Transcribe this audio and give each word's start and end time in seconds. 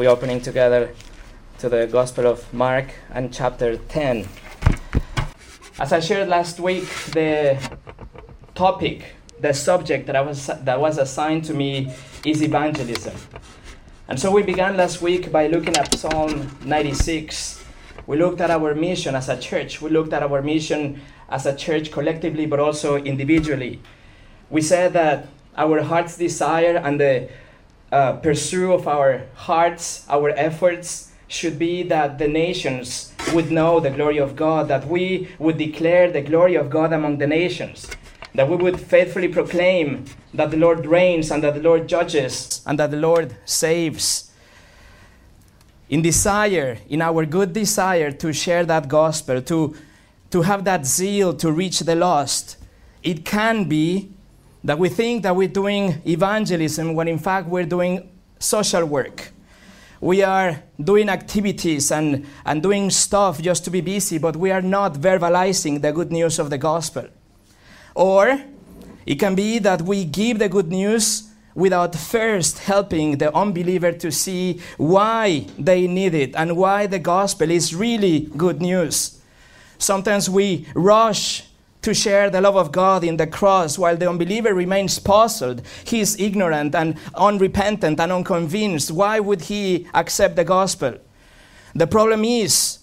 we're 0.00 0.08
opening 0.08 0.40
together 0.40 0.94
to 1.58 1.68
the 1.68 1.86
Gospel 1.86 2.26
of 2.26 2.54
Mark 2.54 2.86
and 3.12 3.30
chapter 3.30 3.76
10. 3.76 4.26
As 5.78 5.92
I 5.92 6.00
shared 6.00 6.26
last 6.26 6.58
week, 6.58 6.88
the 7.12 7.58
topic, 8.54 9.04
the 9.40 9.52
subject 9.52 10.06
that, 10.06 10.16
I 10.16 10.22
was, 10.22 10.46
that 10.46 10.80
was 10.80 10.96
assigned 10.96 11.44
to 11.44 11.52
me 11.52 11.92
is 12.24 12.42
evangelism. 12.42 13.14
And 14.08 14.18
so 14.18 14.30
we 14.30 14.42
began 14.42 14.78
last 14.78 15.02
week 15.02 15.30
by 15.30 15.48
looking 15.48 15.76
at 15.76 15.92
Psalm 15.94 16.50
96. 16.64 17.62
We 18.06 18.16
looked 18.16 18.40
at 18.40 18.50
our 18.50 18.74
mission 18.74 19.14
as 19.14 19.28
a 19.28 19.38
church. 19.38 19.82
We 19.82 19.90
looked 19.90 20.14
at 20.14 20.22
our 20.22 20.40
mission 20.40 21.02
as 21.28 21.44
a 21.44 21.54
church 21.54 21.92
collectively, 21.92 22.46
but 22.46 22.58
also 22.58 22.96
individually. 22.96 23.82
We 24.48 24.62
said 24.62 24.94
that 24.94 25.28
our 25.58 25.82
heart's 25.82 26.16
desire 26.16 26.76
and 26.82 26.98
the 26.98 27.28
uh, 27.92 28.12
pursuit 28.14 28.72
of 28.72 28.86
our 28.86 29.22
hearts, 29.34 30.06
our 30.08 30.30
efforts, 30.30 31.10
should 31.28 31.58
be 31.58 31.82
that 31.84 32.18
the 32.18 32.26
nations 32.26 33.12
would 33.32 33.50
know 33.50 33.78
the 33.78 33.90
glory 33.90 34.18
of 34.18 34.34
God, 34.34 34.68
that 34.68 34.88
we 34.88 35.28
would 35.38 35.58
declare 35.58 36.10
the 36.10 36.20
glory 36.20 36.56
of 36.56 36.70
God 36.70 36.92
among 36.92 37.18
the 37.18 37.26
nations, 37.26 37.88
that 38.34 38.48
we 38.48 38.56
would 38.56 38.80
faithfully 38.80 39.28
proclaim 39.28 40.04
that 40.34 40.50
the 40.50 40.56
Lord 40.56 40.86
reigns 40.86 41.30
and 41.30 41.42
that 41.44 41.54
the 41.54 41.62
Lord 41.62 41.88
judges 41.88 42.62
and 42.66 42.78
that 42.78 42.90
the 42.90 42.96
Lord 42.96 43.36
saves. 43.44 44.32
In 45.88 46.02
desire, 46.02 46.78
in 46.88 47.00
our 47.02 47.24
good 47.26 47.52
desire 47.52 48.12
to 48.12 48.32
share 48.32 48.64
that 48.66 48.88
gospel, 48.88 49.40
to, 49.42 49.76
to 50.30 50.42
have 50.42 50.64
that 50.64 50.86
zeal 50.86 51.32
to 51.34 51.52
reach 51.52 51.80
the 51.80 51.94
lost, 51.94 52.56
it 53.02 53.24
can 53.24 53.68
be 53.68 54.10
that 54.64 54.78
we 54.78 54.88
think 54.88 55.22
that 55.22 55.34
we're 55.34 55.48
doing 55.48 56.02
evangelism 56.06 56.94
when 56.94 57.08
in 57.08 57.18
fact 57.18 57.48
we're 57.48 57.64
doing 57.64 58.10
social 58.38 58.84
work. 58.84 59.32
We 60.00 60.22
are 60.22 60.62
doing 60.82 61.08
activities 61.08 61.92
and, 61.92 62.26
and 62.44 62.62
doing 62.62 62.90
stuff 62.90 63.40
just 63.40 63.64
to 63.64 63.70
be 63.70 63.82
busy, 63.82 64.18
but 64.18 64.36
we 64.36 64.50
are 64.50 64.62
not 64.62 64.94
verbalizing 64.94 65.82
the 65.82 65.92
good 65.92 66.10
news 66.10 66.38
of 66.38 66.48
the 66.48 66.56
gospel. 66.56 67.06
Or 67.94 68.42
it 69.04 69.16
can 69.16 69.34
be 69.34 69.58
that 69.58 69.82
we 69.82 70.04
give 70.04 70.38
the 70.38 70.48
good 70.48 70.68
news 70.68 71.30
without 71.54 71.94
first 71.94 72.60
helping 72.60 73.18
the 73.18 73.34
unbeliever 73.34 73.92
to 73.92 74.10
see 74.10 74.60
why 74.78 75.46
they 75.58 75.86
need 75.86 76.14
it 76.14 76.34
and 76.36 76.56
why 76.56 76.86
the 76.86 76.98
gospel 76.98 77.50
is 77.50 77.74
really 77.74 78.20
good 78.36 78.62
news. 78.62 79.20
Sometimes 79.76 80.30
we 80.30 80.66
rush 80.74 81.44
to 81.82 81.94
share 81.94 82.30
the 82.30 82.40
love 82.40 82.56
of 82.56 82.72
God 82.72 83.04
in 83.04 83.16
the 83.16 83.26
cross 83.26 83.78
while 83.78 83.96
the 83.96 84.08
unbeliever 84.08 84.54
remains 84.54 84.98
puzzled. 84.98 85.62
He 85.84 86.00
is 86.00 86.18
ignorant 86.20 86.74
and 86.74 86.96
unrepentant 87.14 87.98
and 88.00 88.12
unconvinced. 88.12 88.90
Why 88.90 89.20
would 89.20 89.42
he 89.42 89.88
accept 89.94 90.36
the 90.36 90.44
gospel? 90.44 90.98
The 91.74 91.86
problem 91.86 92.24
is 92.24 92.80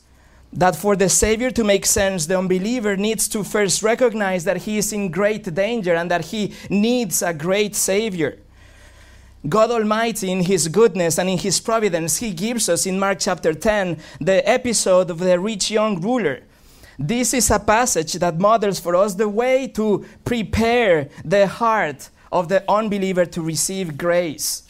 that 0.53 0.75
for 0.75 0.95
the 0.95 1.09
Savior 1.09 1.51
to 1.51 1.63
make 1.63 1.85
sense, 1.85 2.25
the 2.25 2.37
unbeliever 2.37 2.95
needs 2.95 3.27
to 3.29 3.43
first 3.43 3.83
recognize 3.83 4.43
that 4.45 4.57
he 4.57 4.77
is 4.77 4.93
in 4.93 5.11
great 5.11 5.53
danger 5.53 5.93
and 5.93 6.09
that 6.09 6.25
he 6.25 6.53
needs 6.69 7.21
a 7.21 7.33
great 7.33 7.75
Savior. 7.75 8.39
God 9.47 9.71
Almighty, 9.71 10.31
in 10.31 10.43
His 10.43 10.67
goodness 10.67 11.19
and 11.19 11.29
in 11.29 11.37
His 11.37 11.59
providence, 11.59 12.17
He 12.17 12.33
gives 12.33 12.67
us 12.67 12.85
in 12.85 12.99
Mark 12.99 13.19
chapter 13.19 13.53
10 13.53 13.97
the 14.19 14.47
episode 14.49 15.09
of 15.09 15.19
the 15.19 15.39
rich 15.39 15.69
young 15.71 16.01
ruler 16.01 16.41
this 16.99 17.33
is 17.33 17.51
a 17.51 17.59
passage 17.59 18.13
that 18.13 18.39
models 18.39 18.79
for 18.79 18.95
us 18.95 19.15
the 19.15 19.29
way 19.29 19.67
to 19.67 20.05
prepare 20.25 21.09
the 21.23 21.47
heart 21.47 22.09
of 22.31 22.49
the 22.49 22.63
unbeliever 22.69 23.25
to 23.25 23.41
receive 23.41 23.97
grace. 23.97 24.63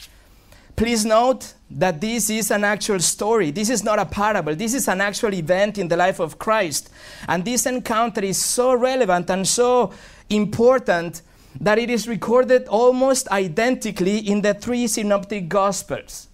Please 0.76 1.04
note 1.04 1.54
that 1.70 2.00
this 2.00 2.30
is 2.30 2.50
an 2.50 2.64
actual 2.64 3.00
story. 3.00 3.50
This 3.50 3.68
is 3.68 3.82
not 3.82 3.98
a 3.98 4.06
parable. 4.06 4.54
This 4.54 4.74
is 4.74 4.86
an 4.88 5.00
actual 5.00 5.34
event 5.34 5.76
in 5.76 5.88
the 5.88 5.96
life 5.96 6.20
of 6.20 6.38
Christ. 6.38 6.90
And 7.26 7.44
this 7.44 7.66
encounter 7.66 8.22
is 8.22 8.38
so 8.38 8.74
relevant 8.74 9.28
and 9.28 9.46
so 9.46 9.92
important 10.30 11.22
that 11.60 11.78
it 11.78 11.90
is 11.90 12.06
recorded 12.06 12.68
almost 12.68 13.28
identically 13.28 14.18
in 14.18 14.42
the 14.42 14.54
three 14.54 14.86
synoptic 14.86 15.48
gospels. 15.48 16.28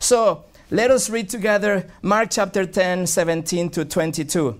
So 0.00 0.44
let 0.70 0.90
us 0.90 1.08
read 1.08 1.28
together 1.28 1.86
Mark 2.02 2.30
chapter 2.32 2.66
10, 2.66 3.06
17 3.06 3.70
to 3.70 3.84
22. 3.84 4.58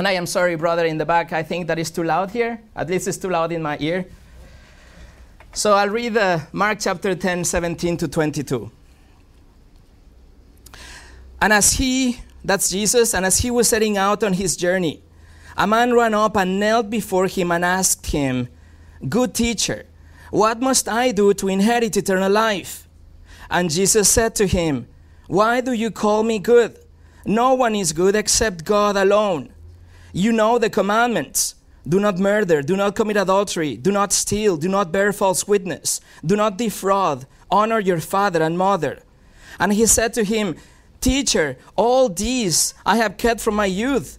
And 0.00 0.08
I 0.08 0.12
am 0.12 0.24
sorry, 0.24 0.54
brother, 0.54 0.86
in 0.86 0.96
the 0.96 1.04
back, 1.04 1.34
I 1.34 1.42
think 1.42 1.66
that 1.66 1.78
is 1.78 1.90
too 1.90 2.02
loud 2.02 2.30
here. 2.30 2.58
At 2.74 2.88
least 2.88 3.06
it's 3.06 3.18
too 3.18 3.28
loud 3.28 3.52
in 3.52 3.60
my 3.60 3.76
ear. 3.80 4.06
So 5.52 5.74
I'll 5.74 5.90
read 5.90 6.16
uh, 6.16 6.38
Mark 6.52 6.78
chapter 6.80 7.14
10, 7.14 7.44
17 7.44 7.98
to 7.98 8.08
22. 8.08 8.70
And 11.42 11.52
as 11.52 11.74
he, 11.74 12.18
that's 12.42 12.70
Jesus, 12.70 13.12
and 13.12 13.26
as 13.26 13.40
he 13.40 13.50
was 13.50 13.68
setting 13.68 13.98
out 13.98 14.24
on 14.24 14.32
his 14.32 14.56
journey, 14.56 15.02
a 15.54 15.66
man 15.66 15.92
ran 15.92 16.14
up 16.14 16.34
and 16.34 16.58
knelt 16.58 16.88
before 16.88 17.26
him 17.26 17.52
and 17.52 17.62
asked 17.62 18.06
him, 18.06 18.48
Good 19.06 19.34
teacher, 19.34 19.84
what 20.30 20.62
must 20.62 20.88
I 20.88 21.12
do 21.12 21.34
to 21.34 21.48
inherit 21.48 21.94
eternal 21.98 22.32
life? 22.32 22.88
And 23.50 23.68
Jesus 23.68 24.08
said 24.08 24.34
to 24.36 24.46
him, 24.46 24.88
Why 25.26 25.60
do 25.60 25.74
you 25.74 25.90
call 25.90 26.22
me 26.22 26.38
good? 26.38 26.78
No 27.26 27.52
one 27.52 27.74
is 27.74 27.92
good 27.92 28.16
except 28.16 28.64
God 28.64 28.96
alone. 28.96 29.52
You 30.12 30.32
know 30.32 30.58
the 30.58 30.70
commandments. 30.70 31.54
Do 31.88 31.98
not 31.98 32.18
murder, 32.18 32.60
do 32.60 32.76
not 32.76 32.94
commit 32.94 33.16
adultery, 33.16 33.76
do 33.76 33.90
not 33.90 34.12
steal, 34.12 34.58
do 34.58 34.68
not 34.68 34.92
bear 34.92 35.12
false 35.14 35.48
witness, 35.48 36.00
do 36.24 36.36
not 36.36 36.58
defraud, 36.58 37.26
honor 37.50 37.80
your 37.80 38.00
father 38.00 38.42
and 38.42 38.58
mother. 38.58 39.02
And 39.58 39.72
he 39.72 39.86
said 39.86 40.12
to 40.14 40.24
him, 40.24 40.56
Teacher, 41.00 41.56
all 41.76 42.10
these 42.10 42.74
I 42.84 42.96
have 42.96 43.16
kept 43.16 43.40
from 43.40 43.54
my 43.54 43.64
youth. 43.64 44.18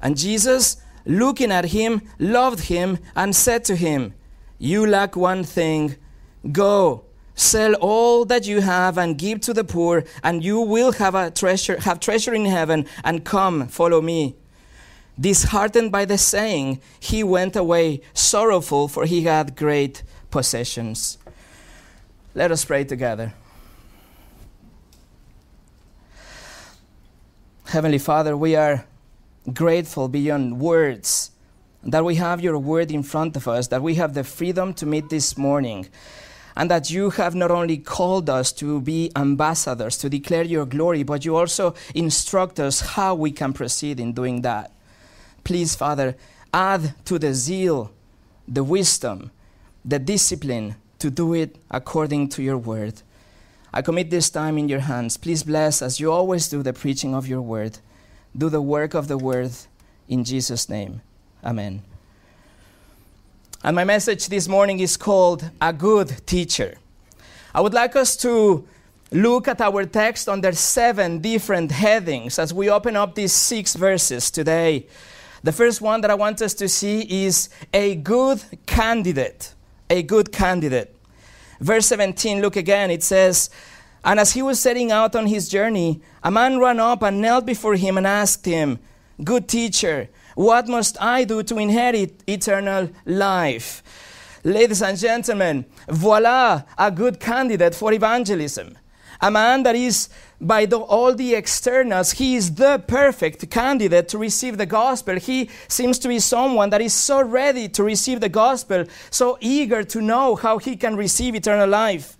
And 0.00 0.16
Jesus, 0.16 0.78
looking 1.04 1.52
at 1.52 1.66
him, 1.66 2.02
loved 2.18 2.60
him 2.60 2.98
and 3.14 3.36
said 3.36 3.64
to 3.66 3.76
him, 3.76 4.14
You 4.58 4.86
lack 4.86 5.14
one 5.14 5.44
thing. 5.44 5.96
Go, 6.50 7.04
sell 7.34 7.74
all 7.74 8.24
that 8.24 8.46
you 8.46 8.62
have 8.62 8.96
and 8.96 9.18
give 9.18 9.40
to 9.42 9.52
the 9.52 9.64
poor, 9.64 10.04
and 10.22 10.42
you 10.42 10.60
will 10.60 10.92
have 10.92 11.14
a 11.14 11.30
treasure, 11.30 11.80
have 11.80 12.00
treasure 12.00 12.34
in 12.34 12.46
heaven, 12.46 12.86
and 13.02 13.24
come, 13.24 13.68
follow 13.68 14.00
me. 14.00 14.36
Disheartened 15.18 15.92
by 15.92 16.04
the 16.04 16.18
saying, 16.18 16.80
he 16.98 17.22
went 17.22 17.54
away 17.54 18.00
sorrowful, 18.14 18.88
for 18.88 19.04
he 19.04 19.22
had 19.22 19.54
great 19.54 20.02
possessions. 20.30 21.18
Let 22.34 22.50
us 22.50 22.64
pray 22.64 22.84
together. 22.84 23.32
Heavenly 27.66 27.98
Father, 27.98 28.36
we 28.36 28.56
are 28.56 28.84
grateful 29.52 30.08
beyond 30.08 30.58
words 30.58 31.30
that 31.84 32.04
we 32.04 32.16
have 32.16 32.40
your 32.40 32.58
word 32.58 32.90
in 32.90 33.02
front 33.02 33.36
of 33.36 33.46
us, 33.46 33.68
that 33.68 33.82
we 33.82 33.94
have 33.96 34.14
the 34.14 34.24
freedom 34.24 34.74
to 34.74 34.86
meet 34.86 35.10
this 35.10 35.36
morning, 35.36 35.86
and 36.56 36.70
that 36.70 36.90
you 36.90 37.10
have 37.10 37.34
not 37.34 37.50
only 37.50 37.76
called 37.76 38.30
us 38.30 38.52
to 38.52 38.80
be 38.80 39.12
ambassadors, 39.14 39.98
to 39.98 40.08
declare 40.08 40.44
your 40.44 40.66
glory, 40.66 41.02
but 41.02 41.24
you 41.24 41.36
also 41.36 41.74
instruct 41.94 42.58
us 42.58 42.80
how 42.80 43.14
we 43.14 43.30
can 43.30 43.52
proceed 43.52 44.00
in 44.00 44.12
doing 44.12 44.42
that. 44.42 44.72
Please, 45.44 45.74
Father, 45.76 46.16
add 46.52 46.94
to 47.04 47.18
the 47.18 47.34
zeal, 47.34 47.92
the 48.48 48.64
wisdom, 48.64 49.30
the 49.84 49.98
discipline 49.98 50.76
to 50.98 51.10
do 51.10 51.34
it 51.34 51.56
according 51.70 52.28
to 52.30 52.42
your 52.42 52.58
word. 52.58 53.02
I 53.72 53.82
commit 53.82 54.10
this 54.10 54.30
time 54.30 54.56
in 54.56 54.68
your 54.68 54.80
hands. 54.80 55.16
Please 55.16 55.42
bless, 55.42 55.82
as 55.82 56.00
you 56.00 56.10
always 56.10 56.48
do, 56.48 56.62
the 56.62 56.72
preaching 56.72 57.14
of 57.14 57.26
your 57.26 57.42
word. 57.42 57.78
Do 58.36 58.48
the 58.48 58.62
work 58.62 58.94
of 58.94 59.08
the 59.08 59.18
word 59.18 59.50
in 60.08 60.24
Jesus' 60.24 60.68
name. 60.68 61.02
Amen. 61.44 61.82
And 63.62 63.74
my 63.74 63.84
message 63.84 64.28
this 64.28 64.46
morning 64.46 64.80
is 64.80 64.96
called 64.96 65.50
A 65.60 65.72
Good 65.72 66.26
Teacher. 66.26 66.76
I 67.54 67.60
would 67.60 67.74
like 67.74 67.96
us 67.96 68.16
to 68.18 68.66
look 69.10 69.48
at 69.48 69.60
our 69.60 69.84
text 69.86 70.28
under 70.28 70.52
seven 70.52 71.20
different 71.20 71.70
headings 71.70 72.38
as 72.38 72.52
we 72.52 72.68
open 72.68 72.96
up 72.96 73.14
these 73.14 73.32
six 73.32 73.74
verses 73.74 74.30
today. 74.30 74.86
The 75.44 75.52
first 75.52 75.82
one 75.82 76.00
that 76.00 76.10
I 76.10 76.14
want 76.14 76.40
us 76.40 76.54
to 76.54 76.70
see 76.70 77.26
is 77.26 77.50
a 77.74 77.96
good 77.96 78.42
candidate. 78.64 79.52
A 79.90 80.02
good 80.02 80.32
candidate. 80.32 80.96
Verse 81.60 81.84
17, 81.86 82.40
look 82.40 82.56
again, 82.56 82.90
it 82.90 83.02
says, 83.02 83.50
And 84.02 84.18
as 84.18 84.32
he 84.32 84.40
was 84.40 84.58
setting 84.58 84.90
out 84.90 85.14
on 85.14 85.26
his 85.26 85.50
journey, 85.50 86.00
a 86.22 86.30
man 86.30 86.58
ran 86.58 86.80
up 86.80 87.02
and 87.02 87.20
knelt 87.20 87.44
before 87.44 87.74
him 87.74 87.98
and 87.98 88.06
asked 88.06 88.46
him, 88.46 88.78
Good 89.22 89.46
teacher, 89.46 90.08
what 90.34 90.66
must 90.66 91.00
I 91.00 91.24
do 91.24 91.42
to 91.42 91.58
inherit 91.58 92.22
eternal 92.26 92.88
life? 93.04 93.82
Ladies 94.44 94.80
and 94.80 94.96
gentlemen, 94.96 95.66
voila, 95.88 96.62
a 96.78 96.90
good 96.90 97.20
candidate 97.20 97.74
for 97.74 97.92
evangelism. 97.92 98.78
A 99.20 99.30
man 99.30 99.62
that 99.64 99.76
is 99.76 100.08
by 100.46 100.66
the, 100.66 100.78
all 100.78 101.14
the 101.14 101.34
externals, 101.34 102.12
he 102.12 102.36
is 102.36 102.54
the 102.54 102.82
perfect 102.86 103.50
candidate 103.50 104.08
to 104.08 104.18
receive 104.18 104.58
the 104.58 104.66
gospel. 104.66 105.16
He 105.16 105.48
seems 105.68 105.98
to 106.00 106.08
be 106.08 106.18
someone 106.18 106.70
that 106.70 106.80
is 106.80 106.92
so 106.92 107.22
ready 107.22 107.68
to 107.70 107.82
receive 107.82 108.20
the 108.20 108.28
gospel, 108.28 108.84
so 109.10 109.38
eager 109.40 109.82
to 109.84 110.00
know 110.00 110.36
how 110.36 110.58
he 110.58 110.76
can 110.76 110.96
receive 110.96 111.34
eternal 111.34 111.68
life. 111.68 112.16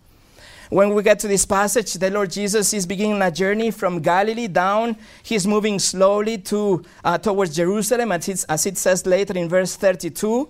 When 0.70 0.94
we 0.94 1.02
get 1.02 1.18
to 1.20 1.28
this 1.28 1.44
passage, 1.44 1.92
the 1.94 2.10
Lord 2.10 2.30
Jesus 2.30 2.72
is 2.72 2.86
beginning 2.86 3.20
a 3.20 3.30
journey 3.30 3.70
from 3.70 4.00
Galilee 4.00 4.48
down. 4.48 4.96
He's 5.22 5.46
moving 5.46 5.78
slowly 5.78 6.38
to, 6.38 6.82
uh, 7.04 7.18
towards 7.18 7.54
Jerusalem, 7.54 8.10
as, 8.10 8.44
as 8.44 8.66
it 8.66 8.78
says 8.78 9.04
later 9.04 9.38
in 9.38 9.48
verse 9.48 9.76
32. 9.76 10.48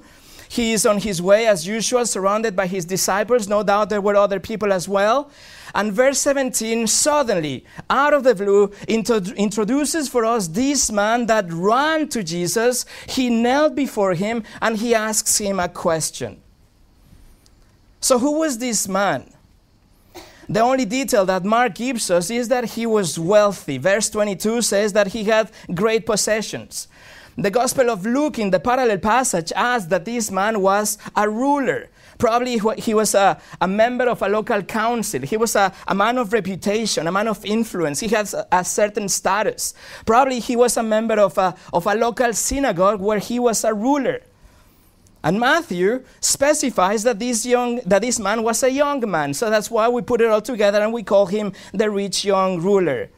He 0.48 0.72
is 0.72 0.86
on 0.86 0.98
his 0.98 1.20
way 1.20 1.46
as 1.46 1.66
usual, 1.66 2.06
surrounded 2.06 2.54
by 2.54 2.68
his 2.68 2.84
disciples. 2.84 3.48
No 3.48 3.64
doubt 3.64 3.90
there 3.90 4.00
were 4.00 4.14
other 4.14 4.38
people 4.38 4.72
as 4.72 4.88
well. 4.88 5.30
And 5.74 5.92
verse 5.92 6.20
17 6.20 6.86
suddenly, 6.86 7.64
out 7.90 8.14
of 8.14 8.22
the 8.22 8.34
blue, 8.34 8.70
intro- 8.86 9.20
introduces 9.36 10.08
for 10.08 10.24
us 10.24 10.46
this 10.48 10.92
man 10.92 11.26
that 11.26 11.52
ran 11.52 12.08
to 12.10 12.22
Jesus. 12.22 12.86
He 13.08 13.28
knelt 13.28 13.74
before 13.74 14.14
him 14.14 14.44
and 14.62 14.76
he 14.76 14.94
asks 14.94 15.38
him 15.38 15.58
a 15.58 15.68
question. 15.68 16.40
So, 18.00 18.18
who 18.18 18.38
was 18.38 18.58
this 18.58 18.86
man? 18.86 19.30
The 20.48 20.60
only 20.60 20.84
detail 20.84 21.24
that 21.26 21.44
Mark 21.44 21.74
gives 21.74 22.10
us 22.10 22.30
is 22.30 22.48
that 22.48 22.64
he 22.64 22.86
was 22.86 23.18
wealthy. 23.18 23.78
Verse 23.78 24.10
22 24.10 24.62
says 24.62 24.92
that 24.92 25.08
he 25.08 25.24
had 25.24 25.50
great 25.74 26.04
possessions. 26.04 26.86
The 27.36 27.50
Gospel 27.50 27.90
of 27.90 28.06
Luke 28.06 28.38
in 28.38 28.50
the 28.50 28.60
parallel 28.60 28.98
passage 28.98 29.52
adds 29.56 29.88
that 29.88 30.04
this 30.04 30.30
man 30.30 30.60
was 30.60 30.98
a 31.16 31.28
ruler. 31.28 31.88
Probably 32.18 32.58
he 32.78 32.94
was 32.94 33.14
a, 33.14 33.40
a 33.60 33.68
member 33.68 34.08
of 34.08 34.22
a 34.22 34.28
local 34.28 34.62
council. 34.62 35.22
He 35.22 35.36
was 35.36 35.56
a, 35.56 35.72
a 35.88 35.94
man 35.94 36.18
of 36.18 36.32
reputation, 36.32 37.06
a 37.06 37.12
man 37.12 37.28
of 37.28 37.44
influence. 37.44 38.00
He 38.00 38.08
has 38.08 38.34
a, 38.34 38.46
a, 38.52 38.64
certain 38.64 39.08
status. 39.08 39.74
Probably 40.06 40.40
he 40.40 40.56
was 40.56 40.76
a 40.76 40.82
member 40.82 41.18
of 41.18 41.36
a, 41.38 41.54
of 41.72 41.86
a 41.86 41.94
local 41.94 42.32
synagogue 42.32 43.00
where 43.00 43.18
he 43.18 43.38
was 43.38 43.64
a 43.64 43.74
ruler. 43.74 44.20
And 45.22 45.40
Matthew 45.40 46.04
specifies 46.20 47.02
that 47.04 47.18
this, 47.18 47.46
young, 47.46 47.80
that 47.86 48.02
this 48.02 48.20
man 48.20 48.42
was 48.42 48.62
a 48.62 48.70
young 48.70 49.10
man. 49.10 49.32
So 49.32 49.48
that's 49.48 49.70
why 49.70 49.88
we 49.88 50.02
put 50.02 50.20
it 50.20 50.28
all 50.28 50.42
together 50.42 50.82
and 50.82 50.92
we 50.92 51.02
call 51.02 51.26
him 51.26 51.52
the 51.72 51.90
rich 51.90 52.26
young 52.26 52.60
ruler. 52.60 53.08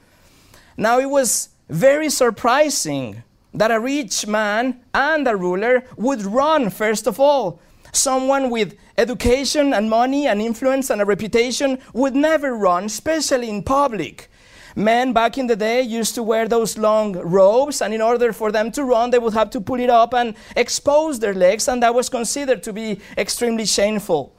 Now 0.77 1.01
it 1.01 1.11
was 1.11 1.49
very 1.69 2.09
surprising 2.09 3.25
that 3.53 3.71
a 3.71 3.81
rich 3.81 4.27
man 4.27 4.81
and 4.95 5.27
a 5.27 5.37
ruler 5.37 5.85
would 5.97 6.23
run, 6.23 6.71
first 6.71 7.07
of 7.09 7.19
all. 7.19 7.61
Someone 7.97 8.51
with 8.51 8.77
education 8.99 9.73
and 9.73 9.89
money 9.89 10.27
and 10.27 10.43
influence 10.43 10.91
and 10.91 11.01
a 11.01 11.07
reputation 11.07 11.79
would 11.95 12.15
never 12.15 12.55
run, 12.55 12.85
especially 12.85 13.49
in 13.49 13.63
public. 13.63 14.29
Men 14.77 15.15
back 15.15 15.39
in 15.39 15.47
the 15.47 15.57
day 15.57 15.81
used 15.81 16.15
to 16.17 16.23
wear 16.23 16.47
those 16.47 16.77
long 16.77 17.15
robes, 17.15 17.81
and 17.81 17.95
in 17.95 18.03
order 18.03 18.35
for 18.35 18.53
them 18.53 18.71
to 18.73 18.85
run, 18.85 19.11
they 19.11 19.19
would 19.19 19.33
have 19.33 19.49
to 19.49 19.63
pull 19.63 19.81
it 19.81 19.89
up 19.89 20.13
and 20.13 20.35
expose 20.55 21.21
their 21.21 21.33
legs, 21.33 21.69
and 21.69 21.83
that 21.83 21.95
was 21.95 22.11
considered 22.11 22.63
to 22.65 22.73
be 22.75 23.01
extremely 23.17 23.65
shameful. 23.65 24.36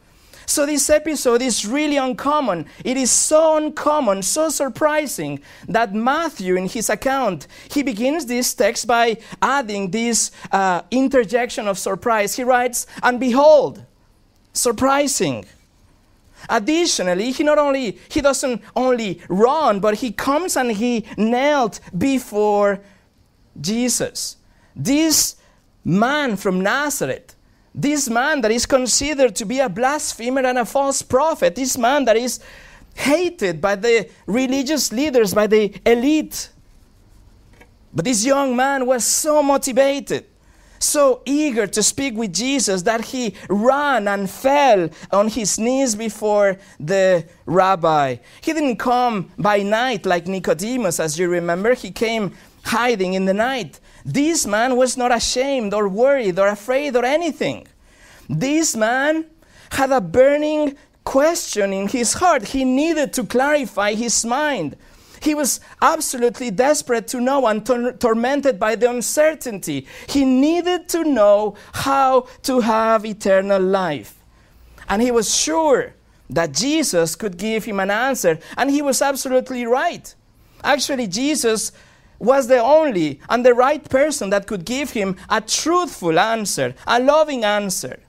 So, 0.49 0.65
this 0.65 0.89
episode 0.89 1.41
is 1.41 1.65
really 1.65 1.97
uncommon. 1.97 2.67
It 2.85 2.95
is 2.95 3.11
so 3.11 3.57
uncommon, 3.57 4.23
so 4.23 4.47
surprising 4.47 5.41
that 5.67 5.93
Matthew, 5.93 6.55
in 6.55 6.69
his 6.69 6.89
account, 6.89 7.47
he 7.69 7.83
begins 7.83 8.25
this 8.25 8.53
text 8.53 8.87
by 8.87 9.17
adding 9.41 9.91
this 9.91 10.31
uh, 10.53 10.83
interjection 10.89 11.67
of 11.67 11.77
surprise. 11.77 12.37
He 12.37 12.43
writes, 12.43 12.87
And 13.03 13.19
behold, 13.19 13.83
surprising. 14.53 15.45
Additionally, 16.49 17.31
he 17.31 17.43
not 17.43 17.57
only 17.57 17.99
he 18.07 18.21
doesn't 18.21 18.61
only 18.73 19.21
run, 19.27 19.81
but 19.81 19.95
he 19.95 20.13
comes 20.13 20.55
and 20.55 20.71
he 20.71 21.05
knelt 21.17 21.81
before 21.97 22.79
Jesus. 23.59 24.37
This 24.73 25.35
man 25.83 26.37
from 26.37 26.61
Nazareth, 26.61 27.35
this 27.77 28.09
man 28.09 28.41
that 28.41 28.51
is 28.51 28.65
considered 28.65 29.35
to 29.35 29.45
be 29.45 29.59
a 29.59 29.69
blasphemer 29.69 30.41
and 30.41 30.57
a 30.57 30.65
false 30.65 31.01
prophet, 31.01 31.55
this 31.55 31.77
man 31.77 32.05
that 32.05 32.17
is 32.17 32.39
hated 32.95 33.61
by 33.61 33.75
the 33.75 34.09
religious 34.25 34.91
leaders, 34.91 35.33
by 35.33 35.47
the 35.47 35.73
elite. 35.85 36.49
But 37.93 38.05
this 38.05 38.25
young 38.25 38.55
man 38.55 38.85
was 38.85 39.05
so 39.05 39.43
motivated 39.43 40.25
so 40.79 41.21
eager 41.25 41.67
to 41.67 41.83
speak 41.83 42.15
with 42.15 42.33
Jesus 42.33 42.83
that 42.83 43.05
he 43.05 43.33
ran 43.49 44.07
and 44.07 44.29
fell 44.29 44.89
on 45.11 45.29
his 45.29 45.57
knees 45.57 45.95
before 45.95 46.57
the 46.79 47.25
rabbi. 47.45 48.17
He 48.41 48.53
didn't 48.53 48.77
come 48.77 49.31
by 49.37 49.63
night 49.63 50.05
like 50.05 50.27
Nicodemus, 50.27 50.99
as 50.99 51.17
you 51.17 51.29
remember. 51.29 51.73
He 51.73 51.91
came 51.91 52.33
hiding 52.63 53.13
in 53.13 53.25
the 53.25 53.33
night. 53.33 53.79
This 54.07 54.47
man 54.47 54.77
was 54.77 54.95
not 54.95 55.13
ashamed 55.13 55.73
or 55.73 55.89
worried 55.89 56.39
or 56.39 56.47
afraid 56.47 56.95
or 56.95 57.03
anything. 57.03 57.67
This 58.29 58.73
man 58.73 59.25
had 59.71 59.91
a 59.91 59.99
burning 59.99 60.77
question 61.03 61.73
in 61.73 61.89
his 61.89 62.13
heart. 62.13 62.47
He 62.47 62.63
needed 62.63 63.11
to 63.13 63.25
clarify 63.25 63.95
his 63.95 64.25
mind. 64.25 64.77
He 65.21 65.35
was 65.35 65.59
absolutely 65.81 66.51
desperate 66.51 67.09
to 67.09 67.19
know 67.19 67.47
and 67.47 67.65
tor- 67.65 67.91
tormented 67.93 68.57
by 68.57 68.75
the 68.75 68.89
uncertainty. 68.89 69.85
He 70.07 70.23
needed 70.23 70.87
to 70.89 71.03
know 71.03 71.55
how 71.73 72.27
to 72.43 72.61
have 72.61 73.05
eternal 73.05 73.61
life. 73.61 74.15
And 74.87 75.01
he 75.01 75.11
was 75.11 75.35
sure 75.35 75.95
that 76.29 76.53
Jesus 76.53 77.17
could 77.17 77.37
give 77.37 77.65
him 77.65 77.81
an 77.81 77.91
answer. 77.91 78.39
And 78.55 78.69
he 78.69 78.81
was 78.81 79.01
absolutely 79.01 79.65
right. 79.65 80.15
Actually, 80.63 81.07
Jesus 81.07 81.73
was 82.19 82.47
the 82.47 82.59
only 82.59 83.19
and 83.29 83.45
the 83.45 83.53
right 83.53 83.87
person 83.89 84.29
that 84.29 84.47
could 84.47 84.65
give 84.65 84.91
him 84.91 85.15
a 85.29 85.41
truthful 85.41 86.19
answer, 86.19 86.73
a 86.85 86.99
loving 86.99 87.43
answer. 87.43 87.99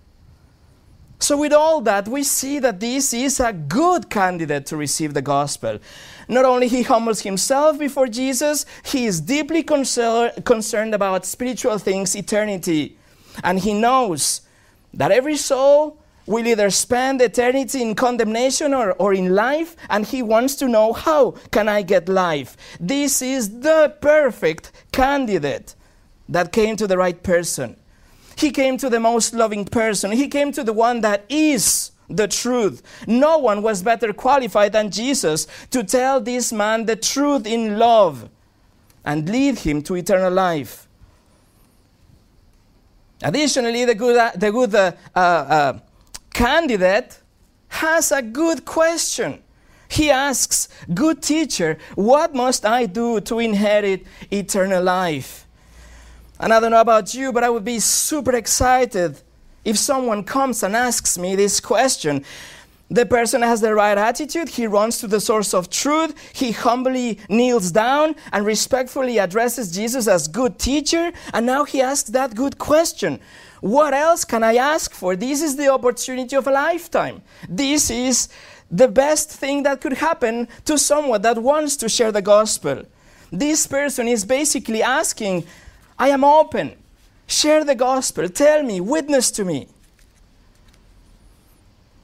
So, 1.21 1.37
with 1.37 1.53
all 1.53 1.81
that, 1.81 2.07
we 2.07 2.23
see 2.23 2.61
that 2.61 2.79
this 2.79 3.13
is 3.13 3.41
a 3.41 3.53
good 3.53 4.09
candidate 4.09 4.67
to 4.67 4.77
receive 4.77 5.15
the 5.15 5.23
gospel. 5.23 5.81
Not 6.29 6.45
only 6.45 6.69
he 6.69 6.83
humbles 6.83 7.23
himself 7.23 7.79
before 7.79 8.07
Jesus, 8.07 8.65
he 8.85 9.07
is 9.07 9.21
deeply 9.21 9.65
concer- 9.65 10.33
concerned 10.45 10.95
about 10.95 11.27
spiritual 11.27 11.79
things, 11.79 12.15
eternity. 12.15 12.97
And 13.43 13.59
he 13.59 13.75
knows 13.75 14.43
that 14.95 15.11
every 15.11 15.37
soul 15.37 15.99
will 16.29 16.47
either 16.47 16.71
spend 16.71 17.21
eternity 17.23 17.83
in 17.83 17.95
condemnation 17.95 18.75
or, 18.75 18.93
or 18.93 19.15
in 19.15 19.35
life, 19.35 19.75
and 19.89 20.07
he 20.07 20.23
wants 20.23 20.55
to 20.57 20.69
know 20.69 20.93
how 20.93 21.33
can 21.51 21.69
I 21.69 21.83
get 21.83 22.09
life. 22.09 22.57
This 22.79 23.23
is 23.23 23.61
the 23.61 23.97
perfect 24.01 24.71
candidate 24.93 25.75
that 26.29 26.53
came 26.53 26.77
to 26.77 26.87
the 26.87 26.99
right 26.99 27.21
person. 27.23 27.77
He 28.37 28.51
came 28.51 28.77
to 28.77 28.91
the 28.91 29.01
most 29.01 29.33
loving 29.35 29.65
person. 29.65 30.13
He 30.13 30.29
came 30.29 30.53
to 30.53 30.63
the 30.63 30.73
one 30.73 31.01
that 31.01 31.25
is 31.29 31.93
the 32.09 32.29
truth. 32.29 32.83
No 33.07 33.39
one 33.39 33.63
was 33.63 33.83
better 33.83 34.12
qualified 34.12 34.73
than 34.73 34.91
Jesus 34.91 35.47
to 35.71 35.83
tell 35.83 36.21
this 36.21 36.52
man 36.52 36.85
the 36.85 36.97
truth 36.97 37.47
in 37.47 37.79
love 37.79 38.29
and 39.05 39.29
lead 39.29 39.61
him 39.61 39.83
to 39.83 39.97
eternal 39.97 40.33
life. 40.33 40.87
Additionally, 43.23 43.85
the 43.85 43.95
good, 43.95 44.41
the 44.41 44.52
good 44.52 44.75
uh, 44.75 44.93
uh, 45.17 45.19
uh, 45.19 45.79
candidate 46.38 47.18
has 47.66 48.12
a 48.12 48.23
good 48.23 48.64
question. 48.64 49.42
He 49.88 50.09
asks, 50.09 50.68
Good 50.95 51.21
teacher, 51.21 51.78
what 51.97 52.33
must 52.33 52.64
I 52.64 52.87
do 52.87 53.21
to 53.23 53.40
inherit 53.40 54.07
eternal 54.30 54.83
life? 54.85 55.47
And 56.38 56.54
I 56.54 56.61
don't 56.61 56.71
know 56.71 56.80
about 56.80 57.12
you, 57.12 57.33
but 57.33 57.42
I 57.42 57.50
would 57.50 57.64
be 57.64 57.80
super 57.80 58.37
excited 58.37 59.21
if 59.64 59.76
someone 59.78 60.23
comes 60.23 60.62
and 60.62 60.76
asks 60.76 61.18
me 61.18 61.35
this 61.35 61.59
question. 61.59 62.25
The 62.88 63.04
person 63.04 63.42
has 63.42 63.61
the 63.61 63.75
right 63.75 63.99
attitude. 63.99 64.49
He 64.49 64.68
runs 64.68 64.99
to 64.99 65.09
the 65.09 65.21
source 65.21 65.52
of 65.52 65.68
truth. 65.68 66.14
He 66.33 66.52
humbly 66.52 67.18
kneels 67.28 67.73
down 67.73 68.14
and 68.33 68.47
respectfully 68.47 69.18
addresses 69.18 69.75
Jesus 69.75 70.07
as 70.07 70.28
good 70.28 70.59
teacher. 70.59 71.12
And 71.35 71.45
now 71.45 71.64
he 71.64 71.83
asks 71.83 72.11
that 72.11 72.37
good 72.37 72.59
question. 72.59 73.18
What 73.61 73.95
else 73.95 74.25
can 74.25 74.43
I 74.43 74.57
ask 74.57 74.93
for? 74.93 75.17
This 75.17 75.43
is 75.43 75.57
the 75.57 75.69
opportunity 75.69 76.37
of 76.37 76.47
a 76.47 76.50
lifetime. 76.50 77.23
This 77.49 77.91
is 77.91 78.29
the 78.71 78.88
best 78.88 79.31
thing 79.31 79.62
that 79.65 79.81
could 79.81 79.95
happen 79.95 80.49
to 80.65 80.79
someone 80.79 81.23
that 81.23 81.38
wants 81.38 81.77
to 81.77 81.88
share 81.88 82.12
the 82.12 82.23
gospel. 82.23 82.85
This 83.33 83.67
person 83.67 84.09
is 84.09 84.25
basically 84.25 84.83
asking, 84.83 85.45
I 85.99 86.09
am 86.11 86.25
open. 86.25 86.77
Share 87.27 87.65
the 87.65 87.75
gospel. 87.75 88.29
Tell 88.29 88.62
me. 88.62 88.81
Witness 88.81 89.31
to 89.33 89.45
me. 89.45 89.69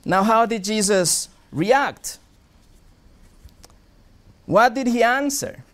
Now, 0.04 0.23
how 0.23 0.44
did 0.44 0.64
Jesus 0.64 1.28
react? 1.50 2.18
What 4.46 4.75
did 4.75 4.88
he 4.88 5.02
answer? 5.02 5.64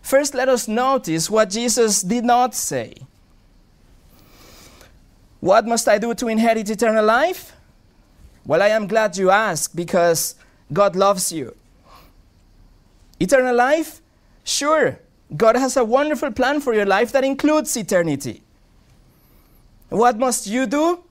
First, 0.00 0.34
let 0.34 0.48
us 0.48 0.66
notice 0.66 1.28
what 1.28 1.50
Jesus 1.50 2.00
did 2.02 2.24
not 2.24 2.54
say. 2.54 2.94
What 5.40 5.66
must 5.66 5.88
I 5.88 5.98
do 5.98 6.14
to 6.14 6.28
inherit 6.28 6.68
eternal 6.70 7.04
life? 7.04 7.56
Well, 8.46 8.62
I 8.62 8.68
am 8.68 8.86
glad 8.86 9.16
you 9.16 9.30
asked 9.30 9.74
because 9.74 10.34
God 10.72 10.96
loves 10.96 11.32
you. 11.32 11.54
Eternal 13.18 13.54
life? 13.54 14.00
Sure, 14.44 14.98
God 15.36 15.56
has 15.56 15.76
a 15.76 15.84
wonderful 15.84 16.30
plan 16.32 16.60
for 16.60 16.74
your 16.74 16.86
life 16.86 17.12
that 17.12 17.24
includes 17.24 17.76
eternity. 17.76 18.42
What 19.88 20.18
must 20.18 20.46
you 20.46 20.66
do? 20.66 21.04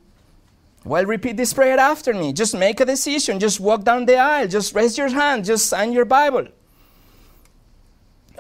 Well, 0.86 1.06
repeat 1.06 1.38
this 1.38 1.54
prayer 1.54 1.78
after 1.78 2.14
me. 2.14 2.34
Just 2.34 2.56
make 2.56 2.80
a 2.80 2.86
decision. 2.86 3.40
Just 3.40 3.60
walk 3.60 3.84
down 3.84 4.06
the 4.06 4.16
aisle. 4.16 4.48
Just 4.48 4.74
raise 4.74 4.98
your 4.98 5.10
hand. 5.10 5.46
Just 5.46 5.68
sign 5.68 5.92
your 5.92 6.06
Bible. 6.06 6.48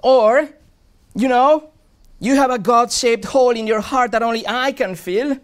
Or, 0.01 0.50
you 1.15 1.27
know, 1.27 1.72
you 2.19 2.36
have 2.36 2.50
a 2.50 2.58
God 2.58 2.91
shaped 2.91 3.25
hole 3.25 3.51
in 3.51 3.67
your 3.67 3.81
heart 3.81 4.12
that 4.12 4.24
only 4.24 4.48
I 4.48 4.72
can 4.72 4.96
fill. 4.96 5.38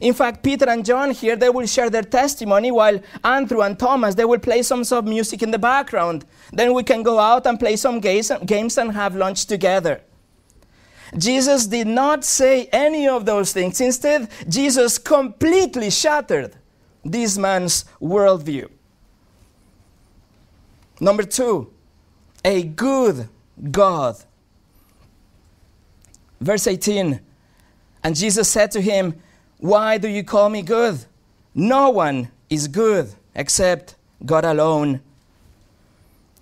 In 0.00 0.14
fact, 0.14 0.42
Peter 0.42 0.68
and 0.68 0.84
John 0.84 1.10
here, 1.10 1.36
they 1.36 1.50
will 1.50 1.66
share 1.66 1.90
their 1.90 2.02
testimony 2.02 2.70
while 2.70 3.00
Andrew 3.24 3.62
and 3.62 3.78
Thomas, 3.78 4.14
they 4.14 4.24
will 4.24 4.38
play 4.38 4.62
some 4.62 4.84
of 4.90 5.04
music 5.04 5.42
in 5.42 5.50
the 5.50 5.58
background. 5.58 6.24
Then 6.52 6.72
we 6.72 6.82
can 6.84 7.02
go 7.02 7.18
out 7.18 7.46
and 7.46 7.58
play 7.58 7.76
some 7.76 8.00
games 8.00 8.30
and 8.30 8.92
have 8.92 9.16
lunch 9.16 9.46
together. 9.46 10.02
Jesus 11.16 11.66
did 11.66 11.86
not 11.86 12.24
say 12.24 12.66
any 12.66 13.08
of 13.08 13.24
those 13.24 13.52
things. 13.52 13.80
Instead, 13.80 14.28
Jesus 14.48 14.98
completely 14.98 15.90
shattered 15.90 16.56
this 17.04 17.38
man's 17.38 17.84
worldview. 18.00 18.68
Number 21.00 21.22
two, 21.22 21.72
a 22.44 22.62
good 22.62 23.28
God. 23.70 24.16
Verse 26.40 26.66
18 26.66 27.20
And 28.02 28.16
Jesus 28.16 28.48
said 28.48 28.70
to 28.72 28.80
him, 28.80 29.20
Why 29.58 29.98
do 29.98 30.08
you 30.08 30.22
call 30.22 30.48
me 30.50 30.62
good? 30.62 31.04
No 31.54 31.90
one 31.90 32.30
is 32.48 32.68
good 32.68 33.12
except 33.34 33.96
God 34.24 34.44
alone. 34.44 35.00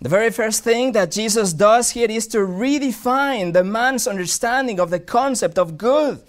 The 0.00 0.10
very 0.10 0.30
first 0.30 0.62
thing 0.62 0.92
that 0.92 1.10
Jesus 1.10 1.54
does 1.54 1.90
here 1.90 2.10
is 2.10 2.26
to 2.28 2.38
redefine 2.38 3.54
the 3.54 3.64
man's 3.64 4.06
understanding 4.06 4.78
of 4.78 4.90
the 4.90 5.00
concept 5.00 5.58
of 5.58 5.78
good. 5.78 6.22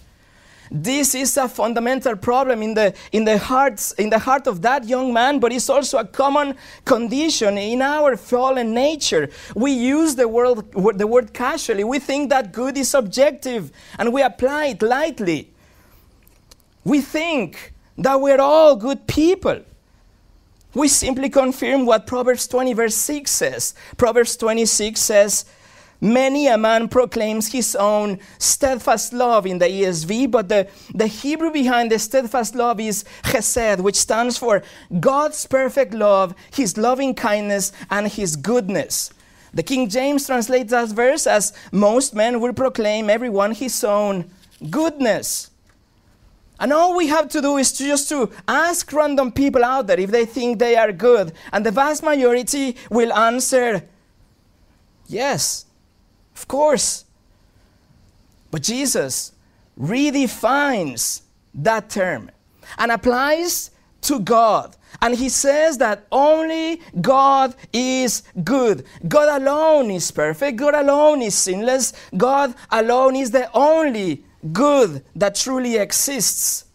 This 0.71 1.15
is 1.15 1.35
a 1.37 1.49
fundamental 1.49 2.15
problem 2.15 2.61
in 2.61 2.73
the, 2.73 2.93
in, 3.11 3.25
the 3.25 3.37
hearts, 3.37 3.91
in 3.93 4.09
the 4.09 4.19
heart 4.19 4.47
of 4.47 4.61
that 4.61 4.85
young 4.85 5.13
man, 5.13 5.39
but 5.39 5.51
it's 5.51 5.69
also 5.69 5.97
a 5.97 6.05
common 6.05 6.55
condition 6.85 7.57
in 7.57 7.81
our 7.81 8.15
fallen 8.15 8.73
nature. 8.73 9.29
We 9.55 9.71
use 9.71 10.15
the 10.15 10.27
word, 10.27 10.71
the 10.97 11.07
word 11.07 11.33
casually. 11.33 11.83
We 11.83 11.99
think 11.99 12.29
that 12.29 12.53
good 12.53 12.77
is 12.77 12.89
subjective 12.89 13.71
and 13.97 14.13
we 14.13 14.21
apply 14.21 14.67
it 14.67 14.81
lightly. 14.81 15.51
We 16.87 17.01
think 17.01 17.73
that 17.97 18.21
we're 18.21 18.39
all 18.39 18.77
good 18.77 19.07
people. 19.07 19.59
We 20.73 20.87
simply 20.87 21.29
confirm 21.29 21.85
what 21.85 22.07
Proverbs 22.07 22.47
20, 22.47 22.71
verse 22.71 22.95
6 22.95 23.29
says. 23.29 23.75
Proverbs 23.97 24.37
26 24.37 24.97
says, 24.97 25.43
Many 25.99 26.47
a 26.47 26.57
man 26.57 26.87
proclaims 26.87 27.51
his 27.51 27.75
own 27.75 28.19
steadfast 28.37 29.11
love 29.11 29.45
in 29.45 29.57
the 29.57 29.65
ESV, 29.65 30.31
but 30.31 30.47
the, 30.47 30.69
the 30.95 31.07
Hebrew 31.07 31.51
behind 31.51 31.91
the 31.91 31.99
steadfast 31.99 32.55
love 32.55 32.79
is 32.79 33.03
chesed, 33.23 33.81
which 33.81 33.97
stands 33.97 34.37
for 34.37 34.63
God's 34.97 35.45
perfect 35.45 35.93
love, 35.93 36.33
his 36.53 36.77
loving 36.77 37.13
kindness, 37.13 37.73
and 37.91 38.07
his 38.07 38.37
goodness. 38.37 39.11
The 39.53 39.63
King 39.63 39.89
James 39.89 40.25
translates 40.25 40.71
that 40.71 40.87
verse 40.87 41.27
as 41.27 41.51
most 41.73 42.15
men 42.15 42.39
will 42.39 42.53
proclaim 42.53 43.09
everyone 43.09 43.51
his 43.51 43.83
own 43.83 44.31
goodness. 44.69 45.49
And 46.59 46.73
all 46.73 46.95
we 46.95 47.07
have 47.07 47.29
to 47.29 47.41
do 47.41 47.57
is 47.57 47.71
to 47.73 47.83
just 47.85 48.09
to 48.09 48.31
ask 48.47 48.91
random 48.91 49.31
people 49.31 49.63
out 49.63 49.87
there 49.87 49.99
if 49.99 50.11
they 50.11 50.25
think 50.25 50.59
they 50.59 50.75
are 50.75 50.91
good, 50.91 51.33
and 51.53 51.65
the 51.65 51.71
vast 51.71 52.03
majority 52.03 52.75
will 52.89 53.13
answer 53.13 53.87
yes. 55.07 55.65
Of 56.35 56.47
course. 56.47 57.05
But 58.51 58.63
Jesus 58.63 59.33
redefines 59.79 61.21
that 61.53 61.89
term 61.89 62.31
and 62.77 62.91
applies 62.91 63.71
to 64.01 64.19
God. 64.19 64.75
And 65.01 65.15
he 65.15 65.29
says 65.29 65.77
that 65.79 66.07
only 66.11 66.81
God 67.01 67.55
is 67.73 68.23
good. 68.43 68.85
God 69.07 69.41
alone 69.41 69.91
is 69.91 70.09
perfect. 70.11 70.57
God 70.57 70.75
alone 70.75 71.21
is 71.21 71.35
sinless. 71.35 71.93
God 72.15 72.55
alone 72.71 73.15
is 73.15 73.31
the 73.31 73.51
only 73.53 74.23
good 74.53 75.03
that 75.15 75.35
truly 75.35 75.77
exists. 75.77 76.65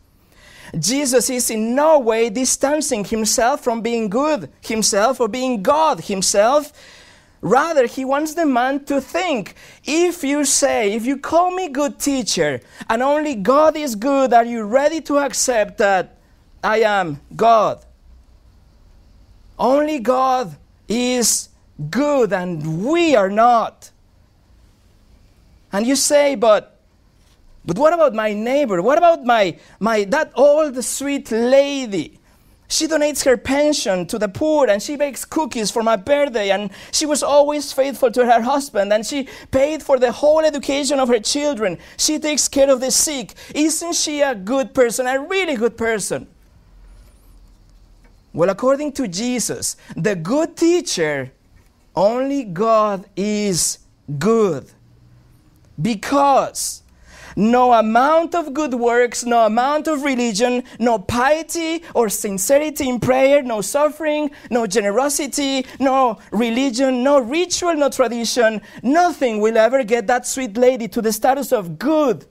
Jesus 0.78 1.28
is 1.28 1.50
in 1.50 1.74
no 1.74 1.98
way 1.98 2.30
distancing 2.30 3.04
himself 3.04 3.62
from 3.62 3.82
being 3.82 4.08
good 4.08 4.50
himself 4.62 5.20
or 5.20 5.28
being 5.28 5.62
God 5.62 6.00
himself. 6.00 6.72
Rather, 7.42 7.86
he 7.86 8.04
wants 8.04 8.34
the 8.34 8.46
man 8.46 8.84
to 8.84 9.00
think 9.00 9.54
if 9.84 10.22
you 10.22 10.44
say, 10.44 10.92
if 10.92 11.04
you 11.04 11.18
call 11.18 11.50
me 11.50 11.68
good 11.68 11.98
teacher, 11.98 12.60
and 12.88 13.02
only 13.02 13.34
God 13.34 13.76
is 13.76 13.96
good, 13.96 14.32
are 14.32 14.44
you 14.44 14.62
ready 14.62 15.00
to 15.02 15.18
accept 15.18 15.78
that 15.78 16.18
I 16.62 16.78
am 16.82 17.20
God? 17.34 17.84
Only 19.58 19.98
God 19.98 20.56
is 20.88 21.48
good, 21.90 22.32
and 22.32 22.84
we 22.84 23.16
are 23.16 23.30
not. 23.30 23.90
And 25.72 25.86
you 25.86 25.96
say, 25.96 26.36
but 26.36 26.71
but 27.64 27.78
what 27.78 27.92
about 27.92 28.14
my 28.14 28.32
neighbor? 28.32 28.82
What 28.82 28.98
about 28.98 29.24
my, 29.24 29.56
my 29.78 30.04
that 30.04 30.32
old 30.34 30.82
sweet 30.84 31.30
lady? 31.30 32.18
She 32.66 32.88
donates 32.88 33.24
her 33.26 33.36
pension 33.36 34.06
to 34.06 34.18
the 34.18 34.28
poor 34.28 34.66
and 34.66 34.82
she 34.82 34.96
bakes 34.96 35.26
cookies 35.26 35.70
for 35.70 35.82
my 35.82 35.96
birthday 35.96 36.50
and 36.50 36.70
she 36.90 37.04
was 37.04 37.22
always 37.22 37.70
faithful 37.70 38.10
to 38.10 38.24
her 38.24 38.40
husband 38.40 38.90
and 38.92 39.04
she 39.04 39.28
paid 39.50 39.82
for 39.82 39.98
the 39.98 40.10
whole 40.10 40.40
education 40.40 40.98
of 40.98 41.08
her 41.08 41.20
children. 41.20 41.76
She 41.98 42.18
takes 42.18 42.48
care 42.48 42.70
of 42.70 42.80
the 42.80 42.90
sick. 42.90 43.34
Isn't 43.54 43.94
she 43.94 44.22
a 44.22 44.34
good 44.34 44.72
person, 44.72 45.06
a 45.06 45.20
really 45.20 45.54
good 45.54 45.76
person? 45.76 46.26
Well, 48.32 48.48
according 48.48 48.92
to 48.92 49.06
Jesus, 49.06 49.76
the 49.94 50.16
good 50.16 50.56
teacher, 50.56 51.30
only 51.94 52.44
God 52.44 53.04
is 53.14 53.80
good. 54.18 54.70
Because 55.80 56.81
no 57.36 57.72
amount 57.72 58.34
of 58.34 58.54
good 58.54 58.74
works, 58.74 59.24
no 59.24 59.46
amount 59.46 59.88
of 59.88 60.02
religion, 60.02 60.64
no 60.78 60.98
piety 60.98 61.82
or 61.94 62.08
sincerity 62.08 62.88
in 62.88 63.00
prayer, 63.00 63.42
no 63.42 63.60
suffering, 63.60 64.30
no 64.50 64.66
generosity, 64.66 65.66
no 65.78 66.18
religion, 66.30 67.02
no 67.02 67.20
ritual, 67.20 67.74
no 67.74 67.88
tradition, 67.88 68.60
nothing 68.82 69.40
will 69.40 69.56
ever 69.56 69.84
get 69.84 70.06
that 70.06 70.26
sweet 70.26 70.56
lady 70.56 70.88
to 70.88 71.02
the 71.02 71.12
status 71.12 71.52
of 71.52 71.78
good 71.78 72.26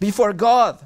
before 0.00 0.32
God. 0.32 0.78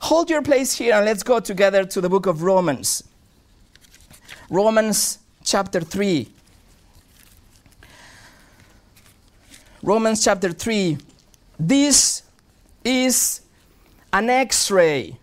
Hold 0.00 0.30
your 0.30 0.42
place 0.42 0.74
here 0.74 0.94
and 0.94 1.04
let's 1.04 1.22
go 1.22 1.40
together 1.40 1.84
to 1.84 2.00
the 2.00 2.08
book 2.08 2.26
of 2.26 2.42
Romans. 2.42 3.02
Romans 4.48 5.18
chapter 5.44 5.80
3. 5.80 6.28
Romans 9.82 10.24
chapter 10.24 10.52
3 10.52 10.98
this 11.58 12.22
is 12.84 13.40
an 14.12 14.30
x 14.30 14.70
ray 14.70 15.18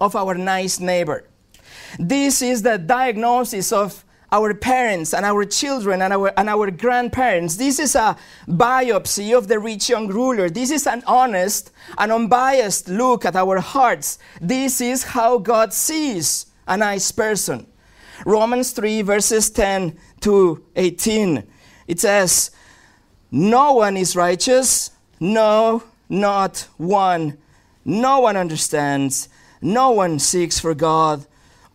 of 0.00 0.16
our 0.16 0.34
nice 0.34 0.80
neighbor. 0.80 1.24
This 1.98 2.42
is 2.42 2.62
the 2.62 2.78
diagnosis 2.78 3.72
of 3.72 4.04
our 4.32 4.54
parents 4.54 5.12
and 5.12 5.26
our 5.26 5.44
children 5.44 6.00
and 6.00 6.12
our, 6.12 6.32
and 6.38 6.48
our 6.48 6.70
grandparents. 6.70 7.56
This 7.56 7.78
is 7.78 7.94
a 7.94 8.16
biopsy 8.48 9.36
of 9.36 9.46
the 9.46 9.58
rich 9.58 9.90
young 9.90 10.08
ruler. 10.08 10.48
This 10.48 10.70
is 10.70 10.86
an 10.86 11.02
honest 11.06 11.70
and 11.98 12.10
unbiased 12.10 12.88
look 12.88 13.26
at 13.26 13.36
our 13.36 13.60
hearts. 13.60 14.18
This 14.40 14.80
is 14.80 15.04
how 15.04 15.36
God 15.36 15.74
sees 15.74 16.46
a 16.66 16.78
nice 16.78 17.12
person. 17.12 17.66
Romans 18.24 18.72
3, 18.72 19.02
verses 19.02 19.50
10 19.50 19.98
to 20.20 20.64
18. 20.76 21.46
It 21.86 22.00
says, 22.00 22.50
No 23.30 23.74
one 23.74 23.98
is 23.98 24.16
righteous 24.16 24.91
no, 25.22 25.84
not 26.08 26.66
one. 26.78 27.38
No 27.84 28.18
one 28.18 28.36
understands. 28.36 29.28
No 29.60 29.90
one 29.92 30.18
seeks 30.18 30.58
for 30.58 30.74
God. 30.74 31.24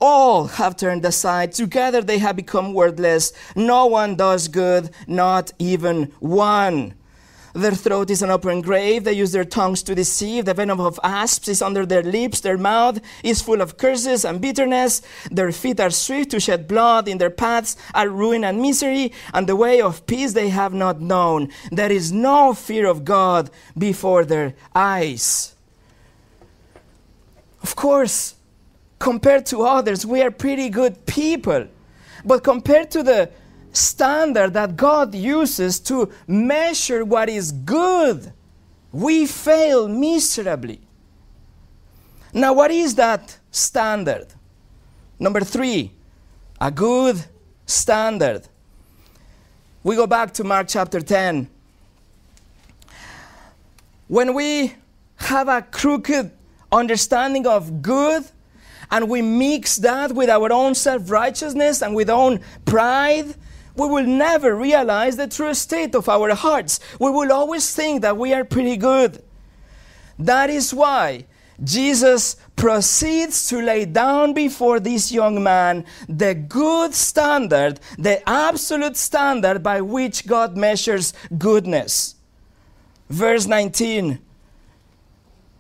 All 0.02 0.48
have 0.48 0.76
turned 0.76 1.06
aside. 1.06 1.54
Together 1.54 2.02
they 2.02 2.18
have 2.18 2.36
become 2.36 2.74
worthless. 2.74 3.32
No 3.56 3.86
one 3.86 4.18
does 4.18 4.50
good, 4.50 4.90
not 5.08 5.54
even 5.60 6.12
one. 6.20 6.94
Their 7.58 7.74
throat 7.74 8.12
is 8.12 8.22
an 8.22 8.30
open 8.30 8.62
grave. 8.62 9.04
They 9.04 9.14
use 9.14 9.32
their 9.32 9.44
tongues 9.44 9.82
to 9.84 9.96
deceive. 9.96 10.46
The 10.46 10.54
venom 10.54 10.80
of 10.80 11.00
asps 11.04 11.48
is 11.48 11.64
under 11.64 11.88
their 11.88 12.04
lips. 12.04 12.40
Their 12.42 12.58
mouth 12.58 13.00
is 13.24 13.42
full 13.42 13.62
of 13.62 13.78
curses 13.78 14.24
and 14.24 14.40
bitterness. 14.40 15.02
Their 15.32 15.52
feet 15.52 15.80
are 15.80 15.90
swift 15.90 16.30
to 16.32 16.40
shed 16.40 16.68
blood. 16.68 17.08
In 17.08 17.18
their 17.18 17.32
paths 17.32 17.76
are 17.96 18.10
ruin 18.10 18.44
and 18.44 18.62
misery. 18.62 19.12
And 19.34 19.48
the 19.48 19.56
way 19.56 19.82
of 19.82 20.06
peace 20.06 20.34
they 20.34 20.50
have 20.50 20.76
not 20.76 21.02
known. 21.02 21.50
There 21.72 21.92
is 21.92 22.12
no 22.12 22.54
fear 22.54 22.86
of 22.86 23.04
God 23.04 23.50
before 23.76 24.24
their 24.24 24.54
eyes. 24.76 25.56
Of 27.64 27.76
course, 27.76 28.36
compared 29.00 29.48
to 29.48 29.64
others, 29.64 30.06
we 30.06 30.22
are 30.22 30.30
pretty 30.30 30.70
good 30.70 31.08
people. 31.08 31.68
But 32.24 32.44
compared 32.44 32.92
to 32.92 33.02
the 33.02 33.32
standard 33.78 34.54
that 34.54 34.76
God 34.76 35.14
uses 35.14 35.80
to 35.82 36.12
measure 36.28 37.06
what 37.06 37.30
is 37.30 37.52
good, 37.52 38.34
we 38.92 39.26
fail 39.26 39.88
miserably. 39.88 40.82
Now, 42.34 42.54
what 42.54 42.72
is 42.72 42.96
that 42.96 43.38
standard? 43.52 44.28
Number 45.20 45.42
three, 45.42 45.92
a 46.60 46.72
good 46.72 47.24
standard. 47.66 48.48
We 49.84 49.96
go 49.96 50.08
back 50.08 50.34
to 50.34 50.44
Mark 50.44 50.68
chapter 50.68 51.00
10. 51.00 51.48
When 54.08 54.34
we 54.34 54.76
have 55.18 55.48
a 55.48 55.62
crooked 55.62 56.32
understanding 56.72 57.48
of 57.48 57.82
good 57.82 58.26
and 58.90 59.10
we 59.10 59.22
mix 59.22 59.78
that 59.78 60.14
with 60.14 60.30
our 60.30 60.52
own 60.52 60.76
self 60.76 61.10
righteousness 61.10 61.82
and 61.82 61.96
with 61.96 62.10
our 62.10 62.18
own 62.20 62.40
pride, 62.66 63.36
we 63.78 63.88
will 63.88 64.06
never 64.06 64.56
realize 64.56 65.18
the 65.18 65.28
true 65.28 65.54
state 65.54 65.96
of 65.96 66.10
our 66.10 66.34
hearts. 66.34 66.80
We 67.00 67.12
will 67.12 67.32
always 67.32 67.74
think 67.74 68.02
that 68.02 68.18
we 68.18 68.34
are 68.34 68.44
pretty 68.44 68.78
good. 68.78 69.24
That 70.20 70.50
is 70.50 70.74
why 70.74 71.26
Jesus 71.64 72.36
proceeds 72.56 73.48
to 73.50 73.62
lay 73.62 73.86
down 73.86 74.34
before 74.34 74.80
this 74.80 75.12
young 75.12 75.42
man 75.42 75.86
the 76.08 76.34
good 76.36 76.94
standard, 76.94 77.80
the 77.98 78.28
absolute 78.30 78.98
standard 78.98 79.64
by 79.64 79.82
which 79.82 80.28
God 80.28 80.56
measures 80.56 81.14
goodness. 81.38 82.16
Verse 83.10 83.48
19 83.48 84.20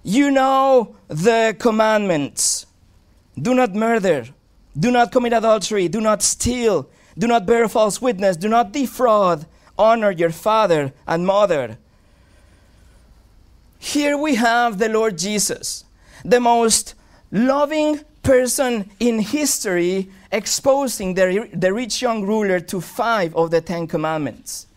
You 0.03 0.31
know 0.31 0.95
the 1.07 1.55
commandments 1.57 2.65
do 3.39 3.53
not 3.53 3.73
murder, 3.73 4.25
do 4.77 4.91
not 4.91 5.11
commit 5.11 5.33
adultery, 5.33 5.87
do 5.87 6.01
not 6.01 6.21
steal, 6.21 6.89
do 7.17 7.27
not 7.27 7.45
bear 7.45 7.67
false 7.67 8.01
witness, 8.01 8.37
do 8.37 8.47
not 8.47 8.71
defraud, 8.71 9.45
honor 9.77 10.11
your 10.11 10.29
father 10.29 10.93
and 11.07 11.25
mother. 11.25 11.77
Here 13.79 14.17
we 14.17 14.35
have 14.35 14.77
the 14.77 14.89
Lord 14.89 15.17
Jesus, 15.17 15.85
the 16.23 16.39
most 16.39 16.95
loving 17.31 18.01
person 18.23 18.89
in 18.99 19.19
history, 19.19 20.09
exposing 20.31 21.13
the, 21.13 21.49
the 21.53 21.73
rich 21.73 22.01
young 22.01 22.25
ruler 22.25 22.59
to 22.59 22.81
five 22.81 23.35
of 23.35 23.51
the 23.51 23.61
Ten 23.61 23.87
Commandments. 23.87 24.67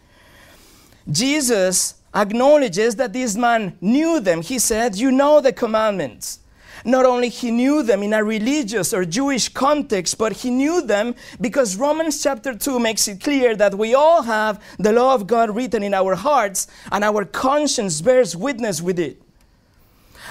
Jesus 1.11 1.95
acknowledges 2.15 2.97
that 2.97 3.13
this 3.13 3.37
man 3.37 3.77
knew 3.81 4.21
them. 4.21 4.43
He 4.43 4.59
said, 4.59 4.97
You 4.97 5.11
know 5.11 5.41
the 5.41 5.53
commandments. 5.53 6.41
Not 6.85 7.05
only 7.05 7.29
he 7.29 7.51
knew 7.51 7.83
them 7.83 8.03
in 8.03 8.13
a 8.13 8.25
religious 8.25 8.93
or 8.95 9.05
Jewish 9.05 9.49
context, 9.49 10.19
but 10.19 10.33
he 10.33 10.51
knew 10.51 10.83
them 10.83 11.15
because 11.41 11.77
Romans 11.77 12.23
chapter 12.23 12.55
2 12.55 12.79
makes 12.79 13.07
it 13.09 13.21
clear 13.21 13.55
that 13.57 13.75
we 13.75 13.95
all 13.95 14.23
have 14.23 14.63
the 14.79 14.93
law 14.93 15.15
of 15.15 15.27
God 15.27 15.55
written 15.55 15.83
in 15.83 15.95
our 15.95 16.15
hearts 16.15 16.67
and 16.91 17.05
our 17.05 17.25
conscience 17.25 18.01
bears 18.01 18.37
witness 18.37 18.81
with 18.81 18.99
it. 18.99 19.21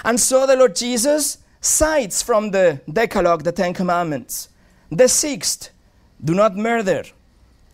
And 0.04 0.20
so 0.20 0.48
the 0.48 0.56
Lord 0.56 0.76
Jesus 0.76 1.40
cites 1.62 2.22
from 2.22 2.52
the 2.52 2.82
Decalogue, 2.92 3.44
the 3.44 3.52
Ten 3.52 3.74
Commandments. 3.74 4.50
The 4.92 5.08
sixth, 5.08 5.70
do 6.24 6.34
not 6.34 6.56
murder. 6.56 7.04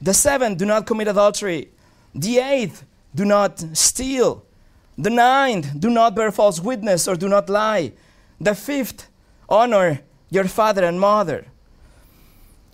The 0.01 0.13
seventh, 0.13 0.58
do 0.58 0.65
not 0.65 0.86
commit 0.86 1.08
adultery. 1.08 1.70
The 2.13 2.39
eighth, 2.39 2.84
do 3.13 3.25
not 3.25 3.63
steal. 3.74 4.44
The 4.98 5.10
ninth, 5.10 5.79
do 5.79 5.89
not 5.89 6.15
bear 6.15 6.32
false 6.32 6.60
witness 6.60 7.08
or 7.08 7.15
do 7.15 7.29
not 7.29 7.50
lie. 7.50 7.94
The 8.39 8.56
fifth, 8.56 9.08
honor 9.48 10.01
your 10.30 10.46
father 10.46 10.84
and 10.84 11.00
mother. 11.00 11.46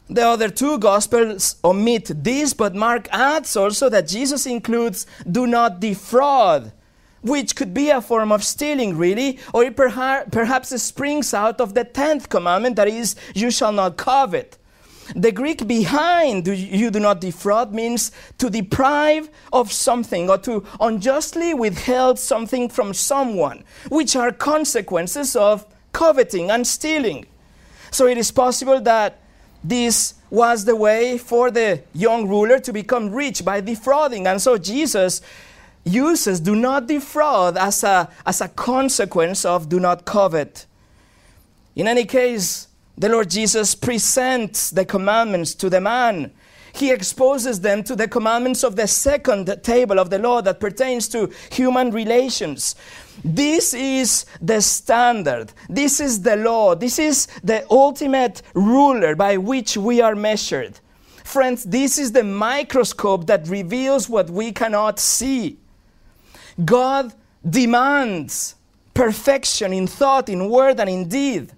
The 0.09 0.27
other 0.27 0.49
two 0.49 0.77
Gospels 0.77 1.55
omit 1.63 2.11
this, 2.23 2.53
but 2.53 2.75
Mark 2.75 3.07
adds 3.11 3.55
also 3.55 3.87
that 3.89 4.07
Jesus 4.07 4.45
includes 4.45 5.07
do 5.29 5.47
not 5.47 5.79
defraud, 5.79 6.73
which 7.21 7.55
could 7.55 7.73
be 7.73 7.89
a 7.89 8.01
form 8.01 8.31
of 8.31 8.43
stealing, 8.43 8.97
really, 8.97 9.39
or 9.53 9.63
it 9.63 9.77
perha- 9.77 10.29
perhaps 10.29 10.69
springs 10.81 11.33
out 11.33 11.61
of 11.61 11.73
the 11.75 11.85
tenth 11.85 12.27
commandment 12.27 12.75
that 12.75 12.89
is, 12.89 13.15
you 13.33 13.51
shall 13.51 13.71
not 13.71 13.95
covet. 13.95 14.57
The 15.15 15.31
Greek 15.31 15.67
behind 15.67 16.47
you 16.47 16.89
do 16.91 16.99
not 16.99 17.21
defraud 17.21 17.73
means 17.73 18.11
to 18.37 18.49
deprive 18.49 19.29
of 19.51 19.71
something 19.71 20.29
or 20.29 20.37
to 20.39 20.65
unjustly 20.79 21.53
withhold 21.53 22.19
something 22.19 22.69
from 22.69 22.93
someone, 22.93 23.63
which 23.89 24.15
are 24.15 24.31
consequences 24.31 25.35
of 25.35 25.65
coveting 25.91 26.49
and 26.51 26.65
stealing. 26.65 27.25
So 27.91 28.07
it 28.07 28.17
is 28.17 28.31
possible 28.31 28.79
that 28.81 29.19
this 29.63 30.15
was 30.29 30.65
the 30.65 30.75
way 30.75 31.17
for 31.17 31.51
the 31.51 31.81
young 31.93 32.27
ruler 32.27 32.59
to 32.59 32.73
become 32.73 33.11
rich 33.11 33.43
by 33.43 33.61
defrauding. 33.61 34.27
And 34.27 34.41
so 34.41 34.57
Jesus 34.57 35.21
uses 35.83 36.39
do 36.39 36.55
not 36.55 36.87
defraud 36.87 37.57
as 37.57 37.83
a, 37.83 38.09
as 38.25 38.41
a 38.41 38.47
consequence 38.47 39.45
of 39.45 39.67
do 39.67 39.79
not 39.79 40.05
covet. 40.05 40.65
In 41.75 41.87
any 41.87 42.05
case, 42.05 42.67
the 42.97 43.09
Lord 43.09 43.29
Jesus 43.29 43.75
presents 43.75 44.69
the 44.69 44.85
commandments 44.85 45.55
to 45.55 45.69
the 45.69 45.81
man. 45.81 46.31
He 46.73 46.91
exposes 46.91 47.59
them 47.59 47.83
to 47.83 47.95
the 47.95 48.07
commandments 48.07 48.63
of 48.63 48.75
the 48.75 48.87
second 48.87 49.61
table 49.63 49.99
of 49.99 50.09
the 50.09 50.19
law 50.19 50.41
that 50.41 50.59
pertains 50.59 51.07
to 51.09 51.31
human 51.51 51.91
relations. 51.91 52.75
This 53.23 53.73
is 53.73 54.25
the 54.41 54.61
standard. 54.61 55.51
This 55.69 55.99
is 55.99 56.21
the 56.21 56.37
law. 56.37 56.75
This 56.75 56.97
is 56.97 57.27
the 57.43 57.65
ultimate 57.69 58.41
ruler 58.53 59.15
by 59.15 59.37
which 59.37 59.77
we 59.77 60.01
are 60.01 60.15
measured. 60.15 60.79
Friends, 61.23 61.63
this 61.63 61.97
is 61.97 62.11
the 62.11 62.23
microscope 62.23 63.27
that 63.27 63.47
reveals 63.47 64.09
what 64.09 64.29
we 64.29 64.51
cannot 64.51 64.99
see. 64.99 65.57
God 66.63 67.13
demands 67.47 68.55
perfection 68.93 69.73
in 69.73 69.87
thought, 69.87 70.29
in 70.29 70.49
word, 70.49 70.79
and 70.79 70.89
in 70.89 71.07
deed. 71.07 71.51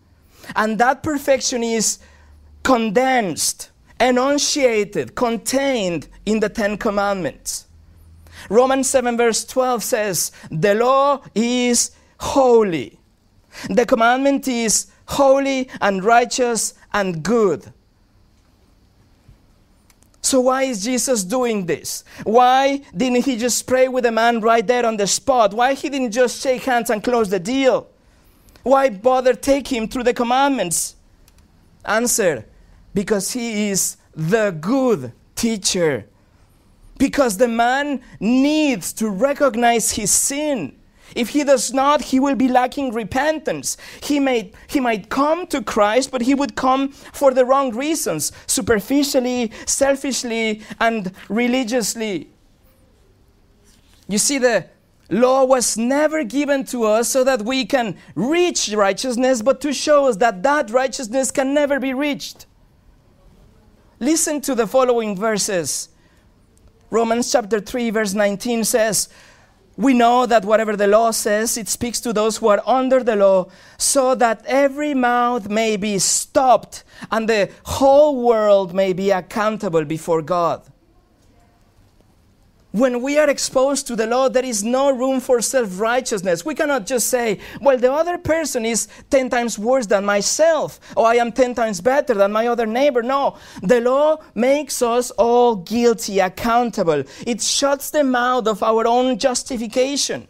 And 0.56 0.77
that 0.79 1.03
perfection 1.03 1.63
is 1.63 1.99
condensed, 2.63 3.71
enunciated, 3.99 5.15
contained 5.15 6.08
in 6.25 6.39
the 6.39 6.49
Ten 6.49 6.77
Commandments. 6.77 7.67
Romans 8.49 8.89
7, 8.89 9.17
verse 9.17 9.45
12 9.45 9.84
says, 9.84 10.32
The 10.51 10.75
law 10.75 11.21
is 11.36 11.91
holy. 12.19 12.99
The 13.69 13.86
commandment 13.86 14.47
is 14.47 14.88
holy 15.06 15.69
and 15.82 16.03
righteous 16.03 16.73
and 16.93 17.23
good. 17.23 17.71
So, 20.21 20.39
why 20.39 20.63
is 20.63 20.84
Jesus 20.84 21.23
doing 21.23 21.65
this? 21.65 22.06
Why 22.23 22.77
didn't 22.95 23.25
he 23.25 23.38
just 23.38 23.67
pray 23.67 23.89
with 23.89 24.06
the 24.06 24.12
man 24.12 24.39
right 24.39 24.65
there 24.65 24.86
on 24.86 24.95
the 24.95 25.06
spot? 25.06 25.53
Why 25.53 25.73
he 25.73 25.89
didn't 25.89 26.12
just 26.12 26.41
shake 26.41 26.63
hands 26.63 26.89
and 26.89 27.03
close 27.03 27.29
the 27.29 27.39
deal? 27.39 27.88
Why 28.63 28.89
bother 28.89 29.34
take 29.34 29.67
him 29.67 29.88
through 29.88 30.04
the 30.04 30.13
commandments? 30.13 30.95
Answer 31.86 32.45
because 32.93 33.32
he 33.32 33.69
is 33.69 33.97
the 34.15 34.52
good 34.52 35.12
teacher. 35.36 36.06
Because 36.97 37.38
the 37.38 37.47
man 37.47 38.02
needs 38.19 38.93
to 38.93 39.10
recognize 39.10 39.91
his 39.91 40.12
sin. 40.12 40.80
If 41.15 41.30
he 41.30 41.43
does 41.43 41.73
not, 41.73 42.02
he 42.02 42.19
will 42.19 42.36
be 42.36 42.47
lacking 42.47 42.93
repentance. 42.93 43.78
He, 44.02 44.19
may, 44.19 44.52
he 44.67 44.80
might 44.80 45.10
come 45.10 45.45
to 45.47 45.62
Christ, 45.62 46.12
but 46.12 46.21
he 46.21 46.34
would 46.34 46.56
come 46.56 46.89
for 46.89 47.34
the 47.34 47.45
wrong 47.45 47.76
reasons 47.76 48.32
superficially, 48.47 49.52
selfishly, 49.65 50.62
and 50.80 51.12
religiously. 51.30 52.30
You 54.08 54.17
see, 54.17 54.38
the, 54.38 54.65
Law 55.10 55.44
was 55.44 55.78
never 55.78 56.24
given 56.24 56.63
to 56.66 56.86
us 56.86 57.10
so 57.10 57.24
that 57.24 57.42
we 57.42 57.66
can 57.66 57.98
reach 58.16 58.72
righteousness, 58.74 59.42
but 59.42 59.60
to 59.62 59.74
show 59.74 60.08
us 60.08 60.18
that 60.18 60.44
that 60.44 60.70
righteousness 60.70 61.30
can 61.30 61.54
never 61.54 61.80
be 61.80 61.94
reached. 61.94 62.46
Listen 64.00 64.42
to 64.42 64.56
the 64.56 64.68
following 64.68 65.16
verses. 65.16 65.89
Romans 66.89 67.32
chapter 67.32 67.60
3, 67.60 67.89
verse 67.89 68.13
19 68.13 68.63
says, 68.63 69.10
We 69.78 69.94
know 69.94 70.26
that 70.26 70.46
whatever 70.46 70.76
the 70.76 70.88
law 70.88 71.12
says, 71.12 71.58
it 71.58 71.68
speaks 71.68 72.00
to 72.02 72.13
those 72.13 72.38
who 72.38 72.48
are 72.48 72.62
under 72.66 73.04
the 73.04 73.16
law, 73.16 73.50
so 73.78 74.16
that 74.16 74.44
every 74.46 74.94
mouth 74.94 75.50
may 75.50 75.76
be 75.76 76.00
stopped 76.00 76.84
and 77.12 77.28
the 77.28 77.52
whole 77.66 78.24
world 78.24 78.74
may 78.74 78.94
be 78.94 79.12
accountable 79.12 79.86
before 79.86 80.22
God 80.22 80.73
when 82.74 83.04
we 83.04 83.20
are 83.20 83.30
exposed 83.30 83.86
to 83.86 83.96
the 83.96 84.08
law, 84.08 84.28
there 84.28 84.44
is 84.44 84.64
no 84.64 84.92
room 84.92 85.20
for 85.20 85.42
self 85.42 85.80
righteousness. 85.80 86.44
We 86.44 86.56
cannot 86.56 86.88
just 86.88 87.08
say, 87.08 87.40
well, 87.62 87.78
the 87.78 87.94
other 87.94 88.18
person 88.18 88.66
is 88.66 88.88
10 89.12 89.30
times 89.30 89.60
worse 89.60 89.86
than 89.86 90.04
myself, 90.04 90.80
or 90.98 91.06
I 91.06 91.16
am 91.16 91.32
10 91.32 91.54
times 91.54 91.82
better 91.82 92.16
than 92.16 92.32
my 92.32 92.48
other 92.48 92.66
neighbor. 92.66 93.04
No, 93.04 93.38
the 93.62 93.80
law 93.80 94.18
makes 94.34 94.82
us 94.82 95.12
all 95.12 95.58
guilty, 95.58 96.18
accountable. 96.18 97.04
It 97.28 97.44
shuts 97.44 97.92
the 97.92 98.04
mouth 98.04 98.48
of 98.48 98.64
our 98.64 98.88
own 98.88 99.20
justification. 99.20 100.28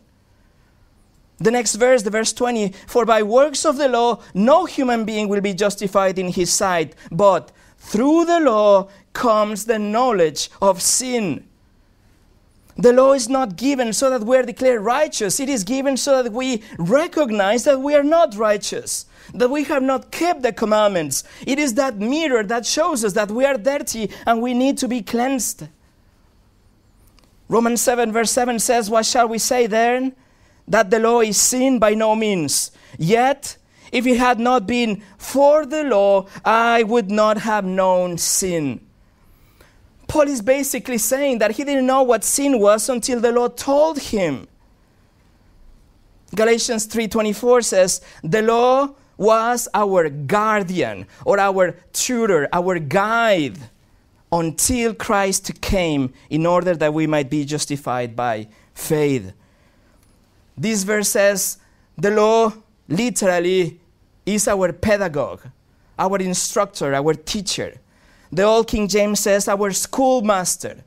The 1.37 1.51
next 1.51 1.75
verse, 1.75 2.03
the 2.03 2.09
verse 2.09 2.33
20, 2.33 2.73
for 2.87 3.05
by 3.05 3.23
works 3.23 3.65
of 3.65 3.77
the 3.77 3.87
law, 3.87 4.21
no 4.33 4.65
human 4.65 5.05
being 5.05 5.29
will 5.29 5.41
be 5.41 5.53
justified 5.53 6.19
in 6.19 6.27
his 6.27 6.51
sight, 6.51 6.93
but 7.09 7.53
through 7.77 8.25
the 8.25 8.41
law 8.41 8.89
comes 9.13 9.63
the 9.63 9.79
knowledge 9.79 10.49
of 10.61 10.81
sin. 10.81 11.47
The 12.75 12.91
law 12.91 13.13
is 13.13 13.29
not 13.29 13.55
given 13.55 13.93
so 13.93 14.09
that 14.09 14.25
we 14.25 14.35
are 14.35 14.43
declared 14.43 14.81
righteous. 14.81 15.39
It 15.39 15.49
is 15.49 15.63
given 15.63 15.95
so 15.95 16.23
that 16.23 16.31
we 16.31 16.63
recognize 16.77 17.65
that 17.65 17.79
we 17.79 17.93
are 17.93 18.03
not 18.03 18.35
righteous, 18.35 19.05
that 19.33 19.49
we 19.49 19.63
have 19.65 19.83
not 19.83 20.11
kept 20.11 20.41
the 20.41 20.51
commandments. 20.51 21.23
It 21.45 21.59
is 21.59 21.75
that 21.75 21.97
mirror 21.99 22.43
that 22.43 22.65
shows 22.65 23.05
us 23.05 23.13
that 23.13 23.29
we 23.29 23.45
are 23.45 23.57
dirty 23.57 24.09
and 24.25 24.41
we 24.41 24.53
need 24.53 24.77
to 24.79 24.87
be 24.87 25.01
cleansed. 25.03 25.67
Romans 27.47 27.81
7, 27.81 28.11
verse 28.11 28.31
7 28.31 28.57
says, 28.57 28.89
What 28.89 29.05
shall 29.05 29.27
we 29.27 29.37
say 29.37 29.67
then? 29.67 30.15
That 30.67 30.89
the 30.89 30.99
law 30.99 31.21
is 31.21 31.39
sin 31.39 31.77
by 31.77 31.93
no 31.93 32.15
means. 32.15 32.71
Yet, 32.97 33.57
if 33.91 34.07
it 34.07 34.17
had 34.17 34.39
not 34.39 34.65
been 34.65 35.03
for 35.19 35.65
the 35.65 35.83
law, 35.83 36.25
I 36.43 36.81
would 36.81 37.11
not 37.11 37.37
have 37.37 37.65
known 37.65 38.17
sin. 38.17 38.79
Paul 40.13 40.27
is 40.27 40.43
basically 40.43 40.99
saying 40.99 41.39
that 41.39 41.53
he 41.53 41.63
didn't 41.63 41.87
know 41.87 42.03
what 42.03 42.23
sin 42.23 42.59
was 42.59 42.87
until 42.87 43.19
the 43.19 43.31
Lord 43.31 43.57
told 43.57 43.97
him. 43.97 44.47
Galatians 46.35 46.85
3:24 46.85 47.63
says, 47.63 47.99
"The 48.23 48.43
law 48.43 48.89
was 49.17 49.67
our 49.73 50.09
guardian 50.09 51.07
or 51.25 51.39
our 51.39 51.75
tutor, 51.93 52.47
our 52.53 52.77
guide 52.77 53.57
until 54.31 54.93
Christ 54.93 55.59
came 55.61 56.13
in 56.29 56.45
order 56.45 56.75
that 56.75 56.93
we 56.93 57.07
might 57.07 57.31
be 57.31 57.43
justified 57.43 58.15
by 58.15 58.49
faith." 58.75 59.33
This 60.55 60.83
verse 60.83 61.09
says, 61.09 61.57
"The 61.97 62.11
law 62.11 62.53
literally 62.87 63.79
is 64.27 64.47
our 64.47 64.73
pedagogue, 64.73 65.41
our 65.97 66.19
instructor, 66.19 66.93
our 66.93 67.15
teacher." 67.15 67.79
The 68.33 68.43
Old 68.43 68.67
King 68.67 68.87
James 68.87 69.19
says, 69.19 69.47
our 69.47 69.71
schoolmaster. 69.71 70.83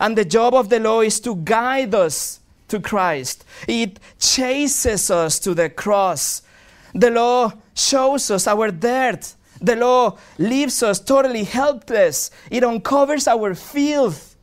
And 0.00 0.16
the 0.16 0.24
job 0.24 0.54
of 0.54 0.70
the 0.70 0.80
law 0.80 1.02
is 1.02 1.20
to 1.20 1.36
guide 1.36 1.94
us 1.94 2.40
to 2.68 2.80
Christ. 2.80 3.44
It 3.66 3.98
chases 4.18 5.10
us 5.10 5.38
to 5.40 5.52
the 5.52 5.68
cross. 5.68 6.42
The 6.94 7.10
law 7.10 7.52
shows 7.74 8.30
us 8.30 8.46
our 8.46 8.70
dirt. 8.70 9.34
The 9.60 9.76
law 9.76 10.16
leaves 10.38 10.82
us 10.82 10.98
totally 11.00 11.44
helpless. 11.44 12.30
It 12.50 12.64
uncovers 12.64 13.28
our 13.28 13.54
filth. 13.54 14.36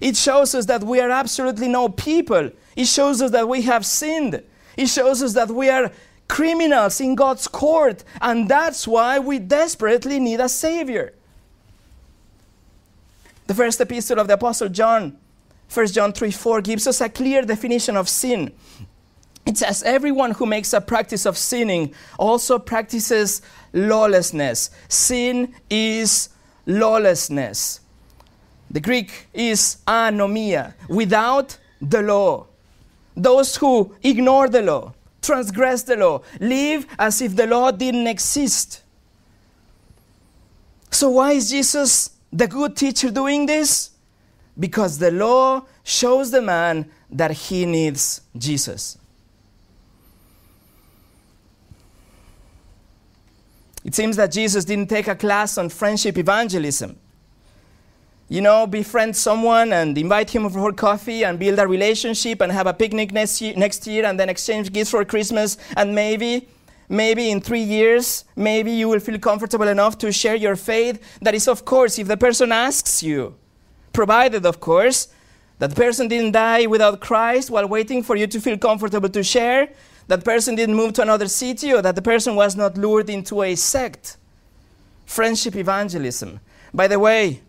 It 0.00 0.16
shows 0.16 0.54
us 0.54 0.66
that 0.66 0.82
we 0.82 0.98
are 0.98 1.10
absolutely 1.10 1.68
no 1.68 1.88
people. 1.88 2.50
It 2.74 2.86
shows 2.86 3.22
us 3.22 3.30
that 3.30 3.48
we 3.48 3.62
have 3.62 3.86
sinned. 3.86 4.42
It 4.76 4.88
shows 4.88 5.22
us 5.22 5.34
that 5.34 5.50
we 5.50 5.68
are 5.68 5.92
criminals 6.26 7.00
in 7.00 7.14
God's 7.14 7.46
court. 7.46 8.02
And 8.20 8.48
that's 8.48 8.88
why 8.88 9.18
we 9.20 9.38
desperately 9.38 10.18
need 10.18 10.40
a 10.40 10.48
Savior. 10.48 11.12
The 13.50 13.56
first 13.56 13.80
epistle 13.80 14.20
of 14.20 14.28
the 14.28 14.34
Apostle 14.34 14.68
John, 14.68 15.18
1 15.74 15.86
John 15.88 16.12
3 16.12 16.30
4, 16.30 16.60
gives 16.60 16.86
us 16.86 17.00
a 17.00 17.08
clear 17.08 17.42
definition 17.42 17.96
of 17.96 18.08
sin. 18.08 18.52
It 19.44 19.58
says, 19.58 19.82
Everyone 19.82 20.30
who 20.30 20.46
makes 20.46 20.72
a 20.72 20.80
practice 20.80 21.26
of 21.26 21.36
sinning 21.36 21.92
also 22.16 22.60
practices 22.60 23.42
lawlessness. 23.72 24.70
Sin 24.88 25.52
is 25.68 26.28
lawlessness. 26.64 27.80
The 28.70 28.78
Greek 28.78 29.26
is 29.34 29.78
anomia, 29.84 30.74
without 30.88 31.58
the 31.82 32.02
law. 32.02 32.46
Those 33.16 33.56
who 33.56 33.96
ignore 34.04 34.48
the 34.48 34.62
law, 34.62 34.94
transgress 35.22 35.82
the 35.82 35.96
law, 35.96 36.22
live 36.38 36.86
as 37.00 37.20
if 37.20 37.34
the 37.34 37.48
law 37.48 37.72
didn't 37.72 38.06
exist. 38.06 38.84
So, 40.92 41.10
why 41.10 41.32
is 41.32 41.50
Jesus 41.50 42.10
the 42.32 42.46
good 42.46 42.76
teacher 42.76 43.10
doing 43.10 43.46
this? 43.46 43.90
Because 44.58 44.98
the 44.98 45.10
law 45.10 45.64
shows 45.82 46.30
the 46.30 46.42
man 46.42 46.90
that 47.10 47.30
he 47.30 47.66
needs 47.66 48.20
Jesus. 48.36 48.98
It 53.84 53.94
seems 53.94 54.16
that 54.16 54.30
Jesus 54.30 54.64
didn't 54.64 54.88
take 54.88 55.08
a 55.08 55.16
class 55.16 55.56
on 55.56 55.68
friendship 55.68 56.18
evangelism. 56.18 56.98
You 58.28 58.40
know, 58.40 58.66
befriend 58.66 59.16
someone 59.16 59.72
and 59.72 59.98
invite 59.98 60.30
him 60.30 60.48
for 60.48 60.72
coffee 60.72 61.24
and 61.24 61.38
build 61.38 61.58
a 61.58 61.66
relationship 61.66 62.40
and 62.40 62.52
have 62.52 62.68
a 62.68 62.74
picnic 62.74 63.10
next 63.10 63.40
year, 63.40 63.54
next 63.56 63.86
year 63.88 64.04
and 64.04 64.20
then 64.20 64.28
exchange 64.28 64.72
gifts 64.72 64.90
for 64.90 65.04
Christmas 65.04 65.56
and 65.76 65.92
maybe 65.92 66.46
maybe 66.90 67.30
in 67.30 67.40
three 67.40 67.62
years, 67.62 68.24
maybe 68.34 68.72
you 68.72 68.88
will 68.88 68.98
feel 68.98 69.18
comfortable 69.18 69.68
enough 69.68 69.96
to 69.98 70.10
share 70.10 70.34
your 70.34 70.56
faith. 70.56 71.00
That 71.22 71.34
is, 71.34 71.46
of 71.46 71.64
course, 71.64 71.98
if 71.98 72.08
the 72.08 72.16
person 72.16 72.50
asks 72.50 73.02
you, 73.02 73.36
provided, 73.92 74.44
of 74.44 74.60
course, 74.60 75.08
that 75.60 75.74
person 75.76 76.08
didn't 76.08 76.32
die 76.32 76.66
without 76.66 77.00
Christ 77.00 77.48
while 77.48 77.68
waiting 77.68 78.02
for 78.02 78.16
you 78.16 78.26
to 78.26 78.40
feel 78.40 78.58
comfortable 78.58 79.08
to 79.08 79.22
share, 79.22 79.68
that 80.08 80.24
person 80.24 80.56
didn't 80.56 80.74
move 80.74 80.94
to 80.94 81.02
another 81.02 81.28
city, 81.28 81.72
or 81.72 81.80
that 81.80 81.94
the 81.94 82.02
person 82.02 82.34
was 82.34 82.56
not 82.56 82.76
lured 82.76 83.08
into 83.08 83.42
a 83.42 83.54
sect. 83.54 84.16
Friendship 85.06 85.54
evangelism. 85.54 86.40
By 86.74 86.88
the 86.88 86.98
way, 86.98 87.40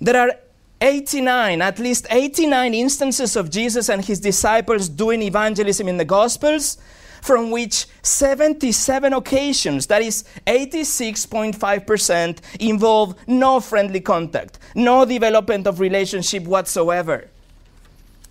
there 0.00 0.16
are 0.16 0.34
89, 0.80 1.62
at 1.62 1.78
least 1.78 2.06
89 2.10 2.74
instances 2.74 3.36
of 3.36 3.50
Jesus 3.50 3.88
and 3.88 4.04
his 4.04 4.18
disciples 4.18 4.88
doing 4.88 5.22
evangelism 5.22 5.86
in 5.86 5.98
the 5.98 6.04
Gospels 6.04 6.78
from 7.22 7.50
which 7.50 7.86
77 8.02 9.12
occasions, 9.12 9.86
that 9.86 10.02
is 10.02 10.24
86.5%, 10.46 12.38
involve 12.60 13.14
no 13.26 13.60
friendly 13.60 14.00
contact, 14.00 14.58
no 14.74 15.04
development 15.04 15.66
of 15.66 15.80
relationship 15.80 16.44
whatsoever. 16.44 17.28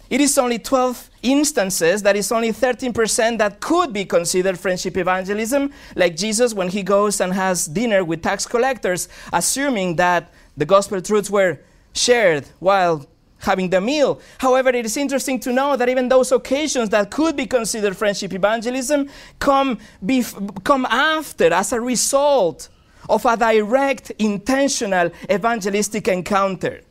It 0.10 0.22
is 0.22 0.38
only 0.40 0.58
12 0.58 1.10
instances, 1.22 2.02
that 2.02 2.16
is 2.16 2.32
only 2.32 2.52
13%, 2.52 3.38
that 3.38 3.60
could 3.60 3.94
be 3.94 4.06
considered 4.06 4.60
friendship 4.60 4.98
evangelism, 4.98 5.72
like 5.96 6.16
Jesus 6.16 6.54
when 6.54 6.70
he 6.70 6.82
goes 6.82 7.22
and 7.22 7.32
has 7.34 7.68
dinner 7.68 8.04
with 8.04 8.24
tax 8.24 8.48
collectors, 8.48 9.08
assuming 9.32 9.98
that 9.98 10.34
the 10.58 10.66
gospel 10.66 11.00
truths 11.00 11.30
were 11.30 11.60
shared 11.94 12.48
while 12.60 13.06
having 13.40 13.70
the 13.70 13.82
meal. 13.82 14.22
However, 14.38 14.70
it 14.70 14.86
is 14.86 14.98
interesting 14.98 15.40
to 15.42 15.52
know 15.52 15.76
that 15.76 15.90
even 15.90 16.10
those 16.10 16.32
occasions 16.32 16.90
that 16.90 17.10
could 17.10 17.36
be 17.36 17.46
considered 17.46 17.96
friendship 17.96 18.34
evangelism 18.34 19.10
come, 19.40 19.80
bef- 20.04 20.64
come 20.64 20.86
after 20.86 21.54
as 21.54 21.72
a 21.74 21.80
result 21.80 22.70
of 23.10 23.26
a 23.26 23.36
direct, 23.36 24.12
intentional 24.20 25.12
evangelistic 25.30 26.08
encounter. 26.08 26.82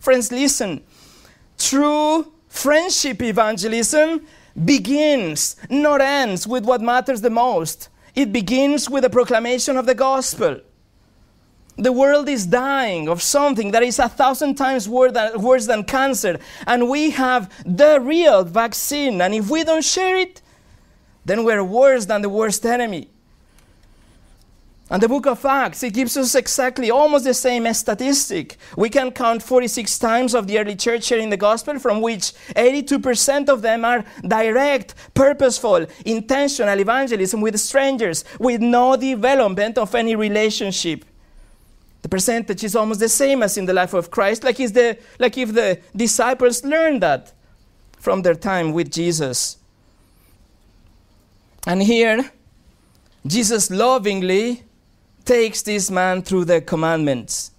Friends, 0.00 0.32
listen. 0.32 0.82
True 1.58 2.32
friendship 2.48 3.22
evangelism 3.22 4.26
begins, 4.64 5.56
not 5.70 6.00
ends, 6.00 6.46
with 6.46 6.64
what 6.64 6.80
matters 6.80 7.20
the 7.20 7.30
most. 7.30 7.88
It 8.14 8.32
begins 8.32 8.90
with 8.90 9.04
the 9.04 9.10
proclamation 9.10 9.76
of 9.76 9.86
the 9.86 9.94
gospel. 9.94 10.60
The 11.76 11.92
world 11.92 12.28
is 12.28 12.46
dying 12.46 13.08
of 13.08 13.22
something 13.22 13.70
that 13.70 13.82
is 13.82 13.98
a 13.98 14.08
thousand 14.08 14.56
times 14.56 14.88
worse 14.88 15.66
than 15.66 15.84
cancer. 15.84 16.38
And 16.66 16.88
we 16.88 17.10
have 17.10 17.50
the 17.64 17.98
real 18.00 18.44
vaccine. 18.44 19.20
And 19.20 19.34
if 19.34 19.48
we 19.48 19.64
don't 19.64 19.84
share 19.84 20.18
it, 20.18 20.42
then 21.24 21.44
we're 21.44 21.64
worse 21.64 22.06
than 22.06 22.22
the 22.22 22.28
worst 22.28 22.66
enemy. 22.66 23.08
And 24.90 25.02
the 25.02 25.08
book 25.08 25.26
of 25.26 25.42
Acts, 25.46 25.82
it 25.82 25.94
gives 25.94 26.18
us 26.18 26.34
exactly 26.34 26.90
almost 26.90 27.24
the 27.24 27.32
same 27.32 27.72
statistic. 27.72 28.58
We 28.76 28.90
can 28.90 29.10
count 29.10 29.42
46 29.42 29.98
times 29.98 30.34
of 30.34 30.46
the 30.46 30.58
early 30.58 30.76
church 30.76 31.04
sharing 31.04 31.30
the 31.30 31.38
gospel, 31.38 31.78
from 31.78 32.02
which 32.02 32.34
82% 32.54 33.48
of 33.48 33.62
them 33.62 33.86
are 33.86 34.04
direct, 34.20 34.94
purposeful, 35.14 35.86
intentional 36.04 36.78
evangelism 36.78 37.40
with 37.40 37.58
strangers, 37.58 38.26
with 38.38 38.60
no 38.60 38.96
development 38.96 39.78
of 39.78 39.94
any 39.94 40.14
relationship. 40.14 41.06
The 42.02 42.08
percentage 42.08 42.64
is 42.64 42.76
almost 42.76 43.00
the 43.00 43.08
same 43.08 43.42
as 43.42 43.56
in 43.56 43.64
the 43.64 43.72
life 43.72 43.94
of 43.94 44.10
Christ, 44.10 44.44
like, 44.44 44.56
the, 44.56 44.98
like 45.18 45.38
if 45.38 45.54
the 45.54 45.80
disciples 45.94 46.64
learned 46.64 47.02
that 47.02 47.32
from 47.98 48.22
their 48.22 48.34
time 48.34 48.72
with 48.72 48.90
Jesus. 48.90 49.56
And 51.66 51.82
here, 51.82 52.30
Jesus 53.24 53.70
lovingly 53.70 54.64
takes 55.24 55.62
this 55.62 55.90
man 55.90 56.22
through 56.22 56.46
the 56.46 56.60
commandments. 56.60 57.52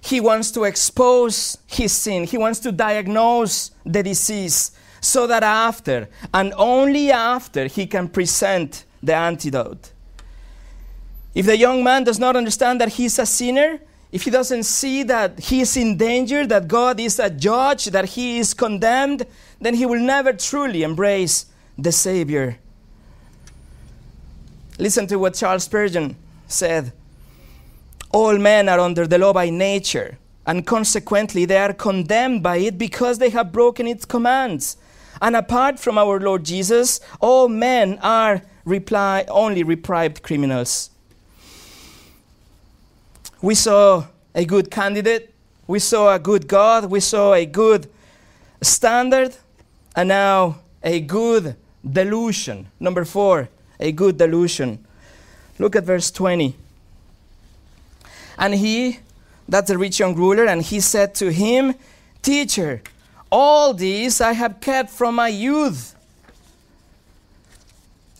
He 0.00 0.20
wants 0.20 0.50
to 0.52 0.64
expose 0.64 1.58
his 1.66 1.92
sin, 1.92 2.24
he 2.24 2.38
wants 2.38 2.60
to 2.60 2.72
diagnose 2.72 3.70
the 3.84 4.02
disease 4.02 4.72
so 5.00 5.26
that 5.26 5.42
after, 5.42 6.08
and 6.32 6.54
only 6.56 7.10
after, 7.10 7.66
he 7.66 7.86
can 7.86 8.08
present 8.08 8.84
the 9.02 9.14
antidote. 9.14 9.92
If 11.34 11.46
the 11.46 11.56
young 11.56 11.82
man 11.82 12.04
does 12.04 12.18
not 12.18 12.36
understand 12.36 12.80
that 12.80 12.90
he's 12.90 13.18
a 13.18 13.26
sinner, 13.26 13.80
if 14.12 14.22
he 14.22 14.30
doesn't 14.30 14.62
see 14.62 15.02
that 15.02 15.40
he 15.40 15.62
is 15.62 15.76
in 15.76 15.96
danger, 15.96 16.46
that 16.46 16.68
God 16.68 17.00
is 17.00 17.18
a 17.18 17.28
judge, 17.28 17.86
that 17.86 18.10
he 18.10 18.38
is 18.38 18.54
condemned, 18.54 19.26
then 19.60 19.74
he 19.74 19.86
will 19.86 20.00
never 20.00 20.32
truly 20.32 20.84
embrace 20.84 21.46
the 21.76 21.90
Savior. 21.90 22.58
Listen 24.78 25.08
to 25.08 25.18
what 25.18 25.34
Charles 25.34 25.64
Spurgeon 25.64 26.16
said 26.46 26.92
All 28.12 28.38
men 28.38 28.68
are 28.68 28.78
under 28.78 29.04
the 29.04 29.18
law 29.18 29.32
by 29.32 29.50
nature, 29.50 30.18
and 30.46 30.64
consequently 30.64 31.44
they 31.44 31.58
are 31.58 31.72
condemned 31.72 32.44
by 32.44 32.58
it 32.58 32.78
because 32.78 33.18
they 33.18 33.30
have 33.30 33.50
broken 33.50 33.88
its 33.88 34.04
commands. 34.04 34.76
And 35.20 35.34
apart 35.34 35.80
from 35.80 35.98
our 35.98 36.20
Lord 36.20 36.44
Jesus, 36.44 37.00
all 37.20 37.48
men 37.48 37.98
are 38.00 38.42
reply, 38.64 39.24
only 39.28 39.64
reprived 39.64 40.22
criminals. 40.22 40.90
We 43.44 43.54
saw 43.54 44.06
a 44.34 44.46
good 44.46 44.70
candidate, 44.70 45.34
we 45.66 45.78
saw 45.78 46.14
a 46.14 46.18
good 46.18 46.48
God, 46.48 46.86
we 46.86 46.98
saw 46.98 47.34
a 47.34 47.44
good 47.44 47.90
standard, 48.62 49.36
and 49.94 50.08
now 50.08 50.60
a 50.82 51.00
good 51.00 51.54
delusion. 51.84 52.68
Number 52.80 53.04
four, 53.04 53.50
a 53.78 53.92
good 53.92 54.16
delusion. 54.16 54.82
Look 55.58 55.76
at 55.76 55.84
verse 55.84 56.10
20. 56.10 56.56
And 58.38 58.54
he, 58.54 59.00
that's 59.46 59.68
the 59.68 59.76
rich 59.76 60.00
young 60.00 60.14
ruler, 60.14 60.46
and 60.46 60.62
he 60.62 60.80
said 60.80 61.14
to 61.16 61.30
him, 61.30 61.74
Teacher, 62.22 62.80
all 63.30 63.74
these 63.74 64.22
I 64.22 64.32
have 64.32 64.58
kept 64.62 64.88
from 64.88 65.16
my 65.16 65.28
youth. 65.28 65.94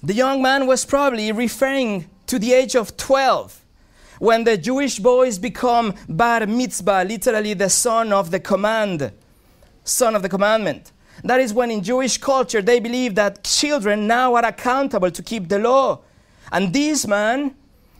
The 0.02 0.12
young 0.12 0.42
man 0.42 0.66
was 0.66 0.84
probably 0.84 1.32
referring 1.32 2.10
to 2.26 2.38
the 2.38 2.52
age 2.52 2.76
of 2.76 2.98
12 2.98 3.63
when 4.24 4.42
the 4.42 4.56
Jewish 4.56 4.98
boys 4.98 5.38
become 5.38 5.94
bar 6.08 6.46
mitzvah, 6.46 7.04
literally 7.06 7.52
the 7.52 7.68
son 7.68 8.10
of 8.10 8.30
the 8.30 8.40
command, 8.40 9.12
son 9.84 10.16
of 10.16 10.22
the 10.22 10.30
commandment. 10.30 10.92
That 11.22 11.40
is 11.40 11.52
when 11.52 11.70
in 11.70 11.82
Jewish 11.82 12.16
culture 12.16 12.62
they 12.62 12.80
believe 12.80 13.14
that 13.16 13.44
children 13.44 14.06
now 14.06 14.34
are 14.34 14.46
accountable 14.46 15.10
to 15.10 15.22
keep 15.22 15.50
the 15.50 15.58
law. 15.58 16.00
And 16.50 16.72
this 16.72 17.06
man 17.06 17.54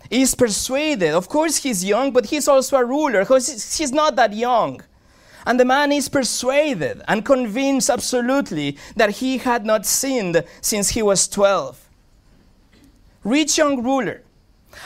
is 0.09 0.35
persuaded. 0.35 1.11
Of 1.11 1.29
course, 1.29 1.59
he's 1.59 1.85
young, 1.85 2.11
but 2.11 2.25
he's 2.25 2.49
also 2.49 2.79
a 2.79 2.85
ruler 2.87 3.21
because 3.21 3.77
he's 3.77 3.93
not 3.93 4.17
that 4.17 4.33
young. 4.33 4.83
And 5.45 5.61
the 5.61 5.67
man 5.67 5.93
is 5.93 6.09
persuaded 6.09 7.03
and 7.07 7.23
convinced 7.23 7.91
absolutely 7.91 8.79
that 8.97 9.11
he 9.11 9.37
had 9.37 9.67
not 9.67 9.85
sinned 9.85 10.43
since 10.63 10.89
he 10.89 11.03
was 11.03 11.29
12. 11.29 11.87
Rich 13.25 13.59
young 13.59 13.83
ruler, 13.83 14.23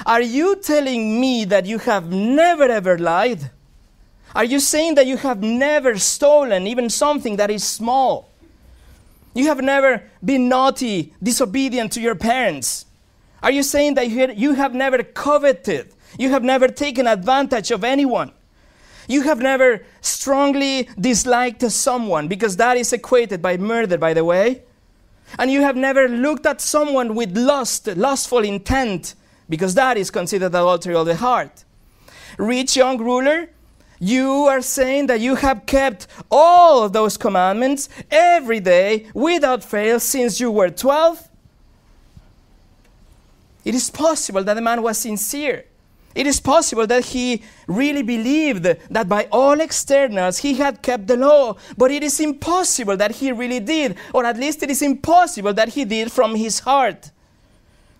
are 0.06 0.22
you 0.22 0.56
telling 0.56 1.20
me 1.20 1.44
that 1.46 1.66
you 1.66 1.78
have 1.78 2.10
never 2.12 2.64
ever 2.64 2.98
lied? 2.98 3.50
Are 4.34 4.44
you 4.44 4.60
saying 4.60 4.94
that 4.96 5.06
you 5.06 5.16
have 5.16 5.42
never 5.42 5.98
stolen 5.98 6.66
even 6.66 6.90
something 6.90 7.36
that 7.36 7.50
is 7.50 7.64
small? 7.64 8.30
You 9.34 9.46
have 9.46 9.60
never 9.60 10.02
been 10.24 10.48
naughty, 10.48 11.14
disobedient 11.22 11.92
to 11.92 12.00
your 12.00 12.14
parents? 12.14 12.86
Are 13.42 13.52
you 13.52 13.62
saying 13.62 13.94
that 13.94 14.08
you 14.08 14.54
have 14.54 14.74
never 14.74 15.02
coveted? 15.02 15.92
You 16.18 16.30
have 16.30 16.42
never 16.42 16.68
taken 16.68 17.06
advantage 17.06 17.70
of 17.70 17.84
anyone? 17.84 18.32
You 19.06 19.22
have 19.22 19.40
never 19.40 19.84
strongly 20.00 20.88
disliked 21.00 21.62
someone 21.70 22.28
because 22.28 22.56
that 22.56 22.76
is 22.76 22.92
equated 22.92 23.40
by 23.40 23.56
murder, 23.56 23.96
by 23.96 24.12
the 24.12 24.24
way. 24.24 24.62
And 25.38 25.50
you 25.50 25.62
have 25.62 25.76
never 25.76 26.08
looked 26.08 26.46
at 26.46 26.60
someone 26.60 27.14
with 27.14 27.36
lust, 27.36 27.86
lustful 27.86 28.44
intent, 28.44 29.14
because 29.48 29.74
that 29.74 29.96
is 29.96 30.10
considered 30.10 30.46
adultery 30.46 30.94
of 30.94 31.06
the 31.06 31.16
heart. 31.16 31.64
Rich 32.36 32.76
young 32.76 32.98
ruler, 32.98 33.48
you 33.98 34.30
are 34.44 34.60
saying 34.60 35.06
that 35.08 35.20
you 35.20 35.34
have 35.34 35.66
kept 35.66 36.06
all 36.30 36.84
of 36.84 36.92
those 36.92 37.16
commandments 37.16 37.88
every 38.10 38.60
day 38.60 39.06
without 39.14 39.64
fail 39.64 39.98
since 39.98 40.40
you 40.40 40.50
were 40.50 40.70
12? 40.70 41.28
It 43.64 43.74
is 43.74 43.90
possible 43.90 44.44
that 44.44 44.54
the 44.54 44.60
man 44.60 44.82
was 44.82 44.98
sincere. 44.98 45.64
It 46.14 46.26
is 46.26 46.40
possible 46.40 46.86
that 46.86 47.04
he 47.06 47.42
really 47.66 48.02
believed 48.02 48.64
that 48.64 49.08
by 49.08 49.28
all 49.30 49.60
externals 49.60 50.38
he 50.38 50.54
had 50.54 50.82
kept 50.82 51.06
the 51.06 51.16
law, 51.16 51.56
but 51.76 51.90
it 51.90 52.02
is 52.02 52.18
impossible 52.18 52.96
that 52.96 53.16
he 53.16 53.30
really 53.30 53.60
did, 53.60 53.96
or 54.12 54.24
at 54.24 54.36
least 54.36 54.62
it 54.62 54.70
is 54.70 54.82
impossible 54.82 55.52
that 55.52 55.68
he 55.68 55.84
did 55.84 56.10
from 56.10 56.34
his 56.34 56.60
heart. 56.60 57.10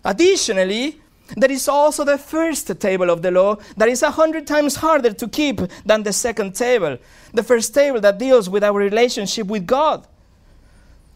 Additionally, 0.03 0.99
there 1.35 1.51
is 1.51 1.67
also 1.67 2.03
the 2.03 2.17
first 2.17 2.79
table 2.79 3.09
of 3.09 3.21
the 3.21 3.31
law 3.31 3.57
that 3.77 3.89
is 3.89 4.01
a 4.01 4.11
hundred 4.11 4.47
times 4.47 4.77
harder 4.77 5.13
to 5.13 5.27
keep 5.27 5.61
than 5.85 6.03
the 6.03 6.13
second 6.13 6.55
table, 6.55 6.97
the 7.33 7.43
first 7.43 7.73
table 7.73 7.99
that 8.01 8.17
deals 8.17 8.49
with 8.49 8.63
our 8.63 8.77
relationship 8.77 9.47
with 9.47 9.67
God. 9.67 10.07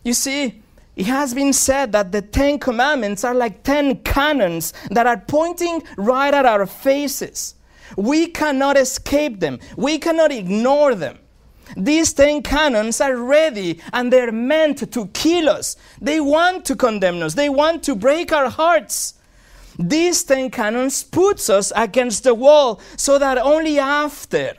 You 0.03 0.13
see, 0.13 0.61
it 0.95 1.07
has 1.07 1.33
been 1.33 1.53
said 1.53 1.91
that 1.93 2.11
the 2.11 2.21
Ten 2.21 2.59
Commandments 2.59 3.23
are 3.23 3.33
like 3.33 3.63
ten 3.63 3.97
cannons 4.03 4.73
that 4.91 5.07
are 5.07 5.17
pointing 5.17 5.81
right 5.97 6.33
at 6.33 6.45
our 6.45 6.65
faces. 6.65 7.55
We 7.97 8.27
cannot 8.27 8.77
escape 8.77 9.39
them, 9.39 9.59
we 9.75 9.97
cannot 9.97 10.31
ignore 10.31 10.95
them. 10.95 11.19
These 11.75 12.13
ten 12.13 12.43
cannons 12.43 13.01
are 13.01 13.15
ready 13.15 13.81
and 13.91 14.13
they're 14.13 14.31
meant 14.31 14.91
to 14.91 15.07
kill 15.07 15.49
us. 15.49 15.75
They 15.99 16.19
want 16.19 16.65
to 16.65 16.75
condemn 16.75 17.21
us, 17.23 17.33
they 17.33 17.49
want 17.49 17.83
to 17.83 17.95
break 17.95 18.31
our 18.31 18.49
hearts. 18.49 19.15
These 19.79 20.23
ten 20.23 20.49
cannons 20.49 21.03
puts 21.03 21.49
us 21.49 21.71
against 21.75 22.23
the 22.23 22.33
wall 22.33 22.79
so 22.95 23.17
that 23.17 23.37
only 23.37 23.79
after 23.79 24.53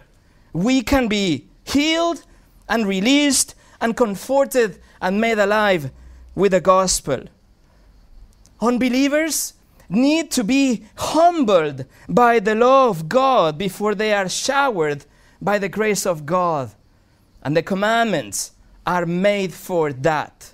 we 0.53 0.83
can 0.83 1.09
be 1.09 1.49
healed 1.65 2.25
and 2.69 2.87
released 2.87 3.55
and 3.81 3.97
comforted 3.97 4.81
and 5.01 5.21
made 5.21 5.39
alive 5.39 5.91
with 6.35 6.53
the 6.53 6.61
gospel. 6.61 7.25
Unbelievers 8.61 9.55
need 9.89 10.31
to 10.31 10.43
be 10.43 10.85
humbled 10.97 11.85
by 12.09 12.39
the 12.39 12.55
law 12.55 12.89
of 12.89 13.09
God 13.09 13.59
before 13.59 13.95
they 13.95 14.13
are 14.13 14.29
showered 14.29 15.05
by 15.41 15.59
the 15.59 15.69
grace 15.69 16.07
of 16.07 16.25
God. 16.25 16.73
And 17.43 17.57
the 17.57 17.63
commandments 17.63 18.53
are 18.87 19.05
made 19.05 19.53
for 19.53 19.93
that. 19.93 20.54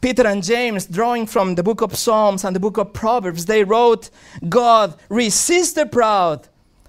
Peter 0.00 0.26
and 0.26 0.42
James, 0.42 0.86
drawing 0.86 1.26
from 1.26 1.54
the 1.54 1.62
book 1.62 1.82
of 1.82 1.94
Psalms 1.94 2.44
and 2.44 2.56
the 2.56 2.60
book 2.60 2.78
of 2.78 2.92
Proverbs, 2.92 3.44
they 3.44 3.64
wrote, 3.64 4.08
God 4.48 4.94
resists 5.10 5.74
the 5.74 5.84
proud, 5.84 6.48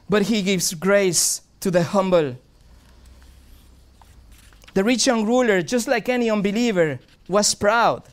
but 0.09 0.23
he 0.23 0.41
gives 0.41 0.73
grace 0.73 1.41
to 1.59 1.69
the 1.69 1.83
humble. 1.83 2.37
The 4.73 4.83
rich 4.83 5.07
young 5.07 5.25
ruler, 5.25 5.61
just 5.61 5.87
like 5.87 6.07
any 6.07 6.29
unbeliever, 6.29 6.99
was 7.27 7.53
proud. 7.53 8.03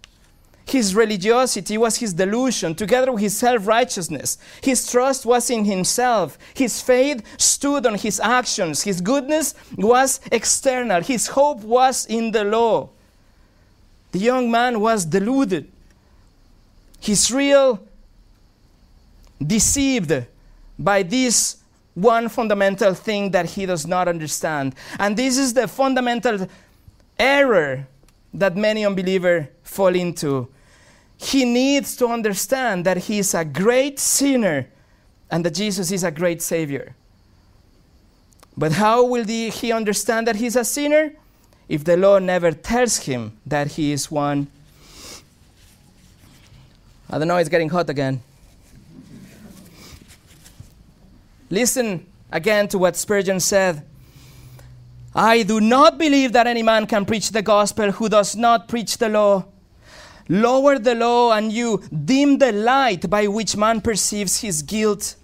His 0.66 0.94
religiosity 0.94 1.78
was 1.78 1.96
his 1.96 2.12
delusion, 2.12 2.74
together 2.74 3.12
with 3.12 3.22
his 3.22 3.36
self 3.36 3.66
righteousness. 3.66 4.36
His 4.62 4.90
trust 4.90 5.24
was 5.24 5.48
in 5.48 5.64
himself. 5.64 6.36
His 6.52 6.82
faith 6.82 7.22
stood 7.40 7.86
on 7.86 7.94
his 7.94 8.20
actions. 8.20 8.82
His 8.82 9.00
goodness 9.00 9.54
was 9.76 10.20
external. 10.30 11.02
His 11.02 11.28
hope 11.28 11.60
was 11.60 12.04
in 12.06 12.32
the 12.32 12.44
law. 12.44 12.90
The 14.12 14.18
young 14.18 14.50
man 14.50 14.80
was 14.80 15.04
deluded. 15.04 15.70
He's 17.00 17.30
real 17.30 17.80
deceived 19.44 20.26
by 20.78 21.02
this 21.02 21.58
one 21.94 22.28
fundamental 22.28 22.94
thing 22.94 23.30
that 23.32 23.46
he 23.46 23.66
does 23.66 23.86
not 23.86 24.08
understand. 24.08 24.74
And 24.98 25.16
this 25.16 25.36
is 25.36 25.54
the 25.54 25.68
fundamental 25.68 26.48
error 27.18 27.86
that 28.32 28.56
many 28.56 28.84
unbelievers 28.86 29.48
fall 29.62 29.94
into. 29.94 30.48
He 31.16 31.44
needs 31.44 31.96
to 31.96 32.06
understand 32.06 32.86
that 32.86 32.96
he 32.98 33.18
is 33.18 33.34
a 33.34 33.44
great 33.44 33.98
sinner 33.98 34.68
and 35.30 35.44
that 35.44 35.54
Jesus 35.54 35.90
is 35.90 36.04
a 36.04 36.10
great 36.10 36.40
Savior. 36.40 36.94
But 38.56 38.72
how 38.72 39.04
will 39.04 39.24
he 39.24 39.72
understand 39.72 40.26
that 40.28 40.36
he's 40.36 40.56
a 40.56 40.64
sinner? 40.64 41.12
If 41.68 41.84
the 41.84 41.96
law 41.96 42.18
never 42.18 42.52
tells 42.52 42.98
him 42.98 43.38
that 43.46 43.72
he 43.72 43.92
is 43.92 44.10
one. 44.10 44.48
I 47.10 47.18
don't 47.18 47.28
know, 47.28 47.36
it's 47.36 47.48
getting 47.48 47.68
hot 47.68 47.90
again. 47.90 48.22
Listen 51.50 52.06
again 52.30 52.68
to 52.68 52.78
what 52.78 52.96
Spurgeon 52.96 53.40
said. 53.40 53.82
I 55.14 55.42
do 55.42 55.60
not 55.60 55.98
believe 55.98 56.32
that 56.32 56.46
any 56.46 56.62
man 56.62 56.86
can 56.86 57.04
preach 57.04 57.30
the 57.30 57.42
gospel 57.42 57.90
who 57.92 58.08
does 58.08 58.36
not 58.36 58.68
preach 58.68 58.98
the 58.98 59.08
law. 59.08 59.44
Lower 60.28 60.78
the 60.78 60.94
law 60.94 61.32
and 61.32 61.50
you 61.50 61.82
dim 62.04 62.38
the 62.38 62.52
light 62.52 63.08
by 63.08 63.26
which 63.26 63.56
man 63.56 63.80
perceives 63.80 64.42
his 64.42 64.62
guilt. 64.62 65.16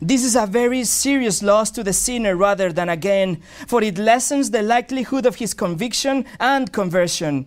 This 0.00 0.24
is 0.24 0.34
a 0.34 0.46
very 0.46 0.84
serious 0.84 1.42
loss 1.42 1.70
to 1.72 1.84
the 1.84 1.92
sinner 1.92 2.34
rather 2.34 2.72
than 2.72 2.88
a 2.88 2.96
gain, 2.96 3.42
for 3.66 3.82
it 3.82 3.98
lessens 3.98 4.50
the 4.50 4.62
likelihood 4.62 5.26
of 5.26 5.36
his 5.36 5.52
conviction 5.52 6.24
and 6.38 6.72
conversion. 6.72 7.46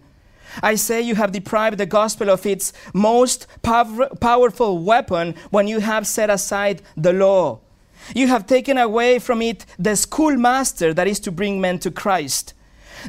I 0.62 0.76
say 0.76 1.02
you 1.02 1.16
have 1.16 1.32
deprived 1.32 1.80
the 1.80 1.88
gospel 1.88 2.30
of 2.30 2.46
its 2.46 2.72
most 2.94 3.48
pow- 3.64 4.10
powerful 4.22 4.78
weapon 4.78 5.34
when 5.50 5.68
you 5.68 5.80
have 5.80 6.06
set 6.06 6.30
aside 6.30 6.84
the 6.96 7.12
law. 7.12 7.60
You 8.14 8.28
have 8.28 8.46
taken 8.46 8.78
away 8.78 9.18
from 9.18 9.42
it 9.42 9.66
the 9.80 9.96
schoolmaster 9.96 10.94
that 10.94 11.08
is 11.08 11.20
to 11.22 11.32
bring 11.32 11.60
men 11.60 11.80
to 11.80 11.90
Christ. 11.90 12.54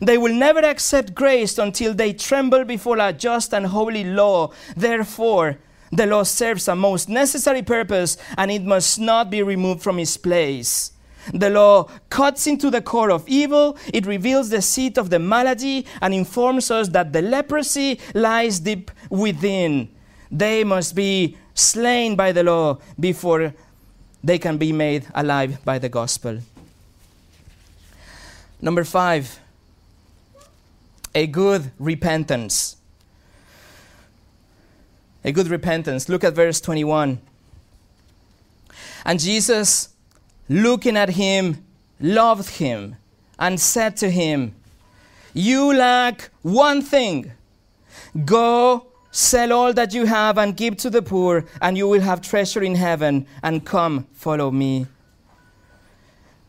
They 0.01 0.17
will 0.17 0.33
never 0.33 0.61
accept 0.61 1.15
grace 1.15 1.59
until 1.59 1.93
they 1.93 2.15
tremble 2.15 2.65
before 2.65 2.99
a 2.99 3.13
just 3.13 3.53
and 3.53 3.67
holy 3.67 4.05
law. 4.05 4.53
Therefore, 4.75 5.59
the 5.95 6.07
law 6.07 6.25
serves 6.25 6.67
a 6.67 6.75
most 6.75 7.09
necessary 7.09 7.63
purpose 7.63 8.17
and 8.37 8.51
it 8.51 8.63
must 8.63 8.99
not 8.99 9.31
be 9.31 9.43
removed 9.43 9.83
from 9.83 9.99
its 9.99 10.17
place. 10.17 10.91
The 11.33 11.51
law 11.51 11.85
cuts 12.11 12.47
into 12.47 12.71
the 12.71 12.83
core 12.83 13.11
of 13.11 13.27
evil, 13.27 13.79
it 13.93 14.05
reveals 14.05 14.51
the 14.51 14.61
seat 14.61 14.99
of 14.99 15.09
the 15.09 15.19
malady, 15.19 15.87
and 16.03 16.13
informs 16.13 16.71
us 16.71 16.89
that 16.89 17.15
the 17.15 17.23
leprosy 17.23 17.99
lies 18.13 18.61
deep 18.61 18.91
within. 19.09 19.89
They 20.31 20.65
must 20.65 20.95
be 20.95 21.39
slain 21.55 22.17
by 22.17 22.33
the 22.33 22.43
law 22.43 22.79
before 23.01 23.55
they 24.23 24.39
can 24.39 24.59
be 24.59 24.73
made 24.73 25.07
alive 25.15 25.65
by 25.65 25.79
the 25.79 25.89
gospel. 25.89 26.41
Number 28.61 28.85
five, 28.85 29.39
a 31.15 31.27
good 31.27 31.71
repentance. 31.79 32.77
A 35.25 35.33
good 35.33 35.49
repentance. 35.49 36.09
Look 36.09 36.23
at 36.23 36.35
verse 36.35 36.61
21. 36.61 37.19
And 39.05 39.21
Jesus, 39.21 39.91
looking 40.49 40.97
at 40.97 41.11
him, 41.11 41.65
loved 42.01 42.49
him 42.51 42.97
and 43.39 43.61
said 43.61 43.97
to 43.99 44.11
him, 44.11 44.55
You 45.33 45.75
lack 45.75 46.31
one 46.43 46.83
thing. 46.83 47.33
Go 48.25 48.87
sell 49.11 49.53
all 49.53 49.73
that 49.73 49.95
you 49.95 50.07
have 50.07 50.39
and 50.39 50.57
give 50.57 50.77
to 50.79 50.91
the 50.91 51.03
poor, 51.03 51.45
and 51.63 51.77
you 51.79 51.89
will 51.89 52.01
have 52.01 52.21
treasure 52.21 52.63
in 52.63 52.75
heaven, 52.75 53.27
and 53.43 53.65
come 53.65 54.07
follow 54.13 54.51
me. 54.51 54.87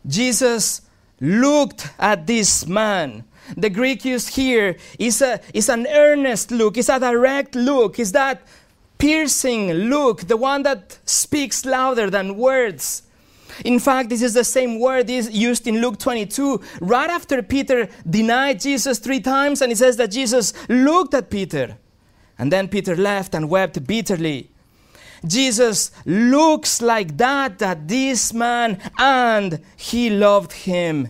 Jesus 0.08 0.82
looked 1.20 1.90
at 2.00 2.28
this 2.28 2.68
man. 2.68 3.24
The 3.56 3.70
Greek 3.70 4.04
used 4.04 4.30
here 4.30 4.78
is, 4.98 5.22
a, 5.22 5.40
is 5.54 5.70
an 5.70 5.86
earnest 5.88 6.52
look, 6.52 6.78
it's 6.78 6.90
a 6.90 7.00
direct 7.00 7.54
look, 7.56 8.00
is 8.00 8.12
that 8.14 8.42
piercing 9.06 9.72
look, 9.72 10.22
the 10.22 10.36
one 10.36 10.64
that 10.64 10.98
speaks 11.06 11.64
louder 11.64 12.10
than 12.10 12.36
words. 12.36 13.04
In 13.64 13.78
fact, 13.78 14.10
this 14.10 14.24
is 14.24 14.34
the 14.34 14.44
same 14.44 14.80
word 14.80 15.12
is 15.12 15.30
used 15.30 15.68
in 15.68 15.80
Luke 15.80 16.00
22, 16.00 16.60
right 16.82 17.12
after 17.12 17.44
Peter 17.44 17.88
denied 18.10 18.60
Jesus 18.60 18.98
three 18.98 19.20
times, 19.20 19.62
and 19.62 19.72
it 19.72 19.78
says 19.78 19.98
that 19.98 20.10
Jesus 20.10 20.54
looked 20.68 21.14
at 21.14 21.30
Peter. 21.30 21.78
And 22.40 22.52
then 22.52 22.68
Peter 22.68 22.96
left 22.96 23.36
and 23.36 23.48
wept 23.48 23.86
bitterly. 23.86 24.50
Jesus 25.24 25.92
looks 26.08 26.82
like 26.82 27.16
that 27.18 27.62
at 27.62 27.88
this 27.88 28.34
man, 28.34 28.82
and 28.98 29.62
he 29.78 30.10
loved 30.10 30.52
him. 30.52 31.10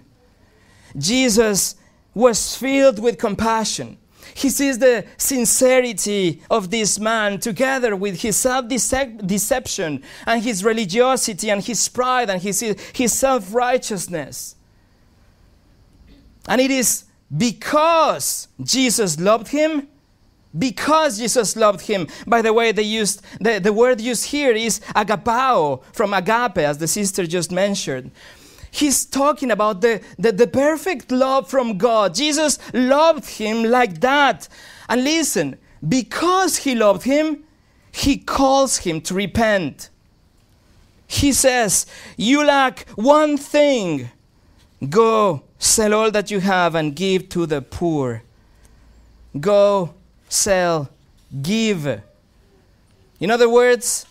Jesus 0.97 1.75
was 2.13 2.57
filled 2.57 2.99
with 2.99 3.17
compassion. 3.17 3.97
He 4.37 4.49
sees 4.49 4.79
the 4.79 5.05
sincerity 5.15 6.41
of 6.51 6.69
this 6.69 6.99
man 6.99 7.39
together 7.39 7.95
with 7.95 8.21
his 8.21 8.35
self 8.35 8.67
deception 8.67 10.03
and 10.27 10.43
his 10.43 10.61
religiosity 10.61 11.49
and 11.49 11.63
his 11.63 11.87
pride 11.87 12.29
and 12.29 12.41
his, 12.41 12.59
his 12.93 13.13
self 13.17 13.55
righteousness. 13.55 14.57
And 16.49 16.59
it 16.59 16.69
is 16.69 17.05
because 17.35 18.49
Jesus 18.61 19.17
loved 19.21 19.47
him 19.47 19.87
because 20.57 21.17
Jesus 21.17 21.55
loved 21.55 21.81
him. 21.81 22.07
By 22.25 22.41
the 22.41 22.53
way, 22.53 22.71
they 22.71 22.83
used 22.83 23.21
the, 23.39 23.59
the 23.59 23.73
word 23.73 23.99
used 23.99 24.25
here 24.25 24.51
is 24.51 24.79
agapao 24.95 25.83
from 25.93 26.13
agape, 26.13 26.59
as 26.59 26.77
the 26.77 26.87
sister 26.87 27.25
just 27.27 27.51
mentioned. 27.51 28.11
He's 28.75 29.05
talking 29.05 29.51
about 29.51 29.79
the, 29.79 30.01
the, 30.19 30.33
the 30.33 30.47
perfect 30.47 31.09
love 31.09 31.49
from 31.49 31.77
God. 31.77 32.13
Jesus 32.13 32.59
loved 32.73 33.25
him 33.25 33.63
like 33.63 34.01
that. 34.01 34.49
And 34.89 35.05
listen, 35.05 35.57
because 35.87 36.57
he 36.57 36.75
loved 36.75 37.03
him, 37.03 37.45
he 37.93 38.17
calls 38.17 38.79
him 38.79 38.99
to 39.03 39.13
repent. 39.13 39.89
He 41.07 41.31
says, 41.31 41.85
You 42.17 42.45
lack 42.45 42.85
one 42.95 43.37
thing. 43.37 44.09
Go, 44.89 45.43
sell 45.57 45.93
all 45.93 46.11
that 46.11 46.29
you 46.29 46.41
have 46.41 46.75
and 46.75 46.93
give 46.93 47.29
to 47.29 47.45
the 47.45 47.61
poor. 47.61 48.23
Go, 49.39 49.93
sell, 50.27 50.89
give. 51.41 52.01
In 53.21 53.31
other 53.31 53.47
words, 53.47 54.05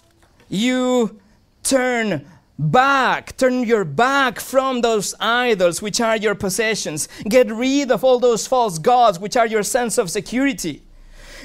you 0.48 1.20
turn 1.62 2.24
back, 2.58 3.36
turn 3.36 3.64
your 3.64 3.84
back 3.84 4.40
from 4.40 4.80
those 4.80 5.14
idols 5.20 5.82
which 5.82 6.00
are 6.00 6.16
your 6.16 6.34
possessions. 6.34 7.08
Get 7.28 7.50
rid 7.50 7.90
of 7.90 8.04
all 8.04 8.18
those 8.18 8.46
false 8.46 8.78
gods 8.78 9.18
which 9.18 9.36
are 9.36 9.46
your 9.46 9.62
sense 9.62 9.98
of 9.98 10.10
security. 10.10 10.82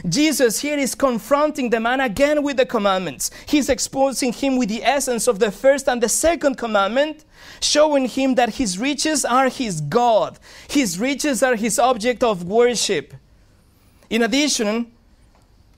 Jesus 0.07 0.61
here 0.61 0.77
is 0.77 0.95
confronting 0.95 1.69
the 1.69 1.79
man 1.79 1.99
again 1.99 2.41
with 2.43 2.57
the 2.57 2.65
commandments. 2.65 3.31
He's 3.45 3.69
exposing 3.69 4.31
him 4.31 4.57
with 4.57 4.69
the 4.69 4.83
essence 4.83 5.27
of 5.27 5.39
the 5.39 5.51
first 5.51 5.89
and 5.89 6.01
the 6.01 6.07
second 6.07 6.57
commandment, 6.57 7.25
showing 7.59 8.07
him 8.07 8.35
that 8.35 8.55
his 8.55 8.79
riches 8.79 9.25
are 9.25 9.49
his 9.49 9.81
God. 9.81 10.39
His 10.69 10.99
riches 10.99 11.43
are 11.43 11.55
his 11.55 11.77
object 11.79 12.23
of 12.23 12.45
worship. 12.45 13.13
In 14.09 14.21
addition, 14.21 14.91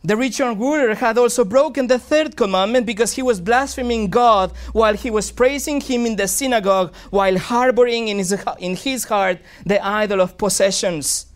the 0.03 0.17
rich 0.17 0.39
young 0.39 0.57
ruler 0.57 0.95
had 0.95 1.17
also 1.17 1.45
broken 1.45 1.87
the 1.87 1.99
third 1.99 2.35
commandment 2.35 2.85
because 2.85 3.13
he 3.13 3.21
was 3.21 3.39
blaspheming 3.39 4.09
God 4.09 4.51
while 4.73 4.95
he 4.95 5.11
was 5.11 5.31
praising 5.31 5.79
him 5.79 6.05
in 6.05 6.15
the 6.15 6.27
synagogue 6.27 6.93
while 7.11 7.37
harboring 7.37 8.07
in 8.07 8.17
his, 8.17 8.35
in 8.59 8.75
his 8.75 9.05
heart 9.05 9.39
the 9.65 9.85
idol 9.85 10.21
of 10.21 10.37
possessions. 10.37 11.27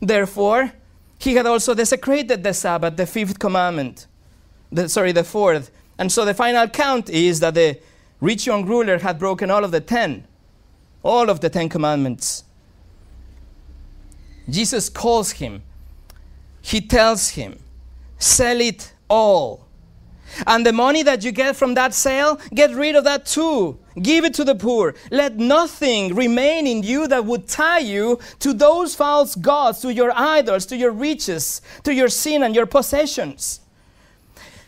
Therefore, 0.00 0.72
he 1.18 1.34
had 1.34 1.46
also 1.46 1.74
desecrated 1.74 2.42
the 2.42 2.52
Sabbath, 2.52 2.96
the 2.96 3.06
fifth 3.06 3.38
commandment. 3.38 4.08
The, 4.72 4.88
sorry, 4.88 5.12
the 5.12 5.22
fourth. 5.22 5.70
And 5.98 6.10
so 6.10 6.24
the 6.24 6.34
final 6.34 6.66
count 6.68 7.08
is 7.08 7.38
that 7.40 7.54
the 7.54 7.78
rich 8.20 8.46
young 8.46 8.66
ruler 8.66 8.98
had 8.98 9.18
broken 9.18 9.50
all 9.50 9.62
of 9.62 9.70
the 9.70 9.80
ten, 9.80 10.26
all 11.04 11.30
of 11.30 11.38
the 11.40 11.50
ten 11.50 11.68
commandments. 11.68 12.42
Jesus 14.48 14.88
calls 14.88 15.32
him 15.32 15.62
he 16.62 16.80
tells 16.80 17.30
him, 17.30 17.58
Sell 18.22 18.60
it 18.60 18.92
all. 19.08 19.66
And 20.46 20.64
the 20.64 20.72
money 20.72 21.02
that 21.02 21.24
you 21.24 21.32
get 21.32 21.56
from 21.56 21.74
that 21.74 21.92
sale, 21.92 22.40
get 22.54 22.72
rid 22.72 22.94
of 22.94 23.02
that 23.02 23.26
too. 23.26 23.78
Give 24.00 24.24
it 24.24 24.32
to 24.34 24.44
the 24.44 24.54
poor. 24.54 24.94
Let 25.10 25.38
nothing 25.38 26.14
remain 26.14 26.68
in 26.68 26.84
you 26.84 27.08
that 27.08 27.24
would 27.24 27.48
tie 27.48 27.80
you 27.80 28.20
to 28.38 28.52
those 28.52 28.94
false 28.94 29.34
gods, 29.34 29.80
to 29.80 29.92
your 29.92 30.12
idols, 30.14 30.66
to 30.66 30.76
your 30.76 30.92
riches, 30.92 31.62
to 31.82 31.92
your 31.92 32.08
sin 32.08 32.44
and 32.44 32.54
your 32.54 32.64
possessions. 32.64 33.60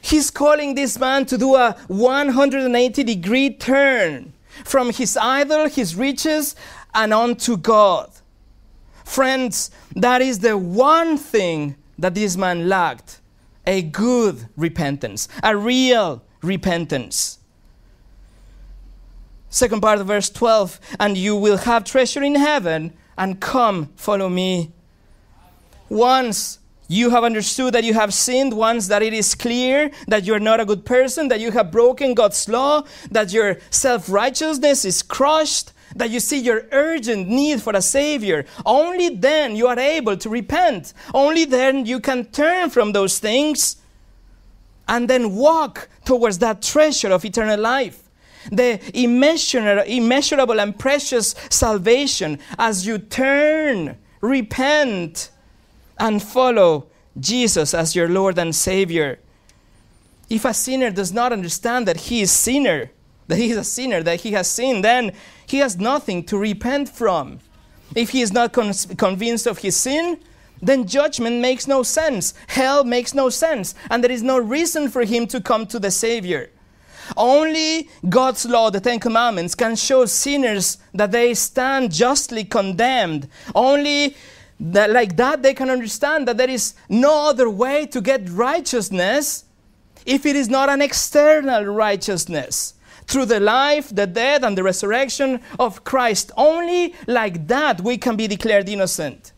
He's 0.01 0.33
calling 0.33 0.75
this 0.75 0.99
man 0.99 1.25
to 1.27 1.39
do 1.39 1.55
a 1.55 1.77
180 1.87 3.05
degree 3.05 3.51
turn 3.51 4.33
from 4.65 4.93
his 4.93 5.17
idol, 5.17 5.69
his 5.69 5.95
riches, 5.95 6.57
and 6.93 7.15
on 7.15 7.37
to 7.37 7.57
God. 7.57 8.11
Friends, 9.05 9.71
that 9.95 10.21
is 10.23 10.41
the 10.41 10.59
one 10.59 11.17
thing 11.17 11.77
that 11.99 12.17
this 12.17 12.37
man 12.37 12.69
lacked 12.69 13.21
a 13.67 13.83
good 13.83 14.49
repentance, 14.57 15.29
a 15.43 15.57
real 15.57 16.23
repentance. 16.43 17.39
Second 19.49 19.81
part 19.81 20.01
of 20.01 20.09
verse 20.09 20.31
12, 20.31 20.81
and 20.99 21.17
you 21.17 21.37
will 21.37 21.59
have 21.59 21.85
treasure 21.85 22.23
in 22.23 22.35
heaven, 22.35 22.93
and 23.17 23.41
come, 23.41 23.91
follow 23.95 24.29
me. 24.29 24.73
Once 25.89 26.59
you 26.89 27.11
have 27.11 27.25
understood 27.25 27.73
that 27.75 27.85
you 27.85 27.95
have 27.95 28.13
sinned, 28.13 28.53
once 28.53 28.89
that 28.89 29.03
it 29.03 29.13
is 29.13 29.35
clear 29.35 29.91
that 30.09 30.25
you're 30.25 30.41
not 30.41 30.61
a 30.61 30.65
good 30.65 30.85
person, 30.85 31.29
that 31.29 31.41
you 31.41 31.51
have 31.53 31.71
broken 31.71 32.15
God's 32.15 32.49
law, 32.49 32.83
that 33.11 33.33
your 33.33 33.59
self 33.71 34.11
righteousness 34.11 34.85
is 34.85 35.03
crushed, 35.03 35.73
that 35.97 36.11
you 36.11 36.21
see 36.21 36.39
your 36.39 36.67
urgent 36.73 37.29
need 37.29 37.63
for 37.63 37.75
a 37.75 37.83
Savior, 37.83 38.45
only 38.67 39.11
then 39.11 39.57
you 39.57 39.67
are 39.67 39.79
able 39.79 40.17
to 40.17 40.29
repent. 40.29 40.93
Only 41.13 41.45
then 41.45 41.87
you 41.87 42.01
can 42.01 42.25
turn 42.27 42.71
from 42.71 42.93
those 42.93 43.19
things 43.19 43.77
and 44.89 45.09
then 45.09 45.35
walk 45.35 45.89
towards 46.05 46.39
that 46.39 46.63
treasure 46.63 47.13
of 47.13 47.25
eternal 47.25 47.59
life. 47.59 48.01
The 48.53 48.79
immeasurable, 48.93 50.61
and 50.61 50.79
precious 50.79 51.35
salvation 51.49 52.39
as 52.59 52.87
you 52.87 52.99
turn, 52.99 53.97
repent, 54.21 55.31
and 55.99 56.23
follow 56.23 56.89
Jesus 57.19 57.73
as 57.73 57.97
your 57.97 58.09
Lord 58.09 58.39
and 58.39 58.55
Savior. 58.55 59.21
If 60.29 60.45
a 60.45 60.53
sinner 60.53 60.91
does 60.91 61.13
not 61.13 61.33
understand 61.33 61.87
that 61.89 61.97
he 61.97 62.21
is 62.23 62.33
sinner, 62.33 62.91
that 63.29 63.39
he 63.39 63.51
is 63.51 63.57
a 63.57 63.65
sinner, 63.65 64.03
that 64.03 64.21
he 64.21 64.33
has 64.33 64.51
sinned, 64.51 64.85
then 64.85 65.13
he 65.47 65.59
has 65.59 65.77
nothing 65.77 66.25
to 66.25 66.39
repent 66.39 66.89
from. 66.89 67.41
If 67.95 68.11
he 68.11 68.23
is 68.23 68.33
not 68.33 68.53
con- 68.53 68.73
convinced 68.97 69.47
of 69.47 69.59
his 69.59 69.77
sin, 69.77 70.19
then 70.61 70.87
judgment 70.87 71.41
makes 71.41 71.67
no 71.67 71.83
sense. 71.83 72.35
Hell 72.49 72.85
makes 72.85 73.15
no 73.15 73.29
sense. 73.29 73.75
And 73.91 74.03
there 74.03 74.11
is 74.11 74.23
no 74.23 74.39
reason 74.39 74.89
for 74.89 75.05
him 75.05 75.27
to 75.29 75.41
come 75.41 75.67
to 75.67 75.79
the 75.79 75.91
Savior. 75.91 76.51
Only 77.17 77.91
God's 78.09 78.47
law, 78.47 78.71
the 78.71 78.81
Ten 78.81 78.99
Commandments, 78.99 79.55
can 79.55 79.77
show 79.77 80.07
sinners 80.07 80.79
that 80.95 81.13
they 81.13 81.35
stand 81.35 81.93
justly 81.93 82.45
condemned. 82.45 83.29
Only 83.55 84.17
that, 84.59 84.91
like 84.91 85.17
that 85.17 85.43
they 85.43 85.53
can 85.53 85.69
understand 85.69 86.27
that 86.29 86.39
there 86.39 86.49
is 86.49 86.75
no 86.89 87.29
other 87.29 87.51
way 87.51 87.87
to 87.87 88.01
get 88.01 88.29
righteousness 88.31 89.45
if 90.07 90.25
it 90.25 90.37
is 90.37 90.49
not 90.49 90.71
an 90.71 90.81
external 90.81 91.65
righteousness 91.65 92.75
through 93.07 93.27
the 93.27 93.41
life, 93.41 93.95
the 93.95 94.07
death, 94.07 94.43
and 94.43 94.57
the 94.57 94.63
resurrection 94.63 95.41
of 95.59 95.85
Christ. 95.85 96.33
Only 96.37 96.95
like 97.07 97.47
that 97.49 97.81
we 97.81 97.99
can 97.99 98.17
be 98.17 98.27
declared 98.27 98.69
innocent. 98.69 99.33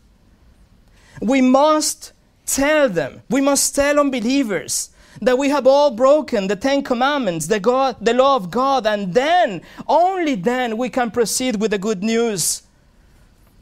We 1.21 1.41
must 1.41 2.13
tell 2.45 2.89
them, 2.89 3.21
we 3.29 3.41
must 3.41 3.75
tell 3.75 3.99
unbelievers 3.99 4.89
that 5.21 5.37
we 5.37 5.49
have 5.49 5.65
all 5.65 5.91
broken 5.91 6.47
the 6.47 6.55
Ten 6.55 6.83
Commandments, 6.83 7.47
the, 7.47 7.59
God, 7.59 7.97
the 7.99 8.13
law 8.13 8.35
of 8.35 8.51
God, 8.51 8.85
and 8.85 9.13
then, 9.13 9.61
only 9.87 10.35
then, 10.35 10.77
we 10.77 10.89
can 10.89 11.11
proceed 11.11 11.59
with 11.59 11.71
the 11.71 11.77
good 11.77 12.03
news 12.03 12.63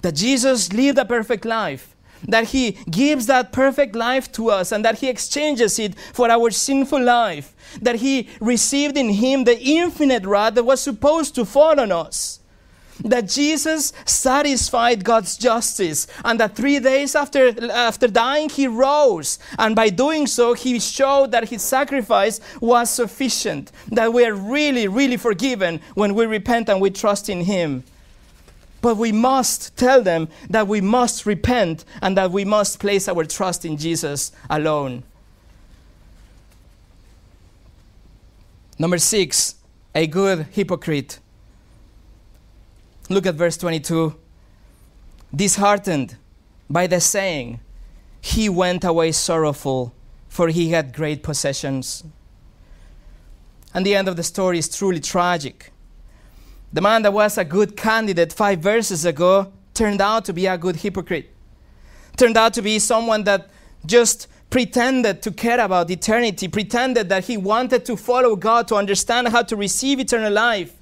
that 0.02 0.16
Jesus 0.16 0.72
lived 0.74 0.98
a 0.98 1.06
perfect 1.06 1.46
life, 1.46 1.95
that 2.28 2.50
He 2.50 2.72
gives 2.90 3.28
that 3.28 3.52
perfect 3.52 3.96
life 3.96 4.32
to 4.34 4.50
us, 4.50 4.72
and 4.72 4.84
that 4.86 5.00
He 5.00 5.10
exchanges 5.10 5.80
it 5.80 5.98
for 6.14 6.30
our 6.30 6.52
sinful 6.52 7.04
life, 7.04 7.54
that 7.82 7.98
He 7.98 8.30
received 8.40 8.98
in 8.98 9.10
Him 9.10 9.44
the 9.44 9.60
infinite 9.60 10.26
wrath 10.26 10.56
that 10.56 10.64
was 10.64 10.82
supposed 10.82 11.36
to 11.36 11.46
fall 11.46 11.80
on 11.80 11.92
us 11.92 12.40
that 13.04 13.28
Jesus 13.28 13.94
satisfied 14.06 15.04
God's 15.04 15.38
justice 15.38 16.08
and 16.24 16.40
that 16.40 16.56
three 16.56 16.80
days 16.80 17.16
after, 17.16 17.54
after 17.72 18.08
dying, 18.08 18.50
he 18.50 18.68
rose. 18.68 19.40
And 19.60 19.76
by 19.76 19.90
doing 19.90 20.28
so, 20.28 20.54
he 20.54 20.80
showed 20.80 21.32
that 21.32 21.50
his 21.50 21.62
sacrifice 21.62 22.40
was 22.62 22.90
sufficient, 22.90 23.72
that 23.92 24.14
we 24.14 24.26
are 24.26 24.34
really, 24.34 24.88
really 24.88 25.18
forgiven 25.18 25.82
when 25.94 26.14
we 26.16 26.26
repent 26.26 26.70
and 26.70 26.82
we 26.82 26.90
trust 26.90 27.30
in 27.30 27.42
him. 27.42 27.84
But 28.86 28.98
we 28.98 29.12
must 29.12 29.76
tell 29.78 30.04
them 30.04 30.28
that 30.48 30.68
we 30.68 30.80
must 30.80 31.26
repent 31.26 31.86
and 32.04 32.16
that 32.18 32.30
we 32.30 32.46
must 32.46 32.80
place 32.80 33.08
our 33.10 33.26
trust 33.26 33.66
in 33.66 33.78
Jesus 33.78 34.32
alone. 34.48 35.02
Number 38.78 39.00
six, 39.00 39.56
a 39.96 40.06
good 40.06 40.46
hypocrite. 40.52 41.18
Look 43.10 43.26
at 43.26 43.34
verse 43.34 43.58
22. 43.58 44.14
Disheartened 45.36 46.18
by 46.70 46.86
the 46.86 47.02
saying, 47.02 47.62
he 48.22 48.50
went 48.50 48.84
away 48.84 49.14
sorrowful, 49.14 49.96
for 50.30 50.50
he 50.50 50.70
had 50.70 50.94
great 50.94 51.24
possessions. 51.24 52.04
And 53.74 53.84
the 53.84 53.96
end 53.96 54.08
of 54.08 54.16
the 54.16 54.22
story 54.22 54.60
is 54.60 54.70
truly 54.70 55.00
tragic. 55.00 55.72
The 56.76 56.82
man 56.82 57.04
that 57.04 57.14
was 57.14 57.38
a 57.38 57.46
good 57.46 57.78
candidate 57.78 58.34
five 58.34 58.60
verses 58.60 59.06
ago 59.06 59.50
turned 59.74 60.02
out 60.02 60.26
to 60.26 60.34
be 60.34 60.46
a 60.46 60.58
good 60.58 60.76
hypocrite. 60.76 61.34
Turned 62.18 62.36
out 62.36 62.54
to 62.56 62.62
be 62.62 62.80
someone 62.80 63.24
that 63.24 63.50
just 63.86 64.28
pretended 64.50 65.22
to 65.22 65.32
care 65.32 65.62
about 65.62 65.90
eternity, 65.90 66.50
pretended 66.50 67.08
that 67.08 67.24
he 67.24 67.38
wanted 67.38 67.86
to 67.86 67.96
follow 67.96 68.36
God 68.36 68.68
to 68.68 68.76
understand 68.76 69.30
how 69.30 69.44
to 69.44 69.56
receive 69.56 70.02
eternal 70.02 70.34
life. 70.34 70.74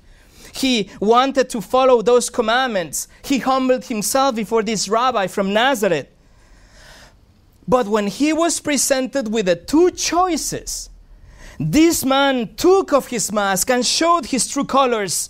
He 0.52 0.90
wanted 1.00 1.52
to 1.52 1.62
follow 1.62 2.02
those 2.02 2.28
commandments. 2.28 3.08
He 3.24 3.38
humbled 3.38 3.86
himself 3.86 4.34
before 4.34 4.64
this 4.64 4.90
rabbi 4.90 5.28
from 5.28 5.54
Nazareth. 5.54 6.08
But 7.68 7.86
when 7.86 8.08
he 8.08 8.34
was 8.34 8.60
presented 8.60 9.32
with 9.32 9.46
the 9.46 9.58
two 9.58 9.92
choices, 9.92 10.90
this 11.60 12.04
man 12.04 12.56
took 12.56 12.94
off 12.94 13.10
his 13.10 13.32
mask 13.32 13.70
and 13.70 13.86
showed 13.86 14.26
his 14.26 14.48
true 14.48 14.66
colors. 14.66 15.30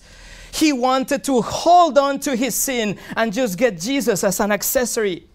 He 0.54 0.72
wanted 0.72 1.24
to 1.26 1.42
hold 1.42 1.98
on 1.98 2.20
to 2.22 2.36
his 2.36 2.56
sin 2.56 2.98
and 3.18 3.34
just 3.34 3.58
get 3.58 3.80
Jesus 3.80 4.24
as 4.24 4.40
an 4.40 4.52
accessory. 4.52 5.28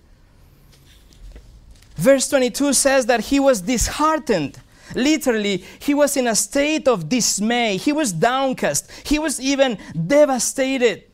Verse 1.97 2.29
22 2.29 2.73
says 2.73 3.07
that 3.07 3.21
he 3.21 3.41
was 3.41 3.61
disheartened 3.61 4.59
Literally, 4.95 5.65
he 5.79 5.95
was 5.95 6.17
in 6.17 6.27
a 6.27 6.35
state 6.35 6.89
of 6.89 7.09
dismay. 7.09 7.77
He 7.77 7.93
was 7.93 8.13
downcast. 8.13 8.91
He 9.05 9.19
was 9.19 9.41
even 9.41 9.79
devastated. 10.07 11.05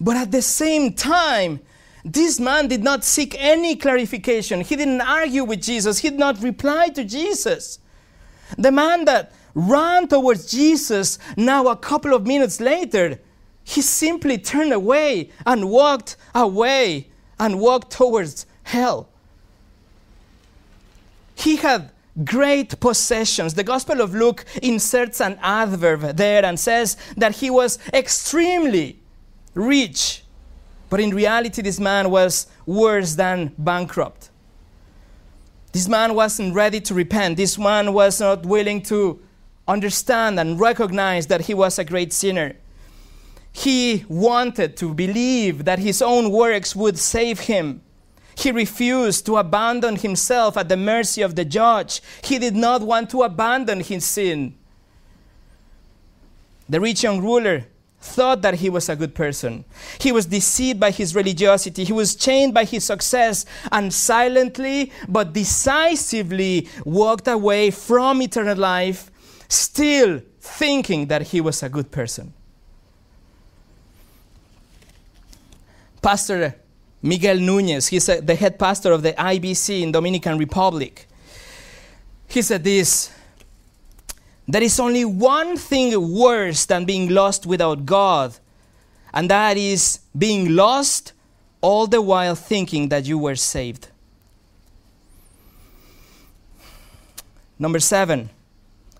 But 0.00 0.16
at 0.16 0.30
the 0.30 0.42
same 0.42 0.92
time, 0.94 1.60
this 2.04 2.40
man 2.40 2.68
did 2.68 2.82
not 2.82 3.04
seek 3.04 3.34
any 3.38 3.76
clarification. 3.76 4.62
He 4.62 4.76
didn't 4.76 5.02
argue 5.02 5.44
with 5.44 5.60
Jesus. 5.60 5.98
He 5.98 6.10
did 6.10 6.18
not 6.18 6.42
reply 6.42 6.88
to 6.90 7.04
Jesus. 7.04 7.78
The 8.56 8.72
man 8.72 9.04
that 9.04 9.32
ran 9.54 10.08
towards 10.08 10.50
Jesus, 10.50 11.18
now 11.36 11.68
a 11.68 11.76
couple 11.76 12.14
of 12.14 12.26
minutes 12.26 12.60
later, 12.60 13.18
he 13.64 13.82
simply 13.82 14.38
turned 14.38 14.72
away 14.72 15.30
and 15.46 15.70
walked 15.70 16.16
away 16.34 17.08
and 17.38 17.60
walked 17.60 17.90
towards 17.90 18.46
hell. 18.64 19.08
He 21.34 21.56
had 21.56 21.90
great 22.24 22.78
possessions. 22.80 23.54
The 23.54 23.64
Gospel 23.64 24.00
of 24.00 24.14
Luke 24.14 24.44
inserts 24.62 25.20
an 25.20 25.38
adverb 25.42 26.16
there 26.16 26.44
and 26.44 26.58
says 26.58 26.96
that 27.16 27.36
he 27.36 27.50
was 27.50 27.78
extremely 27.92 28.98
rich. 29.54 30.22
But 30.90 31.00
in 31.00 31.10
reality, 31.10 31.62
this 31.62 31.78
man 31.78 32.10
was 32.10 32.46
worse 32.66 33.14
than 33.14 33.52
bankrupt. 33.56 34.30
This 35.72 35.88
man 35.88 36.14
wasn't 36.14 36.54
ready 36.54 36.80
to 36.80 36.94
repent. 36.94 37.36
This 37.36 37.56
man 37.56 37.92
was 37.92 38.20
not 38.20 38.44
willing 38.44 38.82
to 38.82 39.20
understand 39.70 40.38
and 40.38 40.60
recognize 40.60 41.26
that 41.28 41.42
he 41.42 41.54
was 41.54 41.78
a 41.78 41.84
great 41.84 42.12
sinner. 42.12 42.56
He 43.52 44.04
wanted 44.08 44.76
to 44.78 44.94
believe 44.94 45.64
that 45.64 45.78
his 45.78 46.02
own 46.02 46.30
works 46.30 46.76
would 46.76 46.98
save 46.98 47.40
him. 47.40 47.82
He 48.36 48.52
refused 48.52 49.26
to 49.26 49.36
abandon 49.36 49.96
himself 49.96 50.56
at 50.56 50.68
the 50.68 50.76
mercy 50.76 51.22
of 51.22 51.34
the 51.34 51.44
judge. 51.44 52.00
He 52.22 52.38
did 52.38 52.54
not 52.54 52.82
want 52.82 53.10
to 53.10 53.22
abandon 53.22 53.80
his 53.80 54.04
sin. 54.04 54.54
The 56.68 56.80
rich 56.80 57.02
young 57.02 57.20
ruler 57.20 57.66
thought 58.00 58.40
that 58.42 58.54
he 58.54 58.70
was 58.70 58.88
a 58.88 58.96
good 58.96 59.14
person. 59.14 59.64
He 60.00 60.10
was 60.10 60.26
deceived 60.26 60.80
by 60.80 60.90
his 60.90 61.14
religiosity. 61.14 61.84
He 61.84 61.92
was 61.92 62.14
chained 62.14 62.54
by 62.54 62.64
his 62.64 62.84
success 62.84 63.44
and 63.70 63.92
silently 63.92 64.92
but 65.08 65.32
decisively 65.32 66.68
walked 66.84 67.28
away 67.28 67.70
from 67.70 68.22
eternal 68.22 68.56
life, 68.56 69.09
still 69.50 70.22
thinking 70.40 71.06
that 71.06 71.22
he 71.22 71.40
was 71.40 71.62
a 71.62 71.68
good 71.68 71.90
person. 71.90 72.32
Pastor 76.00 76.54
Miguel 77.02 77.38
Nunez, 77.38 77.88
he's 77.88 78.08
a, 78.08 78.20
the 78.20 78.34
head 78.34 78.58
pastor 78.58 78.92
of 78.92 79.02
the 79.02 79.12
IBC 79.12 79.82
in 79.82 79.92
Dominican 79.92 80.38
Republic. 80.38 81.06
He 82.28 82.42
said 82.42 82.64
this 82.64 83.12
There 84.46 84.62
is 84.62 84.78
only 84.78 85.04
one 85.04 85.56
thing 85.56 86.14
worse 86.16 86.64
than 86.64 86.84
being 86.84 87.10
lost 87.10 87.44
without 87.44 87.84
God, 87.84 88.36
and 89.12 89.28
that 89.30 89.56
is 89.56 90.00
being 90.16 90.54
lost 90.54 91.12
all 91.60 91.86
the 91.86 92.00
while 92.00 92.34
thinking 92.34 92.88
that 92.88 93.04
you 93.04 93.18
were 93.18 93.36
saved. 93.36 93.88
Number 97.58 97.80
seven, 97.80 98.30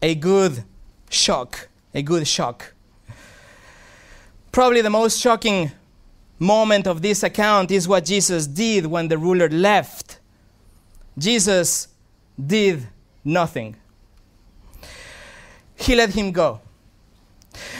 a 0.02 0.14
good 0.14 0.64
shock. 1.08 1.68
A 1.94 2.02
good 2.02 2.26
shock. 2.26 2.74
Probably 4.52 4.80
the 4.80 4.90
most 4.90 5.20
shocking 5.20 5.72
moment 6.38 6.86
of 6.86 7.02
this 7.02 7.22
account 7.22 7.70
is 7.70 7.86
what 7.86 8.04
Jesus 8.04 8.46
did 8.46 8.86
when 8.86 9.08
the 9.08 9.18
ruler 9.18 9.48
left. 9.48 10.18
Jesus 11.18 11.88
did 12.44 12.86
nothing, 13.24 13.76
he 15.76 15.94
let 15.94 16.10
him 16.10 16.32
go. 16.32 16.60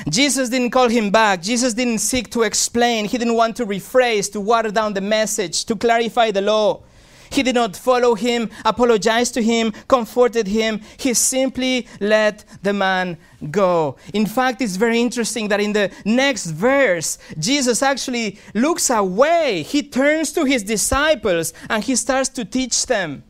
Jesus 0.09 0.49
didn't 0.49 0.71
call 0.71 0.89
him 0.89 1.11
back. 1.11 1.41
Jesus 1.41 1.75
didn't 1.75 1.99
seek 1.99 2.31
to 2.31 2.43
explain. 2.43 3.05
He 3.05 3.17
didn't 3.17 3.35
want 3.35 3.57
to 3.57 3.67
rephrase, 3.67 4.31
to 4.33 4.41
water 4.41 4.71
down 4.71 4.95
the 4.95 5.01
message, 5.01 5.65
to 5.67 5.77
clarify 5.77 6.31
the 6.31 6.41
law. 6.41 6.83
He 7.31 7.43
did 7.43 7.55
not 7.55 7.77
follow 7.77 8.15
him, 8.15 8.51
apologize 8.65 9.31
to 9.33 9.43
him, 9.43 9.73
comforted 9.87 10.49
him. 10.49 10.81
He 10.99 11.15
simply 11.15 11.87
let 12.01 12.45
the 12.63 12.73
man 12.73 13.19
go. 13.51 13.97
In 14.13 14.27
fact, 14.27 14.61
it's 14.61 14.77
very 14.77 15.01
interesting 15.01 15.49
that 15.49 15.61
in 15.61 15.73
the 15.73 15.93
next 16.05 16.47
verse, 16.47 17.19
Jesus 17.39 17.83
actually 17.83 18.39
looks 18.53 18.91
away. 18.91 19.63
He 19.63 19.83
turns 19.83 20.33
to 20.33 20.45
his 20.45 20.65
disciples 20.65 21.53
and 21.69 21.85
he 21.85 21.95
starts 21.97 22.29
to 22.31 22.45
teach 22.45 22.87
them. 22.87 23.23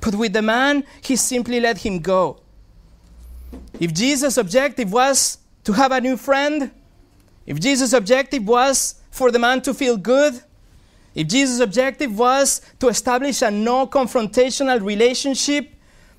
But 0.00 0.14
with 0.14 0.32
the 0.32 0.42
man, 0.42 0.84
he 1.02 1.16
simply 1.16 1.60
let 1.60 1.78
him 1.78 1.98
go. 1.98 2.40
If 3.78 3.92
Jesus' 3.92 4.36
objective 4.36 4.92
was 4.92 5.38
to 5.64 5.72
have 5.72 5.92
a 5.92 6.00
new 6.00 6.16
friend, 6.16 6.70
if 7.46 7.58
Jesus' 7.60 7.92
objective 7.92 8.46
was 8.46 8.94
for 9.10 9.30
the 9.30 9.38
man 9.38 9.60
to 9.62 9.74
feel 9.74 9.96
good, 9.96 10.42
if 11.20 11.28
Jesus' 11.28 11.60
objective 11.60 12.18
was 12.18 12.62
to 12.78 12.88
establish 12.88 13.42
a 13.42 13.50
no 13.50 13.86
confrontational 13.86 14.82
relationship, 14.82 15.70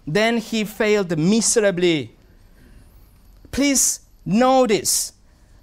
then 0.05 0.37
he 0.37 0.63
failed 0.63 1.17
miserably. 1.17 2.15
Please 3.51 4.01
notice 4.23 5.13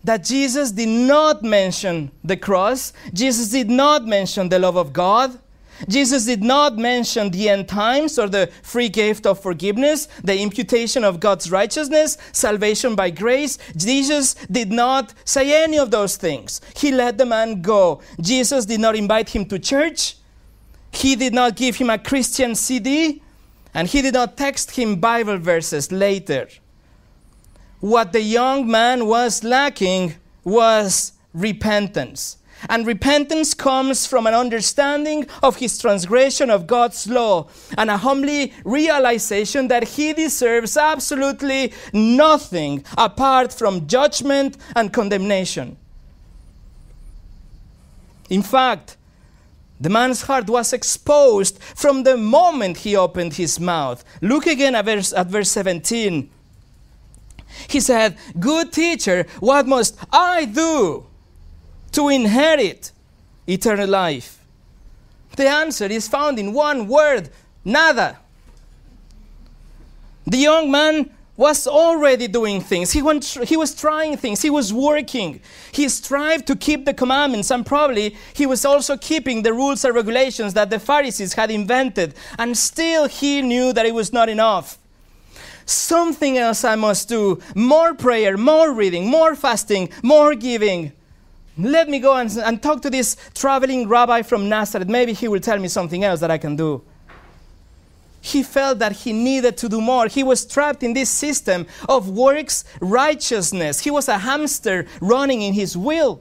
that 0.03 0.25
Jesus 0.25 0.73
did 0.73 0.89
not 0.89 1.45
mention 1.45 2.11
the 2.25 2.37
cross, 2.37 2.93
Jesus 3.13 3.51
did 3.51 3.71
not 3.71 4.05
mention 4.07 4.49
the 4.49 4.59
love 4.59 4.77
of 4.77 4.93
God. 4.93 5.39
Jesus 5.87 6.25
did 6.25 6.43
not 6.43 6.77
mention 6.77 7.31
the 7.31 7.49
end 7.49 7.69
times 7.69 8.19
or 8.19 8.29
the 8.29 8.51
free 8.63 8.89
gift 8.89 9.27
of 9.27 9.41
forgiveness, 9.41 10.09
the 10.25 10.41
imputation 10.41 11.05
of 11.05 11.21
God's 11.21 11.51
righteousness, 11.51 12.19
salvation 12.33 12.97
by 12.97 13.11
grace. 13.11 13.59
Jesus 13.77 14.35
did 14.51 14.73
not 14.73 15.15
say 15.25 15.63
any 15.63 15.79
of 15.79 15.91
those 15.91 16.17
things. 16.17 16.61
He 16.77 16.91
let 16.91 17.19
the 17.19 17.27
man 17.27 17.63
go. 17.63 18.01
Jesus 18.21 18.67
did 18.67 18.81
not 18.81 18.97
invite 18.97 19.31
him 19.31 19.45
to 19.47 19.59
church. 19.59 20.17
He 20.93 21.15
did 21.15 21.35
not 21.35 21.57
give 21.57 21.77
him 21.77 21.91
a 21.91 21.99
Christian 21.99 22.55
CD. 22.55 23.23
And 23.75 23.87
he 23.87 24.03
did 24.03 24.15
not 24.15 24.37
text 24.37 24.73
him 24.73 24.97
Bible 24.97 25.39
verses 25.39 25.93
later. 25.93 26.49
What 27.81 28.13
the 28.13 28.23
young 28.23 28.69
man 28.69 29.07
was 29.07 29.45
lacking 29.45 30.15
was 30.43 31.13
repentance. 31.33 32.39
And 32.69 32.87
repentance 32.87 33.55
comes 33.55 34.07
from 34.07 34.27
an 34.27 34.35
understanding 34.35 35.27
of 35.43 35.57
his 35.57 35.79
transgression 35.79 36.51
of 36.51 36.67
God's 36.67 37.07
law 37.07 37.49
and 37.77 37.91
a 37.91 37.97
humbly 37.97 38.53
realization 38.65 39.69
that 39.69 39.85
he 39.85 40.13
deserves 40.13 40.77
absolutely 40.77 41.73
nothing 41.93 42.85
apart 42.97 43.53
from 43.53 43.87
judgment 43.87 44.57
and 44.75 44.93
condemnation. 44.93 45.77
In 48.29 48.43
fact, 48.43 48.97
the 49.81 49.89
man's 49.89 50.23
heart 50.23 50.49
was 50.49 50.73
exposed 50.73 51.63
from 51.63 52.03
the 52.03 52.17
moment 52.17 52.79
he 52.79 52.97
opened 52.97 53.35
his 53.35 53.61
mouth. 53.61 54.05
Look 54.21 54.47
again 54.47 54.75
at 54.75 54.85
verse, 54.85 55.13
at 55.13 55.29
verse 55.29 55.51
17. 55.51 56.29
He 57.69 57.81
said, 57.81 58.17
Good 58.39 58.73
teacher, 58.73 59.27
what 59.41 59.67
must 59.67 59.97
I 60.13 60.45
do 60.45 61.07
to 61.93 62.09
inherit 62.09 62.93
eternal 63.47 63.89
life? 63.89 64.39
The 65.37 65.49
answer 65.49 65.87
is 65.87 66.09
found 66.09 66.39
in 66.39 66.53
one 66.53 66.89
word 66.89 67.31
nada. 67.65 68.19
The 70.27 70.39
young 70.39 70.71
man 70.71 71.11
was 71.39 71.69
already 71.69 72.27
doing 72.27 72.61
things. 72.61 72.91
He, 72.91 73.01
went, 73.01 73.25
he 73.25 73.57
was 73.57 73.73
trying 73.73 74.17
things. 74.17 74.43
He 74.43 74.51
was 74.51 74.73
working. 74.73 75.41
He 75.71 75.89
strived 75.89 76.49
to 76.49 76.57
keep 76.57 76.85
the 76.85 76.93
commandments, 76.93 77.53
and 77.53 77.65
probably 77.65 78.17
he 78.35 78.45
was 78.45 78.65
also 78.65 78.97
keeping 78.97 79.43
the 79.43 79.53
rules 79.53 79.85
and 79.85 79.95
regulations 79.95 80.53
that 80.55 80.69
the 80.69 80.81
Pharisees 80.81 81.35
had 81.35 81.53
invented. 81.53 82.15
And 82.39 82.59
still, 82.59 83.07
he 83.07 83.41
knew 83.41 83.73
that 83.73 83.87
it 83.87 83.95
was 83.95 84.13
not 84.13 84.29
enough. 84.29 84.79
Something 85.65 86.39
else 86.39 86.65
I 86.65 86.75
must 86.75 87.09
do 87.09 87.41
more 87.55 87.95
prayer, 87.95 88.37
more 88.37 88.73
reading, 88.73 89.07
more 89.07 89.37
fasting, 89.37 89.91
more 90.03 90.35
giving. 90.35 90.93
Let 91.59 91.89
me 91.89 91.99
go 91.99 92.15
and, 92.15 92.31
and 92.39 92.63
talk 92.63 92.83
to 92.83 92.91
this 92.91 93.17
traveling 93.35 93.89
rabbi 93.89 94.23
from 94.23 94.49
Nazareth. 94.49 94.89
Maybe 94.89 95.13
he 95.13 95.29
will 95.29 95.41
tell 95.41 95.59
me 95.59 95.69
something 95.69 96.05
else 96.05 96.21
that 96.21 96.31
I 96.31 96.39
can 96.39 96.57
do 96.57 96.83
he 98.21 98.43
felt 98.43 98.79
that 98.81 98.93
he 98.93 99.13
needed 99.13 99.57
to 99.59 99.69
do 99.69 99.81
more. 99.81 100.07
He 100.07 100.23
was 100.23 100.45
trapped 100.45 100.83
in 100.83 100.93
this 100.93 101.11
system 101.11 101.67
of 101.89 102.11
works 102.11 102.65
righteousness. 102.81 103.81
He 103.81 103.91
was 103.91 104.09
a 104.09 104.19
hamster 104.19 104.87
running 105.01 105.43
in 105.43 105.55
his 105.55 105.77
will. 105.77 106.21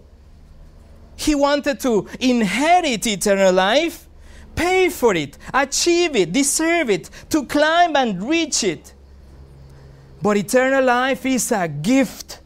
He 1.15 1.33
wanted 1.33 1.79
to 1.81 2.07
inherit 2.19 3.07
eternal 3.07 3.51
life, 3.51 4.07
pay 4.55 4.89
for 4.89 5.15
it, 5.15 5.37
achieve 5.53 6.15
it, 6.15 6.31
deserve 6.31 6.89
it, 6.89 7.09
to 7.29 7.45
climb 7.45 7.95
and 7.95 8.29
reach 8.29 8.63
it. 8.63 8.93
But 10.21 10.37
eternal 10.37 10.83
life 10.83 11.25
is 11.25 11.51
a 11.51 11.67
gift. 11.67 12.39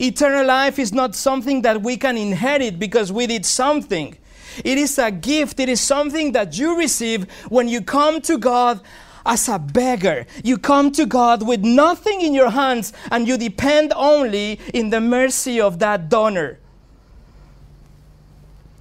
Eternal 0.00 0.46
life 0.46 0.78
is 0.78 0.92
not 0.92 1.14
something 1.14 1.62
that 1.62 1.82
we 1.82 1.96
can 1.96 2.16
inherit 2.16 2.78
because 2.78 3.12
we 3.12 3.26
did 3.26 3.46
something. 3.46 4.16
It 4.64 4.78
is 4.78 4.98
a 4.98 5.10
gift. 5.10 5.60
It 5.60 5.68
is 5.68 5.80
something 5.80 6.32
that 6.32 6.58
you 6.58 6.76
receive 6.76 7.30
when 7.48 7.68
you 7.68 7.80
come 7.80 8.20
to 8.22 8.38
God 8.38 8.80
as 9.24 9.48
a 9.48 9.58
beggar. 9.58 10.26
You 10.42 10.58
come 10.58 10.90
to 10.92 11.06
God 11.06 11.46
with 11.46 11.60
nothing 11.60 12.20
in 12.20 12.34
your 12.34 12.50
hands 12.50 12.92
and 13.10 13.28
you 13.28 13.36
depend 13.36 13.92
only 13.94 14.58
in 14.74 14.90
the 14.90 15.00
mercy 15.00 15.60
of 15.60 15.78
that 15.78 16.08
donor. 16.08 16.58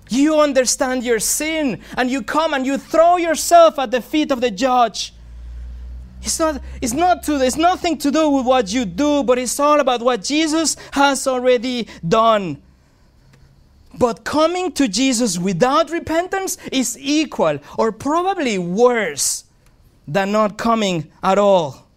You 0.10 0.39
understand 0.39 1.03
your 1.03 1.20
sin 1.20 1.82
and 1.97 2.10
you 2.10 2.22
come 2.22 2.53
and 2.53 2.66
you 2.66 2.78
throw 2.78 3.18
yourself 3.18 3.78
at 3.78 3.91
the 3.91 4.01
feet 4.01 4.32
of 4.32 4.39
the 4.39 4.51
judge. 4.51 5.14
It's 6.28 6.39
not, 6.39 6.61
it's 6.82 6.91
not 6.91 7.23
to, 7.23 7.41
it's 7.41 7.55
nothing 7.55 7.97
to 7.99 8.11
do 8.11 8.30
with 8.30 8.45
what 8.45 8.73
you 8.73 8.84
do, 8.84 9.23
but 9.23 9.38
it's 9.38 9.57
all 9.61 9.80
about 9.80 10.01
what 10.01 10.25
Jesus 10.25 10.75
has 10.91 11.25
already 11.25 11.88
done. 12.05 12.61
But 13.97 14.25
coming 14.25 14.73
to 14.73 14.89
Jesus 14.89 15.38
without 15.38 15.89
repentance 15.89 16.57
is 16.69 16.97
equal 16.99 17.59
or 17.78 17.93
probably 17.93 18.57
worse 18.57 19.45
than 20.05 20.34
not 20.34 20.57
coming 20.57 21.09
at 21.23 21.38
all. 21.38 21.88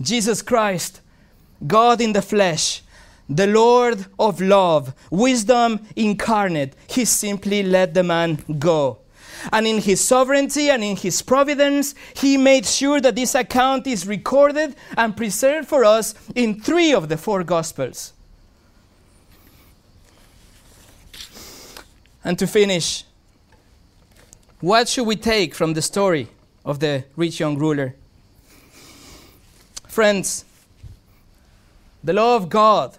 Jesus 0.00 0.40
Christ, 0.40 1.02
God 1.66 2.00
in 2.00 2.14
the 2.14 2.22
flesh, 2.22 2.82
the 3.28 3.46
Lord 3.46 4.06
of 4.18 4.40
love, 4.40 4.94
wisdom 5.10 5.86
incarnate, 5.94 6.74
he 6.86 7.04
simply 7.04 7.62
let 7.62 7.92
the 7.92 8.02
man 8.02 8.42
go. 8.58 8.99
And 9.52 9.66
in 9.66 9.78
his 9.78 10.00
sovereignty 10.00 10.70
and 10.70 10.82
in 10.82 10.96
his 10.96 11.22
providence, 11.22 11.94
he 12.14 12.36
made 12.36 12.66
sure 12.66 13.00
that 13.00 13.16
this 13.16 13.34
account 13.34 13.86
is 13.86 14.06
recorded 14.06 14.76
and 14.96 15.16
preserved 15.16 15.68
for 15.68 15.84
us 15.84 16.14
in 16.34 16.60
three 16.60 16.92
of 16.92 17.08
the 17.08 17.16
four 17.16 17.44
Gospels. 17.44 18.12
And 22.22 22.38
to 22.38 22.46
finish, 22.46 23.04
what 24.60 24.88
should 24.88 25.06
we 25.06 25.16
take 25.16 25.54
from 25.54 25.72
the 25.72 25.82
story 25.82 26.28
of 26.64 26.80
the 26.80 27.04
rich 27.16 27.40
young 27.40 27.56
ruler? 27.56 27.94
Friends, 29.88 30.44
the 32.04 32.12
law 32.12 32.36
of 32.36 32.48
God, 32.48 32.96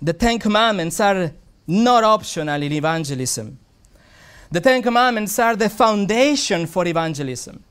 the 0.00 0.12
Ten 0.12 0.38
Commandments 0.38 0.98
are 1.00 1.32
not 1.66 2.02
optional 2.02 2.62
in 2.62 2.72
evangelism. 2.72 3.58
The 4.52 4.60
Ten 4.60 4.82
Commandments 4.82 5.38
are 5.38 5.54
the 5.54 5.68
foundation 5.68 6.66
for 6.66 6.84
evangelism. 6.84 7.62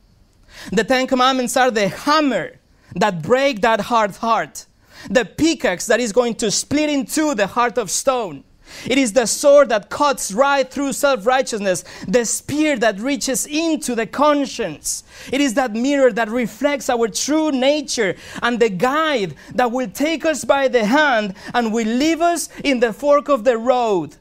The 0.71 0.85
Ten 0.85 1.07
Commandments 1.07 1.57
are 1.57 1.69
the 1.69 1.89
hammer 1.89 2.53
that 2.95 3.21
break 3.21 3.59
that 3.61 3.81
hard 3.81 4.15
heart, 4.15 4.65
the 5.09 5.25
pickaxe 5.25 5.87
that 5.87 5.99
is 5.99 6.13
going 6.13 6.35
to 6.35 6.49
split 6.49 6.89
in 6.89 7.05
two 7.05 7.35
the 7.35 7.47
heart 7.47 7.77
of 7.77 7.91
stone. 7.91 8.45
It 8.85 8.97
is 8.97 9.11
the 9.11 9.25
sword 9.25 9.69
that 9.69 9.89
cuts 9.89 10.31
right 10.31 10.69
through 10.69 10.93
self 10.93 11.25
righteousness, 11.25 11.83
the 12.07 12.23
spear 12.23 12.77
that 12.77 12.99
reaches 12.99 13.45
into 13.45 13.93
the 13.93 14.07
conscience. 14.07 15.03
It 15.33 15.41
is 15.41 15.55
that 15.55 15.73
mirror 15.73 16.13
that 16.13 16.29
reflects 16.29 16.89
our 16.89 17.09
true 17.09 17.51
nature 17.51 18.15
and 18.41 18.57
the 18.57 18.69
guide 18.69 19.35
that 19.53 19.71
will 19.71 19.89
take 19.89 20.23
us 20.23 20.45
by 20.45 20.69
the 20.69 20.85
hand 20.85 21.33
and 21.53 21.73
will 21.73 21.87
leave 21.87 22.21
us 22.21 22.47
in 22.63 22.79
the 22.79 22.93
fork 22.93 23.27
of 23.27 23.43
the 23.43 23.57
road 23.57 24.15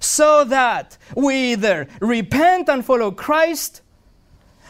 so 0.00 0.44
that 0.44 0.96
we 1.14 1.52
either 1.52 1.86
repent 2.00 2.68
and 2.68 2.84
follow 2.84 3.10
Christ 3.12 3.82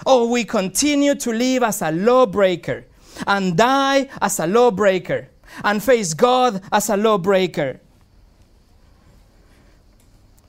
or 0.05 0.29
we 0.29 0.45
continue 0.45 1.15
to 1.15 1.31
live 1.31 1.63
as 1.63 1.81
a 1.83 1.93
lawbreaker 1.93 2.85
and 3.27 3.57
die 3.57 4.09
as 4.21 4.41
a 4.41 4.47
lawbreaker 4.47 5.29
and 5.65 5.83
face 5.83 6.15
God 6.15 6.63
as 6.73 6.91
a 6.91 6.97
lawbreaker. 6.97 7.81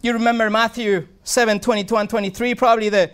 You 0.01 0.13
remember 0.13 0.49
Matthew 0.49 1.07
7 1.23 1.59
22 1.59 1.95
and 1.95 2.09
23, 2.09 2.55
probably 2.55 2.89
the 2.89 3.11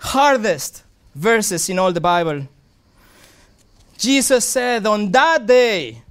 hardest 0.00 0.84
verses 1.14 1.68
in 1.70 1.78
all 1.78 1.92
the 1.92 2.00
Bible. 2.00 2.46
Jesus 3.96 4.44
said, 4.44 4.84
On 4.86 5.10
that 5.12 5.46
day, 5.46 6.02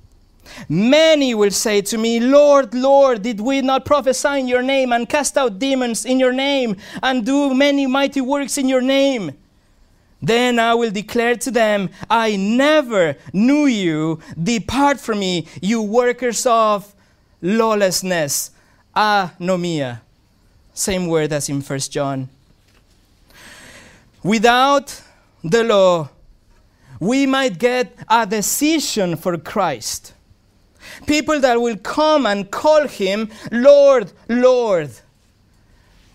many 0.68 1.34
will 1.34 1.52
say 1.52 1.82
to 1.82 1.98
me, 1.98 2.20
Lord, 2.20 2.74
Lord, 2.74 3.22
did 3.22 3.40
we 3.40 3.62
not 3.62 3.86
prophesy 3.86 4.40
in 4.40 4.48
your 4.48 4.62
name 4.62 4.92
and 4.92 5.08
cast 5.08 5.38
out 5.38 5.60
demons 5.60 6.06
in 6.06 6.20
your 6.20 6.34
name 6.34 6.76
and 7.02 7.26
do 7.26 7.54
many 7.54 7.88
mighty 7.88 8.22
works 8.22 8.58
in 8.58 8.68
your 8.68 8.82
name? 8.82 9.38
Then 10.22 10.60
I 10.60 10.76
will 10.76 10.92
declare 10.92 11.36
to 11.38 11.52
them, 11.52 11.90
I 12.10 12.36
never 12.36 13.16
knew 13.34 13.66
you. 13.66 14.20
Depart 14.42 15.00
from 15.00 15.20
me, 15.20 15.48
you 15.62 15.82
workers 15.82 16.46
of 16.46 16.94
lawlessness 17.42 18.52
anomia. 18.96 20.02
Same 20.74 21.08
word 21.08 21.34
as 21.34 21.50
in 21.50 21.62
1 21.62 21.80
John. 21.80 22.30
Without 24.24 25.02
the 25.44 25.64
law, 25.64 26.10
we 27.00 27.26
might 27.26 27.58
get 27.58 27.96
a 28.08 28.28
decision 28.28 29.16
for 29.16 29.38
Christ. 29.38 30.14
People 31.08 31.40
that 31.40 31.62
will 31.62 31.78
come 31.78 32.26
and 32.26 32.50
call 32.50 32.88
him 32.88 33.30
Lord, 33.52 34.12
Lord. 34.28 34.92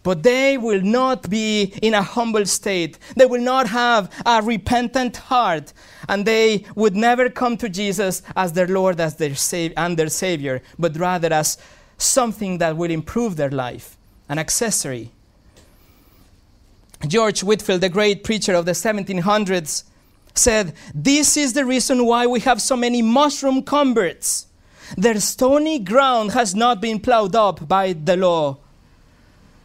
But 0.02 0.22
they 0.22 0.56
will 0.56 0.82
not 0.82 1.28
be 1.28 1.74
in 1.82 1.92
a 1.92 2.02
humble 2.02 2.46
state. 2.46 2.96
They 3.16 3.26
will 3.26 3.40
not 3.40 3.68
have 3.68 4.08
a 4.24 4.40
repentant 4.40 5.16
heart. 5.16 5.72
And 6.08 6.24
they 6.24 6.64
would 6.76 6.94
never 6.94 7.28
come 7.28 7.56
to 7.56 7.68
Jesus 7.68 8.22
as 8.36 8.52
their 8.52 8.68
Lord 8.68 9.00
as 9.00 9.16
their 9.16 9.34
Savior, 9.34 9.74
and 9.76 9.96
their 9.96 10.08
Savior, 10.08 10.62
but 10.78 10.96
rather 10.96 11.32
as 11.32 11.58
something 11.98 12.58
that 12.58 12.76
will 12.76 12.90
improve 12.90 13.36
their 13.36 13.50
life, 13.50 13.96
an 14.28 14.38
accessory. 14.38 15.10
George 17.06 17.42
Whitefield, 17.42 17.80
the 17.80 17.88
great 17.88 18.24
preacher 18.24 18.54
of 18.54 18.64
the 18.64 18.72
1700s, 18.72 19.84
said, 20.34 20.74
This 20.94 21.36
is 21.36 21.52
the 21.52 21.64
reason 21.64 22.06
why 22.06 22.26
we 22.26 22.40
have 22.40 22.62
so 22.62 22.76
many 22.76 23.02
mushroom 23.02 23.62
converts. 23.62 24.46
Their 24.96 25.20
stony 25.20 25.78
ground 25.78 26.32
has 26.32 26.54
not 26.54 26.80
been 26.80 27.00
plowed 27.00 27.34
up 27.34 27.66
by 27.66 27.92
the 27.92 28.16
law. 28.16 28.58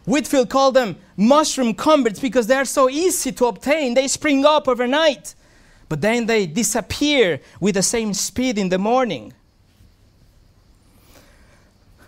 Whitefield 0.06 0.50
called 0.50 0.74
them 0.74 0.98
mushroom 1.16 1.74
converts 1.74 2.20
because 2.20 2.48
they 2.48 2.56
are 2.56 2.66
so 2.66 2.90
easy 2.90 3.32
to 3.34 3.46
obtain. 3.46 3.94
They 3.94 4.08
spring 4.08 4.46
up 4.46 4.68
overnight, 4.68 5.36
but 5.90 6.02
then 6.02 6.26
they 6.26 6.48
disappear 6.48 7.40
with 7.60 7.76
the 7.76 7.84
same 7.84 8.14
speed 8.14 8.58
in 8.58 8.70
the 8.70 8.80
morning. 8.80 9.34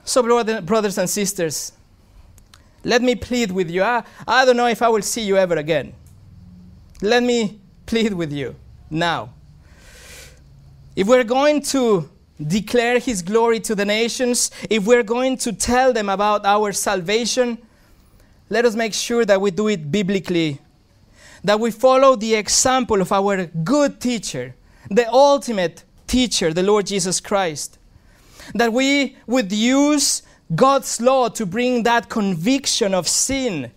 So, 0.06 0.22
brothers 0.62 0.98
and 0.98 1.10
sisters, 1.10 1.72
let 2.84 3.02
me 3.02 3.16
plead 3.16 3.52
with 3.52 3.70
you. 3.70 3.84
I, 3.84 4.04
I 4.28 4.44
don't 4.44 4.58
know 4.58 4.68
if 4.68 4.82
I 4.82 4.90
will 4.90 5.02
see 5.02 5.22
you 5.22 5.38
ever 5.38 5.56
again. 5.56 5.94
Let 7.02 7.24
me 7.24 7.60
plead 7.86 8.14
with 8.14 8.34
you 8.34 8.56
now. 8.90 9.34
If 10.96 11.08
we're 11.08 11.24
going 11.24 11.62
to 11.64 12.10
declare 12.42 13.00
His 13.00 13.22
glory 13.22 13.60
to 13.62 13.76
the 13.76 13.86
nations, 13.86 14.52
if 14.70 14.86
we're 14.86 15.04
going 15.04 15.38
to 15.38 15.54
tell 15.54 15.94
them 15.94 16.10
about 16.10 16.46
our 16.46 16.72
salvation, 16.72 17.58
let 18.50 18.66
us 18.66 18.76
make 18.76 18.94
sure 18.94 19.26
that 19.26 19.40
we 19.40 19.52
do 19.52 19.68
it 19.68 19.92
biblically, 19.92 20.60
that 21.44 21.60
we 21.60 21.72
follow 21.72 22.16
the 22.16 22.36
example 22.36 23.02
of 23.02 23.12
our 23.12 23.46
good 23.46 24.00
teacher, 24.00 24.56
the 24.90 25.12
ultimate 25.12 25.84
teacher, 26.08 26.54
the 26.54 26.64
Lord 26.64 26.88
Jesus 26.88 27.20
Christ 27.20 27.80
that 28.54 28.72
we 28.72 29.18
would 29.28 29.52
use 29.52 30.24
God's 30.54 31.02
law 31.02 31.30
to 31.30 31.46
bring 31.46 31.84
that 31.84 32.10
conviction 32.10 32.94
of 32.94 33.08
sin, 33.08 33.72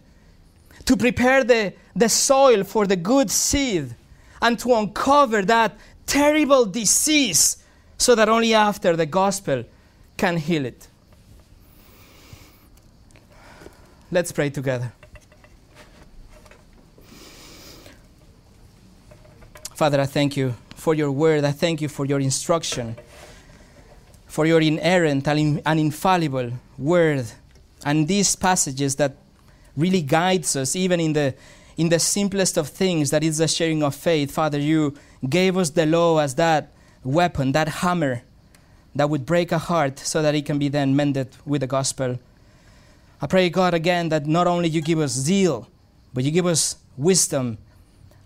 to 0.84 0.96
prepare 0.96 1.44
the, 1.44 1.72
the 1.94 2.08
soil 2.08 2.64
for 2.64 2.86
the 2.86 2.96
good 2.96 3.30
seed, 3.30 3.94
and 4.42 4.58
to 4.58 4.74
uncover 4.74 5.42
that 5.42 5.76
terrible 6.06 6.66
disease 6.66 7.58
so 7.98 8.14
that 8.14 8.28
only 8.28 8.54
after 8.54 8.96
the 8.96 9.06
gospel 9.06 9.64
can 10.16 10.36
heal 10.36 10.64
it. 10.64 10.88
Let's 14.10 14.32
pray 14.32 14.50
together. 14.50 14.92
Father, 19.74 20.00
I 20.00 20.06
thank 20.06 20.36
you 20.36 20.54
for 20.74 20.94
your 20.94 21.10
word. 21.10 21.44
I 21.44 21.52
thank 21.52 21.80
you 21.80 21.88
for 21.88 22.06
your 22.06 22.20
instruction 22.20 22.96
for 24.36 24.44
your 24.44 24.60
inerrant 24.60 25.26
and 25.26 25.80
infallible 25.80 26.52
word 26.76 27.24
and 27.86 28.06
these 28.06 28.36
passages 28.36 28.96
that 28.96 29.16
really 29.78 30.02
guides 30.02 30.56
us 30.56 30.76
even 30.76 31.00
in 31.00 31.14
the 31.14 31.34
in 31.78 31.88
the 31.88 31.98
simplest 31.98 32.58
of 32.58 32.68
things 32.68 33.08
that 33.08 33.24
is 33.24 33.38
the 33.38 33.48
sharing 33.48 33.82
of 33.82 33.94
faith 33.94 34.30
father 34.30 34.58
you 34.58 34.94
gave 35.26 35.56
us 35.56 35.70
the 35.70 35.86
law 35.86 36.18
as 36.18 36.34
that 36.34 36.70
weapon 37.06 37.52
that 37.52 37.68
hammer 37.68 38.22
that 38.94 39.08
would 39.10 39.26
break 39.26 39.52
a 39.52 39.58
heart 39.58 39.98
so 39.98 40.22
that 40.22 40.34
it 40.34 40.44
can 40.46 40.58
be 40.58 40.68
then 40.68 40.96
mended 40.96 41.28
with 41.44 41.60
the 41.60 41.66
gospel 41.66 42.18
i 43.20 43.26
pray 43.26 43.48
god 43.48 43.74
again 43.74 44.08
that 44.08 44.26
not 44.26 44.46
only 44.46 44.68
you 44.68 44.80
give 44.80 44.98
us 44.98 45.12
zeal 45.12 45.68
but 46.12 46.24
you 46.24 46.30
give 46.30 46.46
us 46.46 46.76
wisdom 46.96 47.58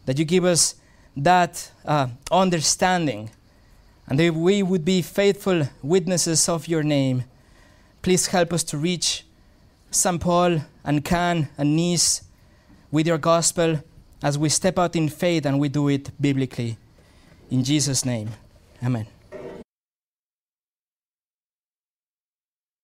that 0.07 0.18
you 0.18 0.24
give 0.24 0.45
us 0.45 0.76
that 1.16 1.70
uh, 1.85 2.09
understanding 2.31 3.31
and 4.07 4.18
that 4.18 4.35
we 4.35 4.62
would 4.62 4.85
be 4.85 5.03
faithful 5.03 5.68
witnesses 5.83 6.49
of 6.49 6.66
your 6.66 6.83
name. 6.83 7.24
Please 8.03 8.26
help 8.26 8.53
us 8.53 8.64
to 8.64 8.76
reach 8.76 9.24
St. 9.91 10.20
Paul 10.20 10.62
and 10.85 11.05
Cannes 11.05 11.49
and 11.57 11.76
Nice 11.76 12.24
with 12.91 13.07
your 13.07 13.18
gospel 13.18 13.83
as 14.22 14.37
we 14.37 14.49
step 14.49 14.78
out 14.78 14.97
in 14.97 15.09
faith 15.09 15.47
and 15.47 15.61
we 15.61 15.68
do 15.68 15.89
it 15.89 16.11
biblically. 16.20 16.76
In 17.51 17.62
Jesus' 17.62 18.05
name, 18.05 18.31
amen. 18.83 19.20